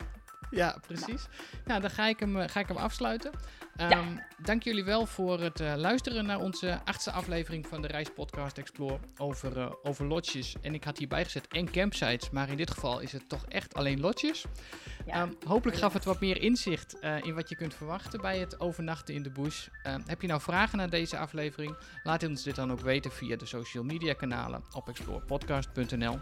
ja, 0.50 0.78
precies. 0.86 1.06
Nou. 1.06 1.62
nou, 1.64 1.80
dan 1.80 1.90
ga 1.90 2.06
ik 2.06 2.20
hem, 2.20 2.48
ga 2.48 2.60
ik 2.60 2.68
hem 2.68 2.76
afsluiten. 2.76 3.32
Um, 3.80 3.88
ja. 3.88 4.26
Dank 4.42 4.62
jullie 4.62 4.84
wel 4.84 5.06
voor 5.06 5.40
het 5.40 5.60
uh, 5.60 5.74
luisteren 5.76 6.26
naar 6.26 6.40
onze 6.40 6.80
achtste 6.84 7.10
aflevering 7.10 7.66
van 7.66 7.82
de 7.82 7.88
Reispodcast 7.88 8.58
Explore 8.58 8.98
over, 9.16 9.56
uh, 9.56 9.72
over 9.82 10.06
lodges. 10.06 10.56
En 10.60 10.74
ik 10.74 10.84
had 10.84 10.98
hierbij 10.98 11.24
gezet 11.24 11.46
en 11.48 11.70
campsites, 11.70 12.30
maar 12.30 12.48
in 12.48 12.56
dit 12.56 12.70
geval 12.70 13.00
is 13.00 13.12
het 13.12 13.28
toch 13.28 13.46
echt 13.46 13.74
alleen 13.74 14.00
lodges. 14.00 14.44
Ehm, 15.06 15.32
hopelijk 15.46 15.76
gaf 15.76 15.92
het 15.92 16.04
wat 16.04 16.20
meer 16.20 16.42
inzicht 16.42 16.96
uh, 17.00 17.24
in 17.24 17.34
wat 17.34 17.48
je 17.48 17.56
kunt 17.56 17.74
verwachten 17.74 18.20
bij 18.20 18.38
het 18.38 18.60
overnachten 18.60 19.14
in 19.14 19.22
de 19.22 19.30
bush. 19.30 19.68
Ehm, 19.82 20.00
heb 20.06 20.20
je 20.20 20.28
nou 20.28 20.40
vragen 20.40 20.78
naar 20.78 20.90
deze 20.90 21.18
aflevering? 21.18 21.76
Laat 22.02 22.28
ons 22.28 22.42
dit 22.42 22.54
dan 22.54 22.72
ook 22.72 22.80
weten 22.80 23.12
via 23.12 23.36
de 23.36 23.46
social 23.46 23.84
media 23.84 24.12
kanalen 24.12 24.64
op 24.72 24.88
explorepodcast.nl. 24.88 26.18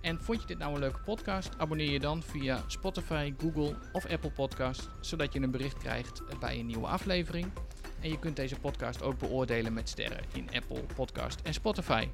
En 0.00 0.20
vond 0.20 0.40
je 0.40 0.46
dit 0.46 0.58
nou 0.58 0.74
een 0.74 0.80
leuke 0.80 1.00
podcast? 1.00 1.50
Abonneer 1.58 1.90
je 1.90 2.00
dan 2.00 2.22
via 2.22 2.64
Spotify, 2.66 3.34
Google 3.38 3.76
of 3.92 4.06
Apple 4.06 4.30
Podcast, 4.30 4.88
zodat 5.00 5.32
je 5.32 5.40
een 5.40 5.50
bericht 5.50 5.78
krijgt 5.78 6.22
bij 6.38 6.58
een 6.58 6.66
nieuwe 6.66 6.86
aflevering. 6.86 7.46
En 8.00 8.10
je 8.10 8.18
kunt 8.18 8.36
deze 8.36 8.58
podcast 8.58 9.02
ook 9.02 9.18
beoordelen 9.18 9.72
met 9.72 9.88
sterren 9.88 10.20
in 10.32 10.48
Apple 10.54 10.82
Podcast 10.94 11.40
en 11.40 11.54
Spotify. 11.54 12.08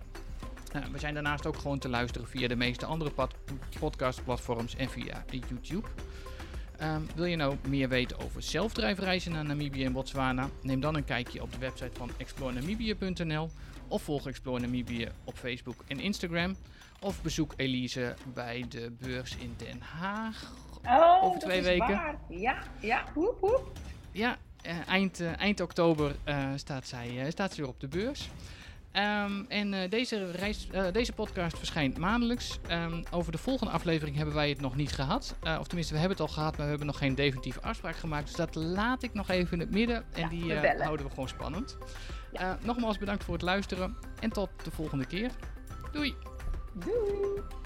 Nou, 0.72 0.92
we 0.92 0.98
zijn 0.98 1.14
daarnaast 1.14 1.46
ook 1.46 1.56
gewoon 1.56 1.78
te 1.78 1.88
luisteren 1.88 2.28
via 2.28 2.48
de 2.48 2.56
meeste 2.56 2.86
andere 2.86 3.12
podcastplatforms 3.80 4.76
en 4.76 4.88
via 4.88 5.24
YouTube. 5.30 5.88
Um, 6.82 7.06
wil 7.14 7.24
je 7.24 7.36
nou 7.36 7.56
meer 7.68 7.88
weten 7.88 8.18
over 8.18 8.42
zelfdrijfreizen 8.42 9.32
naar 9.32 9.44
Namibië 9.44 9.84
en 9.84 9.92
Botswana? 9.92 10.48
Neem 10.62 10.80
dan 10.80 10.94
een 10.94 11.04
kijkje 11.04 11.42
op 11.42 11.52
de 11.52 11.58
website 11.58 11.96
van 11.96 12.10
explorenamibia.nl 12.16 13.50
of 13.88 14.02
volg 14.02 14.26
Explore 14.26 14.60
Namibië 14.60 15.08
op 15.24 15.36
Facebook 15.36 15.84
en 15.86 16.00
Instagram. 16.00 16.56
Of 17.06 17.22
bezoek 17.22 17.52
Elise 17.56 18.14
bij 18.34 18.64
de 18.68 18.92
beurs 19.00 19.36
in 19.36 19.54
Den 19.56 19.80
Haag 19.80 20.52
oh, 20.84 21.22
over 21.22 21.40
twee 21.40 21.62
weken. 21.62 21.88
Waar. 21.88 22.16
Ja, 22.28 22.62
ja, 22.80 23.04
woep, 23.14 23.40
woep. 23.40 23.72
Ja, 24.12 24.36
uh, 24.66 24.88
eind, 24.88 25.20
uh, 25.20 25.40
eind 25.40 25.60
oktober 25.60 26.16
uh, 26.24 26.48
staat, 26.56 26.86
zij, 26.86 27.30
staat 27.30 27.54
ze 27.54 27.60
weer 27.60 27.70
op 27.70 27.80
de 27.80 27.88
beurs. 27.88 28.28
Um, 28.92 29.46
en 29.48 29.90
deze, 29.90 30.30
reis, 30.30 30.68
deze 30.92 31.12
podcast 31.12 31.58
verschijnt 31.58 31.98
maandelijks. 31.98 32.58
Um, 32.70 33.02
over 33.10 33.32
de 33.32 33.38
volgende 33.38 33.72
aflevering 33.72 34.16
hebben 34.16 34.34
wij 34.34 34.48
het 34.48 34.60
nog 34.60 34.76
niet 34.76 34.92
gehad. 34.92 35.34
of 35.58 35.66
tenminste, 35.66 35.92
we 35.92 35.98
hebben 35.98 36.18
het 36.18 36.28
al 36.28 36.34
gehad, 36.34 36.50
maar 36.50 36.64
we 36.64 36.70
hebben 36.70 36.86
nog 36.86 36.98
geen 36.98 37.14
definitieve 37.14 37.60
afspraak 37.60 37.96
gemaakt. 37.96 38.26
Dus 38.26 38.36
dat 38.36 38.54
laat 38.54 39.02
ik 39.02 39.14
nog 39.14 39.28
even 39.28 39.52
in 39.52 39.60
het 39.60 39.70
midden. 39.70 40.04
En 40.12 40.20
ja, 40.20 40.28
die 40.28 40.54
houden 40.82 41.06
we 41.06 41.12
gewoon 41.12 41.28
spannend. 41.28 41.76
Ja. 42.32 42.58
nogmaals 42.62 42.98
bedankt 42.98 43.24
voor 43.24 43.34
het 43.34 43.42
luisteren. 43.42 43.96
En 44.20 44.30
tot 44.30 44.50
de 44.64 44.70
volgende 44.70 45.06
keer. 45.06 45.30
Doei! 45.92 46.14
Doei! 46.76 47.65